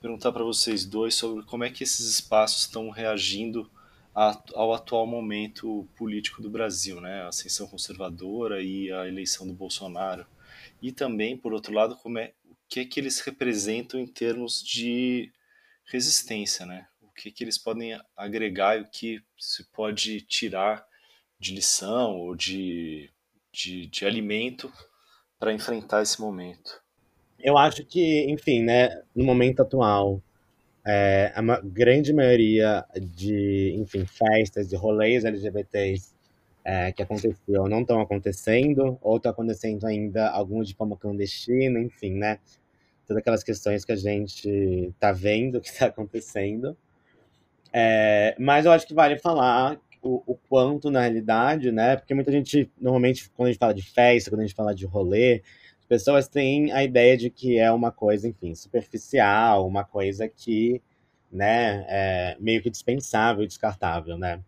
Perguntar 0.00 0.32
para 0.32 0.42
vocês 0.42 0.84
dois 0.84 1.14
sobre 1.14 1.44
como 1.44 1.62
é 1.62 1.70
que 1.70 1.84
esses 1.84 2.08
espaços 2.08 2.62
estão 2.62 2.90
reagindo 2.90 3.70
a, 4.12 4.36
ao 4.54 4.74
atual 4.74 5.06
momento 5.06 5.86
político 5.94 6.42
do 6.42 6.50
Brasil, 6.50 7.00
né? 7.00 7.22
A 7.22 7.28
ascensão 7.28 7.68
conservadora 7.68 8.60
e 8.60 8.90
a 8.90 9.06
eleição 9.06 9.46
do 9.46 9.52
Bolsonaro. 9.52 10.26
E 10.82 10.90
também, 10.90 11.36
por 11.36 11.52
outro 11.52 11.72
lado, 11.72 11.94
como 11.94 12.18
é, 12.18 12.32
o 12.50 12.56
que 12.68 12.80
é 12.80 12.84
que 12.84 12.98
eles 12.98 13.20
representam 13.20 14.00
em 14.00 14.08
termos 14.08 14.60
de 14.60 15.30
resistência, 15.84 16.66
né? 16.66 16.88
Que, 17.14 17.30
que 17.30 17.44
eles 17.44 17.58
podem 17.58 17.98
agregar 18.16 18.76
e 18.76 18.82
o 18.82 18.88
que 18.88 19.22
se 19.38 19.64
pode 19.70 20.20
tirar 20.22 20.84
de 21.38 21.54
lição 21.54 22.16
ou 22.16 22.34
de, 22.34 23.10
de, 23.52 23.86
de 23.86 24.06
alimento 24.06 24.72
para 25.38 25.52
enfrentar 25.52 26.02
esse 26.02 26.20
momento. 26.20 26.82
Eu 27.38 27.58
acho 27.58 27.84
que, 27.84 28.24
enfim, 28.30 28.62
né, 28.62 29.02
no 29.14 29.24
momento 29.24 29.60
atual, 29.60 30.22
é, 30.86 31.32
a 31.34 31.42
grande 31.62 32.12
maioria 32.12 32.84
de, 33.00 33.74
enfim, 33.78 34.04
festas, 34.06 34.68
de 34.68 34.76
rolês 34.76 35.24
LGBTs 35.24 36.14
é, 36.64 36.92
que 36.92 37.02
aconteciam 37.02 37.68
não 37.68 37.82
estão 37.82 38.00
acontecendo, 38.00 38.98
ou 39.02 39.16
estão 39.18 39.30
acontecendo 39.30 39.86
ainda 39.86 40.30
alguns 40.30 40.68
de 40.68 40.74
forma 40.74 40.96
clandestina, 40.96 41.78
enfim, 41.78 42.14
né? 42.14 42.38
Todas 43.06 43.20
aquelas 43.20 43.44
questões 43.44 43.84
que 43.84 43.92
a 43.92 43.96
gente 43.96 44.48
está 44.48 45.12
vendo 45.12 45.60
que 45.60 45.68
está 45.68 45.86
acontecendo. 45.86 46.76
É, 47.76 48.36
mas 48.38 48.64
eu 48.64 48.70
acho 48.70 48.86
que 48.86 48.94
vale 48.94 49.18
falar 49.18 49.80
o, 50.00 50.22
o, 50.24 50.36
quanto, 50.48 50.92
na 50.92 51.00
realidade, 51.00 51.72
né? 51.72 51.96
Porque 51.96 52.14
muita 52.14 52.30
gente, 52.30 52.70
normalmente, 52.80 53.28
quando 53.30 53.48
a 53.48 53.50
gente 53.50 53.58
fala 53.58 53.74
de 53.74 53.82
festa, 53.82 54.30
quando 54.30 54.40
a 54.40 54.46
gente 54.46 54.54
fala 54.54 54.72
de 54.72 54.86
rolê, 54.86 55.42
as 55.80 55.86
pessoas 55.88 56.28
têm 56.28 56.70
a 56.70 56.84
ideia 56.84 57.16
de 57.16 57.30
que 57.30 57.58
é 57.58 57.72
uma 57.72 57.90
coisa, 57.90 58.28
enfim, 58.28 58.54
superficial, 58.54 59.66
uma 59.66 59.82
coisa 59.84 60.28
que, 60.28 60.80
né, 61.32 61.84
é 61.88 62.36
meio 62.38 62.62
que 62.62 62.70
dispensável, 62.70 63.44
descartável, 63.44 64.16
né? 64.16 64.40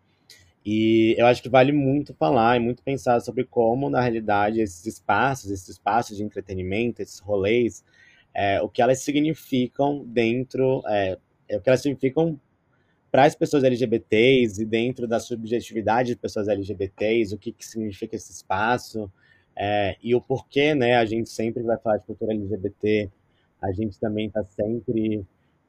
E 0.64 1.16
eu 1.18 1.27
acho 1.27 1.43
que 1.43 1.49
vale 1.49 1.72
muito 1.72 2.14
falar 2.14 2.57
e 2.57 2.61
muito 2.61 2.83
pensar 2.83 3.20
sobre 3.20 3.45
como, 3.45 3.91
na 3.91 4.01
realidade, 4.01 4.61
esses 4.61 4.87
espaços, 4.87 5.51
esses 5.51 5.70
espaços 5.70 6.16
de 6.16 6.22
entretenimento, 6.22 7.03
esses 7.03 7.18
rolês, 7.18 7.85
é, 8.33 8.62
o 8.62 8.68
que 8.68 8.83
elas 8.83 9.01
significam 9.01 10.05
dentro, 10.07 10.83
é, 10.87 11.18
é 11.49 11.57
o 11.57 11.61
que 11.61 11.68
elas 11.68 11.83
significam 11.83 12.39
para 13.16 13.24
as 13.24 13.34
pessoas 13.34 13.64
LGBTs 13.64 14.60
e 14.60 14.66
dentro 14.66 15.08
da 15.08 15.18
subjetividade 15.18 16.10
de 16.10 16.16
pessoas 16.16 16.48
LGBTs, 16.48 17.34
o 17.34 17.38
que, 17.38 17.50
que 17.50 17.64
significa 17.64 18.14
esse 18.14 18.30
espaço 18.30 19.10
é, 19.56 19.96
e 20.02 20.14
o 20.14 20.20
porquê, 20.20 20.74
né? 20.74 20.96
A 20.96 21.04
gente 21.06 21.30
sempre 21.30 21.62
vai 21.62 21.78
falar 21.78 21.96
de 21.96 22.04
cultura 22.04 22.34
LGBT, 22.34 23.10
a 23.62 23.72
gente 23.72 23.98
também 23.98 24.26
está 24.26 24.44
sempre 24.44 25.24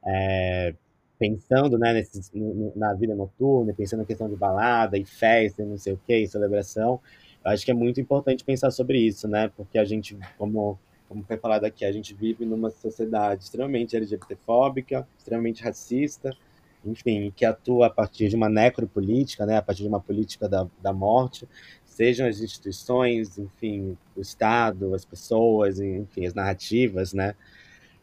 é, 0.06 0.76
pensando, 1.18 1.78
né, 1.78 1.94
nesse, 1.94 2.30
na 2.76 2.94
vida 2.94 3.16
noturna, 3.16 3.74
pensando 3.74 4.02
na 4.02 4.06
questão 4.06 4.28
de 4.28 4.36
balada 4.36 4.98
e 4.98 5.06
festa 5.06 5.64
e 5.64 5.66
não 5.66 5.78
sei 5.78 5.94
o 5.94 6.02
que, 6.06 6.18
e 6.18 6.28
celebração. 6.28 7.00
Eu 7.46 7.52
acho 7.52 7.64
que 7.64 7.72
é 7.72 7.74
muito 7.74 8.02
importante 8.02 8.44
pensar 8.44 8.72
sobre 8.72 9.00
isso, 9.00 9.26
né? 9.26 9.50
Porque 9.56 9.78
a 9.78 9.86
gente, 9.86 10.18
como 10.38 10.78
como 11.08 11.24
foi 11.24 11.38
falado 11.38 11.64
aqui, 11.64 11.86
a 11.86 11.92
gente 11.94 12.14
vive 12.14 12.46
numa 12.46 12.70
sociedade 12.70 13.46
extremamente 13.46 13.96
LGBTfóbica, 13.96 15.08
extremamente 15.18 15.64
racista, 15.64 16.36
enfim, 16.86 17.32
que 17.36 17.46
atua 17.46 17.88
a 17.88 17.90
partir 17.90 18.30
de 18.30 18.36
uma 18.36 18.50
necropolítica, 18.50 19.46
né, 19.46 19.58
a 19.58 19.62
partir 19.62 19.84
de 19.84 19.90
uma 19.90 20.00
política 20.00 20.48
da, 20.48 20.68
da 20.82 20.94
morte, 20.94 21.48
sejam 21.86 22.28
as 22.28 22.40
instituições, 22.40 23.38
enfim, 23.38 23.98
o 24.16 24.22
Estado, 24.22 24.94
as 24.94 25.06
pessoas, 25.06 25.80
enfim, 25.80 26.26
as 26.26 26.34
narrativas, 26.34 27.14
né, 27.14 27.36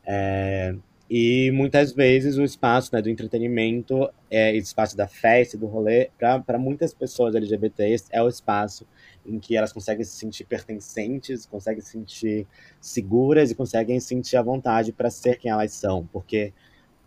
é, 0.06 0.74
e 1.08 1.50
muitas 1.50 1.92
vezes 1.92 2.38
o 2.38 2.42
espaço 2.42 2.90
né, 2.94 3.02
do 3.02 3.10
entretenimento, 3.10 4.10
é, 4.30 4.56
espaço 4.56 4.96
da 4.96 5.06
festa, 5.06 5.56
do 5.56 5.66
rolê, 5.66 6.10
para 6.18 6.58
muitas 6.58 6.94
pessoas 6.94 7.34
LGBTs, 7.34 8.06
é 8.10 8.22
o 8.22 8.28
espaço 8.28 8.86
em 9.26 9.38
que 9.38 9.56
elas 9.56 9.72
conseguem 9.72 10.04
se 10.04 10.16
sentir 10.16 10.44
pertencentes, 10.44 11.46
conseguem 11.46 11.82
se 11.82 11.90
sentir 11.90 12.46
seguras 12.80 13.50
e 13.50 13.54
conseguem 13.54 14.00
sentir 14.00 14.36
a 14.36 14.42
vontade 14.42 14.92
para 14.92 15.10
ser 15.10 15.38
quem 15.38 15.50
elas 15.50 15.72
são, 15.72 16.06
porque 16.06 16.52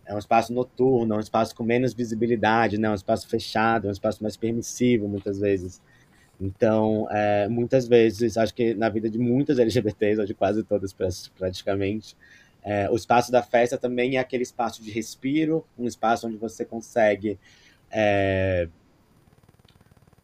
é 0.08 0.14
um 0.14 0.18
espaço 0.18 0.52
noturno, 0.54 1.14
é 1.14 1.16
um 1.18 1.20
espaço 1.20 1.54
com 1.54 1.62
menos 1.62 1.92
visibilidade, 1.92 2.78
né? 2.78 2.88
É 2.88 2.90
um 2.90 2.94
espaço 2.94 3.28
fechado, 3.28 3.86
é 3.86 3.90
um 3.90 3.92
espaço 3.92 4.22
mais 4.22 4.36
permissivo, 4.38 5.06
muitas 5.06 5.38
vezes. 5.38 5.82
Então, 6.40 7.06
é, 7.10 7.46
muitas 7.48 7.86
vezes, 7.86 8.38
acho 8.38 8.54
que 8.54 8.72
na 8.74 8.88
vida 8.88 9.10
de 9.10 9.18
muitas 9.18 9.58
LGBTs, 9.58 10.20
ou 10.20 10.26
de 10.26 10.32
quase 10.32 10.64
todas 10.64 10.94
praticamente, 11.36 12.16
é, 12.62 12.88
o 12.90 12.96
espaço 12.96 13.30
da 13.30 13.42
festa 13.42 13.76
também 13.76 14.16
é 14.16 14.20
aquele 14.20 14.42
espaço 14.42 14.82
de 14.82 14.90
respiro, 14.90 15.64
um 15.78 15.86
espaço 15.86 16.26
onde 16.26 16.38
você 16.38 16.64
consegue 16.64 17.38
é, 17.90 18.68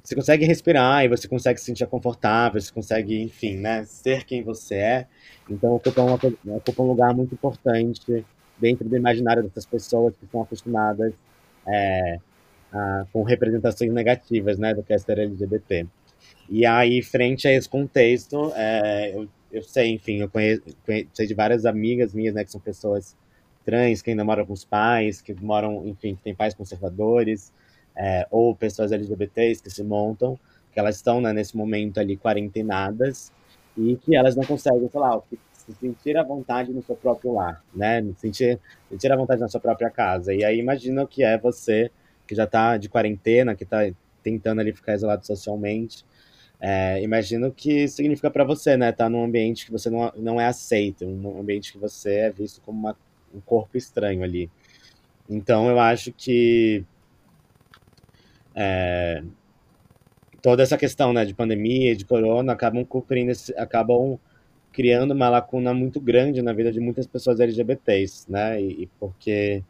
você 0.02 0.14
consegue 0.14 0.44
respirar 0.44 1.04
e 1.04 1.08
você 1.08 1.26
consegue 1.26 1.58
se 1.58 1.64
sentir 1.66 1.86
confortável, 1.86 2.60
você 2.60 2.70
consegue, 2.70 3.22
enfim, 3.22 3.56
né, 3.56 3.84
ser 3.86 4.24
quem 4.24 4.42
você 4.42 4.74
é. 4.74 5.06
Então, 5.48 5.74
ocupa, 5.74 6.02
uma, 6.02 6.18
ocupa 6.56 6.82
um 6.82 6.86
lugar 6.88 7.14
muito 7.14 7.32
importante 7.34 8.24
dentro 8.58 8.88
do 8.88 8.96
imaginário 8.96 9.42
dessas 9.42 9.66
pessoas 9.66 10.14
que 10.16 10.24
estão 10.24 10.42
acostumadas 10.42 11.12
é, 11.66 12.18
a, 12.72 13.06
com 13.12 13.22
representações 13.22 13.92
negativas 13.92 14.58
né, 14.58 14.74
do 14.74 14.82
que 14.82 14.92
é 14.92 14.98
ser 14.98 15.18
LGBT. 15.18 15.86
E 16.48 16.64
aí, 16.66 17.02
frente 17.02 17.48
a 17.48 17.52
esse 17.52 17.68
contexto, 17.68 18.52
é, 18.54 19.14
eu, 19.14 19.28
eu 19.52 19.62
sei, 19.62 19.92
enfim, 19.92 20.20
eu 20.20 20.28
conheço, 20.28 20.62
conheço, 20.84 21.08
sei 21.12 21.26
de 21.26 21.34
várias 21.34 21.64
amigas 21.64 22.12
minhas, 22.12 22.34
né, 22.34 22.44
que 22.44 22.50
são 22.50 22.60
pessoas 22.60 23.16
trans, 23.64 24.02
que 24.02 24.10
ainda 24.10 24.24
moram 24.24 24.44
com 24.44 24.52
os 24.52 24.64
pais, 24.64 25.22
que 25.22 25.34
moram, 25.34 25.86
enfim, 25.86 26.14
que 26.14 26.22
têm 26.22 26.34
pais 26.34 26.54
conservadores, 26.54 27.52
é, 27.96 28.26
ou 28.30 28.54
pessoas 28.54 28.92
LGBTs 28.92 29.62
que 29.62 29.70
se 29.70 29.82
montam, 29.82 30.38
que 30.72 30.78
elas 30.78 30.96
estão 30.96 31.20
né, 31.20 31.32
nesse 31.32 31.56
momento 31.56 31.98
ali 31.98 32.16
quarentenadas, 32.16 33.32
e 33.76 33.96
que 33.96 34.14
elas 34.14 34.36
não 34.36 34.44
conseguem, 34.44 34.88
sei 34.88 35.00
lá, 35.00 35.20
se 35.66 35.72
sentir 35.74 36.16
à 36.16 36.22
vontade 36.22 36.72
no 36.72 36.82
seu 36.82 36.94
próprio 36.94 37.32
lar, 37.32 37.64
né? 37.74 38.04
Sentir, 38.16 38.60
sentir 38.90 39.10
à 39.10 39.16
vontade 39.16 39.40
na 39.40 39.48
sua 39.48 39.60
própria 39.60 39.90
casa. 39.90 40.34
E 40.34 40.44
aí 40.44 40.58
imagina 40.58 41.02
o 41.02 41.08
que 41.08 41.22
é 41.22 41.38
você 41.38 41.90
que 42.26 42.34
já 42.34 42.44
está 42.44 42.76
de 42.76 42.88
quarentena, 42.88 43.54
que 43.54 43.64
está 43.64 43.80
tentando 44.22 44.60
ali 44.60 44.72
ficar 44.72 44.94
isolado 44.94 45.26
socialmente. 45.26 46.04
É, 46.60 47.02
imagino 47.02 47.52
que 47.52 47.88
significa 47.88 48.30
para 48.30 48.44
você, 48.44 48.76
né? 48.76 48.92
Tá 48.92 49.08
num 49.08 49.24
ambiente 49.24 49.66
que 49.66 49.72
você 49.72 49.90
não, 49.90 50.12
não 50.16 50.40
é 50.40 50.46
aceito, 50.46 51.04
um 51.04 51.40
ambiente 51.40 51.72
que 51.72 51.78
você 51.78 52.14
é 52.16 52.30
visto 52.30 52.60
como 52.60 52.78
uma, 52.78 52.96
um 53.34 53.40
corpo 53.40 53.76
estranho 53.76 54.22
ali. 54.22 54.50
Então 55.28 55.68
eu 55.68 55.78
acho 55.78 56.12
que 56.12 56.84
é, 58.54 59.22
toda 60.42 60.62
essa 60.62 60.76
questão 60.76 61.12
né, 61.12 61.24
de 61.24 61.34
pandemia, 61.34 61.96
de 61.96 62.04
corona, 62.04 62.52
acabam 62.52 62.84
cumprindo, 62.84 63.32
acabam 63.56 64.18
criando 64.74 65.12
uma 65.12 65.28
lacuna 65.28 65.72
muito 65.72 66.00
grande 66.00 66.42
na 66.42 66.52
vida 66.52 66.72
de 66.72 66.80
muitas 66.80 67.06
pessoas 67.06 67.38
LGBTs, 67.38 68.30
né? 68.30 68.60
E, 68.60 68.82
e, 68.82 68.86
porque, 68.98 69.62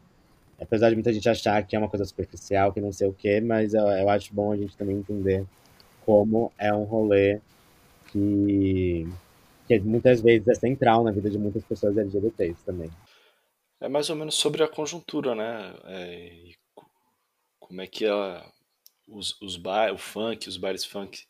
apesar 0.59 0.89
de 0.89 0.95
muita 0.95 1.13
gente 1.13 1.29
achar 1.29 1.61
que 1.65 1.75
é 1.75 1.79
uma 1.79 1.87
coisa 1.87 2.03
superficial, 2.03 2.73
que 2.73 2.81
não 2.81 2.91
sei 2.91 3.07
o 3.07 3.13
quê, 3.13 3.39
mas 3.39 3.75
eu, 3.75 3.85
eu 3.85 4.09
acho 4.09 4.33
bom 4.33 4.51
a 4.51 4.57
gente 4.57 4.75
também 4.75 4.97
entender 4.97 5.45
como 6.03 6.51
é 6.57 6.73
um 6.73 6.83
rolê 6.83 7.39
que, 8.07 9.07
que 9.67 9.79
muitas 9.79 10.21
vezes 10.21 10.47
é 10.47 10.55
central 10.55 11.03
na 11.03 11.11
vida 11.11 11.29
de 11.29 11.37
muitas 11.37 11.63
pessoas 11.63 11.95
LGBTs 11.95 12.65
também. 12.65 12.89
É 13.79 13.87
mais 13.87 14.09
ou 14.09 14.15
menos 14.15 14.33
sobre 14.33 14.63
a 14.63 14.67
conjuntura, 14.67 15.35
né? 15.35 15.75
É, 15.85 16.49
como 17.59 17.79
é 17.79 17.85
que 17.85 18.05
ela, 18.05 18.51
os, 19.07 19.39
os 19.39 19.55
bar, 19.55 19.93
o 19.93 19.99
funk, 19.99 20.49
os 20.49 20.57
bares 20.57 20.83
funk 20.83 21.23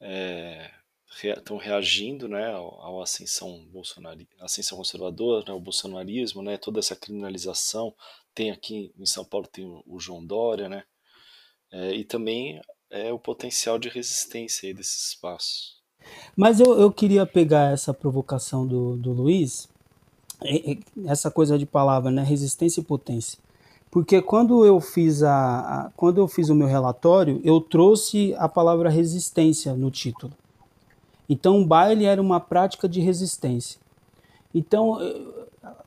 é, 0.00 0.68
estão 1.20 1.56
reagindo 1.56 2.28
né, 2.28 2.52
à 2.52 3.02
ascensão, 3.02 3.64
bolsonari, 3.70 4.28
ascensão 4.40 4.78
conservadora, 4.78 5.44
né, 5.46 5.52
o 5.52 5.60
bolsonarismo, 5.60 6.42
né, 6.42 6.56
toda 6.56 6.78
essa 6.78 6.96
criminalização. 6.96 7.94
Tem 8.34 8.50
aqui 8.50 8.92
em 8.98 9.06
São 9.06 9.24
Paulo 9.24 9.46
tem 9.46 9.64
o, 9.64 9.82
o 9.86 10.00
João 10.00 10.24
Dória, 10.24 10.68
né, 10.68 10.84
é, 11.70 11.94
e 11.94 12.04
também 12.04 12.60
é 12.90 13.12
o 13.12 13.18
potencial 13.18 13.78
de 13.78 13.88
resistência 13.88 14.66
aí 14.66 14.74
desses 14.74 15.10
espaços. 15.10 15.80
Mas 16.36 16.60
eu, 16.60 16.78
eu 16.78 16.92
queria 16.92 17.24
pegar 17.24 17.72
essa 17.72 17.94
provocação 17.94 18.66
do, 18.66 18.96
do 18.96 19.12
Luiz, 19.12 19.68
essa 21.06 21.30
coisa 21.30 21.58
de 21.58 21.64
palavra, 21.66 22.10
né, 22.10 22.22
resistência 22.22 22.80
e 22.80 22.84
potência. 22.84 23.38
Porque 23.90 24.22
quando 24.22 24.64
eu 24.64 24.80
fiz 24.80 25.22
a, 25.22 25.60
a 25.60 25.90
quando 25.94 26.18
eu 26.18 26.26
fiz 26.26 26.48
o 26.48 26.54
meu 26.54 26.66
relatório, 26.66 27.40
eu 27.44 27.60
trouxe 27.60 28.34
a 28.38 28.48
palavra 28.48 28.88
resistência 28.88 29.74
no 29.74 29.90
título. 29.90 30.32
Então, 31.28 31.60
o 31.60 31.66
baile 31.66 32.04
era 32.04 32.20
uma 32.20 32.40
prática 32.40 32.88
de 32.88 33.00
resistência. 33.00 33.80
Então, 34.54 34.98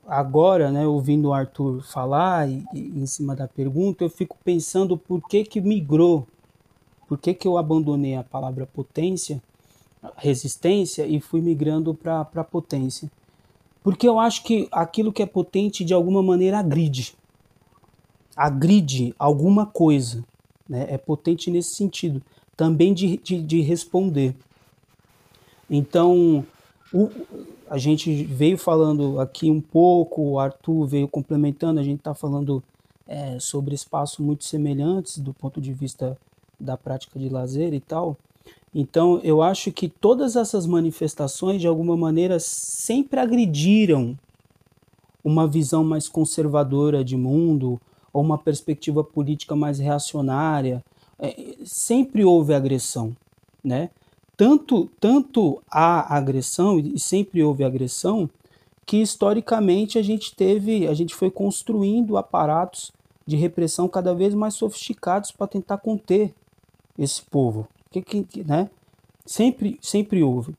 agora, 0.08 0.72
né, 0.72 0.86
ouvindo 0.88 1.30
o 1.30 1.34
Arthur 1.34 1.82
falar 1.82 2.50
e, 2.50 2.64
e, 2.74 2.80
em 3.00 3.06
cima 3.06 3.36
da 3.36 3.48
pergunta, 3.48 4.04
eu 4.04 4.10
fico 4.10 4.38
pensando 4.44 4.98
por 4.98 5.22
que 5.28 5.44
que 5.44 5.62
migrou, 5.62 6.28
por 7.08 7.18
que 7.18 7.34
que 7.34 7.48
eu 7.48 7.58
abandonei 7.58 8.16
a 8.16 8.24
palavra 8.24 8.66
potência, 8.66 9.42
resistência 10.18 11.06
e 11.06 11.20
fui 11.20 11.42
migrando 11.42 11.94
para 11.94 12.44
potência. 12.44 13.10
Porque 13.84 14.08
eu 14.08 14.20
acho 14.20 14.44
que 14.44 14.68
aquilo 14.72 15.14
que 15.14 15.22
é 15.22 15.26
potente 15.26 15.86
de 15.86 15.94
alguma 15.94 16.22
maneira 16.22 16.60
agride. 16.60 17.16
Agride 18.36 19.14
alguma 19.18 19.66
coisa. 19.66 20.24
Né? 20.68 20.88
É 20.90 20.98
potente 20.98 21.52
nesse 21.52 21.76
sentido. 21.76 22.22
Também 22.58 22.94
de, 22.94 23.18
de, 23.18 23.42
de 23.42 23.62
responder. 23.62 24.36
Então, 25.70 26.45
o, 26.93 27.09
a 27.70 27.78
gente 27.78 28.24
veio 28.24 28.57
falando 28.57 29.20
aqui 29.20 29.49
um 29.49 29.61
pouco, 29.61 30.22
o 30.22 30.39
Arthur 30.39 30.86
veio 30.86 31.07
complementando, 31.07 31.80
a 31.80 31.84
gente 31.84 31.99
está 31.99 32.13
falando 32.13 32.63
é, 33.07 33.39
sobre 33.39 33.76
espaços 33.76 34.20
muito 34.20 34.43
semelhantes 34.45 35.18
do 35.18 35.34
ponto 35.34 35.59
de 35.59 35.74
vista 35.74 36.18
da 36.59 36.78
prática 36.78 37.20
de 37.20 37.30
lazer 37.30 37.74
e 37.74 37.80
tal. 37.80 38.18
Então, 38.74 39.20
eu 39.24 39.41
acho 39.41 39.72
que 39.72 39.88
todas 39.88 40.36
essas 40.36 40.68
manifestações, 40.68 41.61
de 41.61 41.68
alguma 41.68 41.95
maneira, 41.95 42.39
sempre 42.39 43.20
agrediram 43.20 44.18
uma 45.24 45.47
visão 45.47 45.84
mais 45.84 46.07
conservadora 46.07 47.03
de 47.03 47.18
mundo 47.18 47.80
ou 48.13 48.22
uma 48.22 48.38
perspectiva 48.38 49.03
política 49.03 49.55
mais 49.55 49.80
reacionária. 49.80 50.84
É, 51.18 51.55
sempre 51.63 52.24
houve 52.26 52.53
agressão, 52.53 53.16
né? 53.63 53.89
Tanto, 54.38 54.90
tanto 55.00 55.62
há 55.70 56.16
agressão, 56.16 56.80
e 56.80 57.00
sempre 57.00 57.44
houve 57.44 57.64
agressão, 57.64 58.30
que 58.86 58.98
historicamente 59.02 59.98
a 59.98 60.02
gente 60.02 60.36
teve, 60.36 60.88
a 60.88 60.94
gente 60.94 61.16
foi 61.16 61.32
construindo 61.32 62.18
aparatos 62.18 62.92
de 63.26 63.36
repressão 63.36 63.88
cada 63.88 64.14
vez 64.14 64.34
mais 64.36 64.54
sofisticados 64.54 65.32
para 65.32 65.48
tentar 65.48 65.78
conter 65.80 66.34
esse 66.98 67.22
povo. 67.22 67.68
Que, 67.90 68.02
que, 68.02 68.44
né? 68.44 68.70
Sempre, 69.26 69.80
sempre 69.82 70.22
houve. 70.22 70.54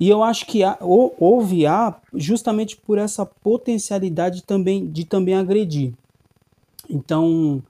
E 0.00 0.08
eu 0.08 0.22
acho 0.24 0.46
que 0.46 0.64
há, 0.64 0.76
houve 0.80 1.64
há 1.64 1.96
justamente 2.12 2.76
por 2.76 2.98
essa 2.98 3.24
potencialidade 3.24 4.42
também 4.42 4.90
de 4.90 5.04
também 5.04 5.34
agredir. 5.34 5.92
Então, 6.90 7.62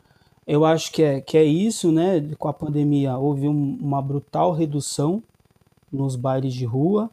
eu 0.47 0.65
acho 0.65 0.91
que 0.91 1.03
é, 1.03 1.21
que 1.21 1.37
é 1.37 1.45
isso, 1.45 1.93
né? 1.93 2.27
Com 2.39 2.49
a 2.49 2.53
pandemia 2.55 3.19
houve 3.19 3.47
um, 3.47 3.77
uma 3.79 4.01
brutal 4.01 4.53
redução 4.53 5.23
nos 5.93 6.17
bailes 6.17 6.55
de 6.55 6.65
rua. 6.65 7.11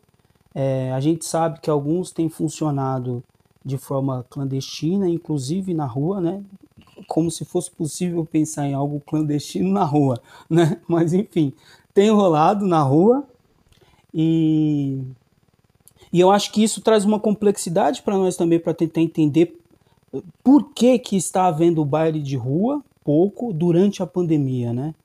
É, 0.53 0.91
a 0.91 0.99
gente 0.99 1.25
sabe 1.25 1.59
que 1.59 1.69
alguns 1.69 2.11
têm 2.11 2.29
funcionado 2.29 3.23
de 3.63 3.77
forma 3.77 4.25
clandestina, 4.29 5.07
inclusive 5.09 5.73
na 5.73 5.85
rua, 5.85 6.21
né? 6.21 6.43
Como 7.07 7.29
se 7.29 7.45
fosse 7.45 7.69
possível 7.69 8.25
pensar 8.25 8.67
em 8.67 8.73
algo 8.73 9.01
clandestino 9.05 9.71
na 9.71 9.83
rua, 9.83 10.19
né? 10.49 10.79
Mas 10.87 11.13
enfim, 11.13 11.53
tem 11.93 12.09
rolado 12.09 12.65
na 12.65 12.81
rua 12.81 13.23
e 14.13 15.01
e 16.11 16.19
eu 16.19 16.31
acho 16.31 16.51
que 16.51 16.63
isso 16.63 16.81
traz 16.81 17.05
uma 17.05 17.19
complexidade 17.19 18.01
para 18.01 18.17
nós 18.17 18.35
também 18.35 18.59
para 18.59 18.73
tentar 18.73 19.01
entender 19.01 19.59
por 20.43 20.73
que 20.73 20.97
que 20.97 21.15
está 21.15 21.45
havendo 21.45 21.85
baile 21.85 22.19
de 22.19 22.35
rua 22.35 22.83
pouco 23.03 23.53
durante 23.53 24.01
a 24.01 24.07
pandemia, 24.07 24.73
né? 24.73 24.95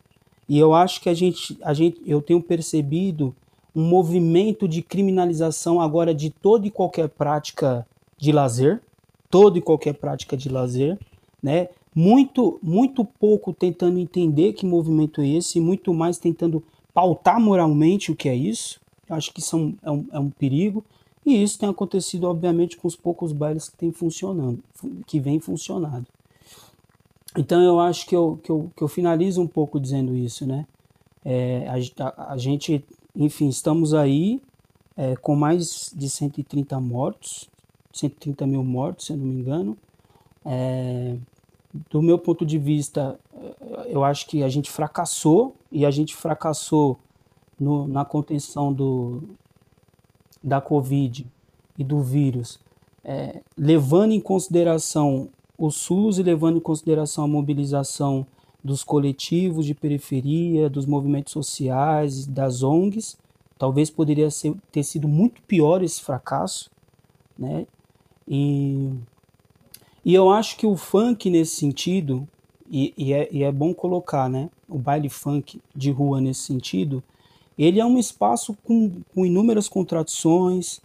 E 0.48 0.58
eu 0.58 0.74
acho 0.74 1.00
que 1.00 1.08
a 1.08 1.14
gente, 1.14 1.58
a 1.62 1.74
gente 1.74 2.00
eu 2.06 2.20
tenho 2.22 2.42
percebido 2.42 3.34
um 3.74 3.82
movimento 3.82 4.68
de 4.68 4.82
criminalização 4.82 5.80
agora 5.80 6.14
de 6.14 6.30
toda 6.30 6.66
e 6.66 6.70
qualquer 6.70 7.08
prática 7.08 7.86
de 8.16 8.32
lazer, 8.32 8.80
toda 9.28 9.58
e 9.58 9.62
qualquer 9.62 9.94
prática 9.94 10.36
de 10.36 10.48
lazer, 10.48 10.98
né? 11.42 11.68
Muito, 11.94 12.58
muito 12.62 13.04
pouco 13.04 13.52
tentando 13.52 13.98
entender 13.98 14.52
que 14.52 14.66
movimento 14.66 15.20
é 15.20 15.28
esse, 15.28 15.60
muito 15.60 15.94
mais 15.94 16.18
tentando 16.18 16.62
pautar 16.92 17.40
moralmente 17.40 18.10
o 18.10 18.16
que 18.16 18.28
é 18.28 18.34
isso. 18.34 18.80
Eu 19.08 19.16
acho 19.16 19.32
que 19.32 19.40
isso 19.40 19.56
é 19.56 19.58
um, 19.58 19.76
é 19.82 19.90
um, 19.90 20.06
é 20.12 20.18
um 20.18 20.30
perigo. 20.30 20.84
E 21.24 21.42
isso 21.42 21.58
tem 21.58 21.68
acontecido, 21.68 22.24
obviamente, 22.24 22.76
com 22.76 22.86
os 22.86 22.96
poucos 22.96 23.32
bailes 23.32 23.68
que 23.68 23.76
tem 23.76 23.92
funcionando, 23.92 24.62
que 25.06 25.18
vem 25.18 25.40
funcionado. 25.40 26.06
Então 27.36 27.60
eu 27.62 27.80
acho 27.80 28.06
que 28.06 28.14
eu, 28.14 28.38
que 28.42 28.50
eu, 28.50 28.70
que 28.76 28.82
eu 28.82 28.88
finalizo 28.88 29.40
um 29.40 29.46
pouco 29.46 29.80
dizendo 29.80 30.14
isso, 30.14 30.46
né? 30.46 30.66
É, 31.24 31.66
a, 31.68 32.04
a, 32.04 32.32
a, 32.34 32.36
gente 32.36 32.84
enfim, 33.14 33.48
estamos 33.48 33.94
aí 33.94 34.40
é, 34.96 35.16
com 35.16 35.34
mais 35.34 35.92
de 35.94 36.08
130 36.08 36.78
mortos, 36.80 37.48
130 37.92 38.46
mil 38.46 38.64
mortos, 38.64 39.06
se 39.06 39.12
eu 39.12 39.16
não 39.16 39.26
me 39.26 39.40
engano. 39.40 39.76
É, 40.44 41.16
do 41.90 42.00
meu 42.00 42.18
ponto 42.18 42.44
de 42.46 42.58
vista, 42.58 43.18
eu 43.86 44.04
acho 44.04 44.26
que 44.26 44.42
a 44.42 44.48
gente 44.48 44.70
fracassou 44.70 45.54
e 45.70 45.84
a 45.84 45.90
gente 45.90 46.14
fracassou 46.14 46.98
no, 47.58 47.86
na 47.88 48.04
contenção 48.04 48.72
do, 48.72 49.22
da 50.42 50.60
Covid 50.60 51.26
e 51.78 51.84
do 51.84 52.00
vírus, 52.00 52.60
é, 53.02 53.40
levando 53.56 54.12
em 54.12 54.20
consideração 54.20 55.28
o 55.58 55.70
SUS 55.70 56.18
e 56.18 56.22
levando 56.22 56.58
em 56.58 56.60
consideração 56.60 57.24
a 57.24 57.28
mobilização 57.28 58.26
dos 58.64 58.82
coletivos 58.82 59.66
de 59.66 59.74
periferia, 59.74 60.70
dos 60.70 60.86
movimentos 60.86 61.34
sociais, 61.34 62.26
das 62.26 62.62
ONGs. 62.62 63.18
Talvez 63.58 63.90
poderia 63.90 64.30
ser, 64.30 64.54
ter 64.72 64.82
sido 64.82 65.06
muito 65.06 65.42
pior 65.42 65.82
esse 65.82 66.00
fracasso, 66.00 66.70
né? 67.38 67.66
E, 68.26 68.90
e 70.02 70.14
eu 70.14 70.30
acho 70.30 70.56
que 70.56 70.66
o 70.66 70.76
funk 70.76 71.28
nesse 71.28 71.56
sentido, 71.56 72.26
e, 72.70 72.94
e, 72.96 73.12
é, 73.12 73.28
e 73.30 73.42
é 73.42 73.52
bom 73.52 73.74
colocar, 73.74 74.30
né? 74.30 74.48
O 74.66 74.78
baile 74.78 75.10
funk 75.10 75.60
de 75.76 75.90
rua 75.90 76.20
nesse 76.20 76.40
sentido, 76.40 77.02
ele 77.58 77.78
é 77.78 77.84
um 77.84 77.98
espaço 77.98 78.56
com, 78.64 79.02
com 79.14 79.26
inúmeras 79.26 79.68
contradições, 79.68 80.80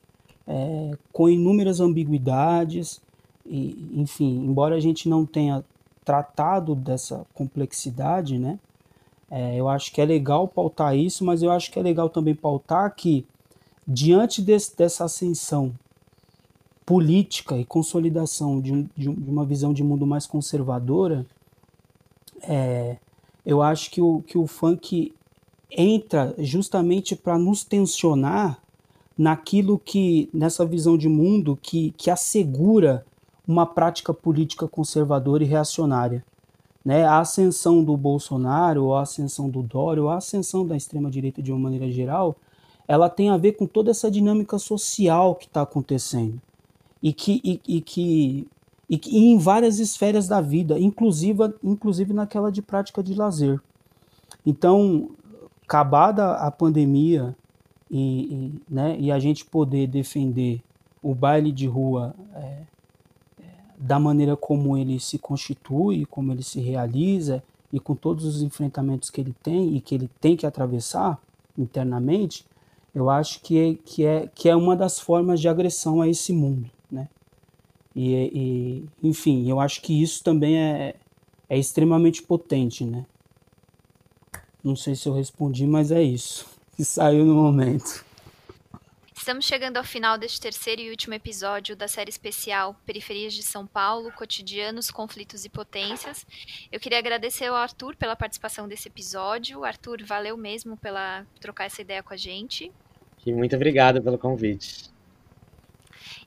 é, 0.45 0.97
com 1.13 1.29
inúmeras 1.29 1.79
ambiguidades, 1.79 3.01
e, 3.45 3.89
enfim, 3.95 4.43
embora 4.45 4.75
a 4.75 4.79
gente 4.79 5.07
não 5.07 5.25
tenha 5.25 5.63
tratado 6.09 6.73
dessa 6.73 7.23
complexidade, 7.35 8.39
né? 8.39 8.57
É, 9.29 9.55
eu 9.55 9.69
acho 9.69 9.93
que 9.93 10.01
é 10.01 10.05
legal 10.05 10.47
pautar 10.47 10.97
isso, 10.97 11.23
mas 11.23 11.43
eu 11.43 11.51
acho 11.51 11.71
que 11.71 11.77
é 11.77 11.83
legal 11.83 12.09
também 12.09 12.33
pautar 12.33 12.95
que, 12.95 13.27
diante 13.87 14.41
desse, 14.41 14.75
dessa 14.75 15.05
ascensão 15.05 15.71
política 16.83 17.59
e 17.59 17.63
consolidação 17.63 18.59
de, 18.59 18.73
um, 18.73 18.89
de, 18.97 19.07
uma 19.07 19.45
visão 19.45 19.71
de 19.71 19.83
mundo 19.83 20.07
mais 20.07 20.25
conservadora, 20.25 21.27
é, 22.41 22.97
eu 23.45 23.61
acho 23.61 23.91
que 23.91 24.01
o, 24.01 24.23
que 24.25 24.35
o 24.35 24.47
funk 24.47 25.13
entra 25.69 26.33
justamente 26.39 27.15
para 27.15 27.37
nos 27.37 27.63
tensionar 27.63 28.59
naquilo 29.15 29.77
que, 29.77 30.27
nessa 30.33 30.65
visão 30.65 30.97
de 30.97 31.07
mundo 31.07 31.55
que, 31.61 31.93
que 31.95 32.09
assegura 32.09 33.05
uma 33.49 33.65
prática 33.65 34.13
política 34.13 34.67
conservadora 34.67 35.43
e 35.43 35.47
reacionária. 35.47 36.23
Né? 36.85 37.03
A 37.03 37.19
ascensão 37.19 37.83
do 37.83 37.97
Bolsonaro, 37.97 38.93
a 38.93 39.01
ascensão 39.01 39.49
do 39.49 39.63
Dória, 39.63 40.03
a 40.03 40.17
ascensão 40.17 40.67
da 40.67 40.77
extrema-direita 40.77 41.41
de 41.41 41.51
uma 41.51 41.59
maneira 41.59 41.91
geral, 41.91 42.35
ela 42.87 43.09
tem 43.09 43.31
a 43.31 43.37
ver 43.37 43.53
com 43.53 43.65
toda 43.65 43.89
essa 43.89 44.11
dinâmica 44.11 44.59
social 44.59 45.33
que 45.33 45.47
está 45.47 45.63
acontecendo 45.63 46.39
e 47.01 47.11
que, 47.11 47.41
e, 47.43 47.59
e 47.67 47.81
que 47.81 48.47
e, 48.87 48.97
que, 48.97 49.15
em 49.15 49.37
várias 49.37 49.77
esferas 49.77 50.27
da 50.27 50.41
vida, 50.41 50.79
inclusive, 50.79 51.53
inclusive 51.63 52.11
naquela 52.11 52.51
de 52.51 52.59
prática 52.59 53.03
de 53.03 53.13
lazer. 53.13 53.61
Então, 54.43 55.11
acabada 55.63 56.33
a 56.33 56.49
pandemia 56.49 57.35
e, 57.89 57.99
e, 57.99 58.61
né, 58.67 58.97
e 58.99 59.11
a 59.11 59.19
gente 59.19 59.45
poder 59.45 59.85
defender 59.85 60.61
o 61.03 61.13
baile 61.13 61.51
de 61.51 61.67
rua 61.67 62.15
é, 62.33 62.63
da 63.79 63.97
maneira 63.97 64.35
como 64.35 64.77
ele 64.77 64.99
se 64.99 65.17
constitui, 65.17 66.05
como 66.05 66.33
ele 66.33 66.43
se 66.43 66.59
realiza 66.59 67.41
e 67.71 67.79
com 67.79 67.95
todos 67.95 68.25
os 68.25 68.41
enfrentamentos 68.41 69.09
que 69.09 69.21
ele 69.21 69.33
tem 69.41 69.75
e 69.75 69.79
que 69.79 69.95
ele 69.95 70.09
tem 70.19 70.35
que 70.35 70.45
atravessar 70.45 71.17
internamente, 71.57 72.45
eu 72.93 73.09
acho 73.09 73.39
que 73.41 73.57
é, 73.57 73.75
que 73.85 74.05
é, 74.05 74.29
que 74.35 74.49
é 74.49 74.55
uma 74.55 74.75
das 74.75 74.99
formas 74.99 75.39
de 75.39 75.47
agressão 75.47 76.01
a 76.01 76.09
esse 76.09 76.33
mundo, 76.33 76.69
né? 76.91 77.07
E, 77.95 78.13
e 78.13 79.07
enfim, 79.07 79.49
eu 79.49 79.59
acho 79.59 79.81
que 79.81 80.01
isso 80.01 80.23
também 80.23 80.57
é, 80.57 80.95
é 81.47 81.57
extremamente 81.57 82.21
potente, 82.21 82.83
né? 82.83 83.05
Não 84.61 84.75
sei 84.75 84.93
se 84.95 85.07
eu 85.07 85.13
respondi, 85.13 85.65
mas 85.65 85.89
é 85.89 86.03
isso 86.03 86.45
que 86.75 86.83
saiu 86.85 87.23
no 87.23 87.35
momento. 87.35 88.03
Estamos 89.19 89.43
chegando 89.43 89.75
ao 89.75 89.83
final 89.83 90.17
deste 90.17 90.39
terceiro 90.39 90.81
e 90.81 90.89
último 90.89 91.13
episódio 91.13 91.75
da 91.75 91.89
série 91.89 92.09
especial 92.09 92.73
Periferias 92.85 93.33
de 93.33 93.43
São 93.43 93.67
Paulo, 93.67 94.13
Cotidianos, 94.13 94.89
Conflitos 94.89 95.43
e 95.43 95.49
Potências. 95.49 96.25
Eu 96.71 96.79
queria 96.79 96.99
agradecer 96.99 97.47
ao 97.47 97.55
Arthur 97.55 97.97
pela 97.97 98.15
participação 98.15 98.65
desse 98.65 98.87
episódio. 98.87 99.65
Arthur, 99.65 100.05
valeu 100.05 100.37
mesmo 100.37 100.77
pela 100.77 101.27
trocar 101.41 101.65
essa 101.65 101.81
ideia 101.81 102.01
com 102.01 102.13
a 102.13 102.17
gente. 102.17 102.71
E 103.25 103.33
muito 103.33 103.53
obrigado 103.57 104.01
pelo 104.01 104.17
convite. 104.17 104.89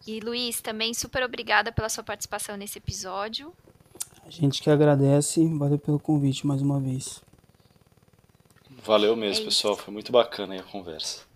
E 0.06 0.20
Luiz, 0.20 0.60
também 0.60 0.92
super 0.92 1.22
obrigada 1.22 1.72
pela 1.72 1.88
sua 1.88 2.04
participação 2.04 2.58
nesse 2.58 2.76
episódio. 2.76 3.54
A 4.22 4.28
gente 4.28 4.62
que 4.62 4.68
agradece, 4.68 5.42
valeu 5.56 5.78
pelo 5.78 5.98
convite 5.98 6.46
mais 6.46 6.60
uma 6.60 6.78
vez. 6.78 7.24
Valeu 8.84 9.16
mesmo, 9.16 9.44
é 9.44 9.46
pessoal. 9.46 9.76
Foi 9.76 9.94
muito 9.94 10.12
bacana 10.12 10.60
a 10.60 10.62
conversa. 10.62 11.31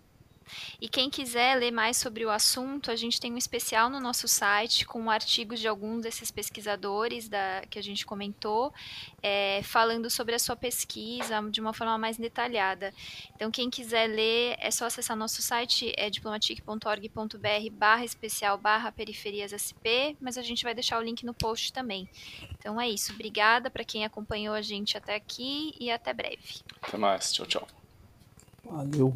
E 0.81 0.87
quem 0.87 1.09
quiser 1.09 1.55
ler 1.55 1.71
mais 1.71 1.97
sobre 1.97 2.25
o 2.25 2.29
assunto, 2.29 2.91
a 2.91 2.95
gente 2.95 3.19
tem 3.19 3.33
um 3.33 3.37
especial 3.37 3.89
no 3.89 3.99
nosso 3.99 4.27
site 4.27 4.85
com 4.85 5.09
artigos 5.09 5.59
de 5.59 5.67
alguns 5.67 6.03
desses 6.03 6.31
pesquisadores 6.31 7.27
da, 7.27 7.63
que 7.69 7.79
a 7.79 7.83
gente 7.83 8.05
comentou, 8.05 8.73
é, 9.21 9.61
falando 9.63 10.09
sobre 10.09 10.35
a 10.35 10.39
sua 10.39 10.55
pesquisa 10.55 11.41
de 11.49 11.61
uma 11.61 11.73
forma 11.73 11.97
mais 11.97 12.17
detalhada. 12.17 12.93
Então, 13.35 13.51
quem 13.51 13.69
quiser 13.69 14.07
ler, 14.07 14.55
é 14.59 14.71
só 14.71 14.85
acessar 14.85 15.15
nosso 15.15 15.41
site, 15.41 15.93
é 15.97 16.09
diplomatic.org.br 16.09 17.69
barra 17.71 18.05
especial 18.05 18.57
barra 18.57 18.91
periferias 18.91 19.51
SP, 19.53 20.17
mas 20.19 20.37
a 20.37 20.41
gente 20.41 20.63
vai 20.63 20.73
deixar 20.73 20.99
o 20.99 21.01
link 21.01 21.25
no 21.25 21.33
post 21.33 21.71
também. 21.71 22.09
Então 22.57 22.79
é 22.79 22.89
isso. 22.89 23.13
Obrigada 23.13 23.69
para 23.69 23.83
quem 23.83 24.05
acompanhou 24.05 24.53
a 24.53 24.61
gente 24.61 24.97
até 24.97 25.15
aqui 25.15 25.73
e 25.79 25.89
até 25.89 26.13
breve. 26.13 26.61
Até 26.81 26.97
mais. 26.97 27.31
Tchau, 27.31 27.45
tchau. 27.45 27.67
Valeu. 28.63 29.13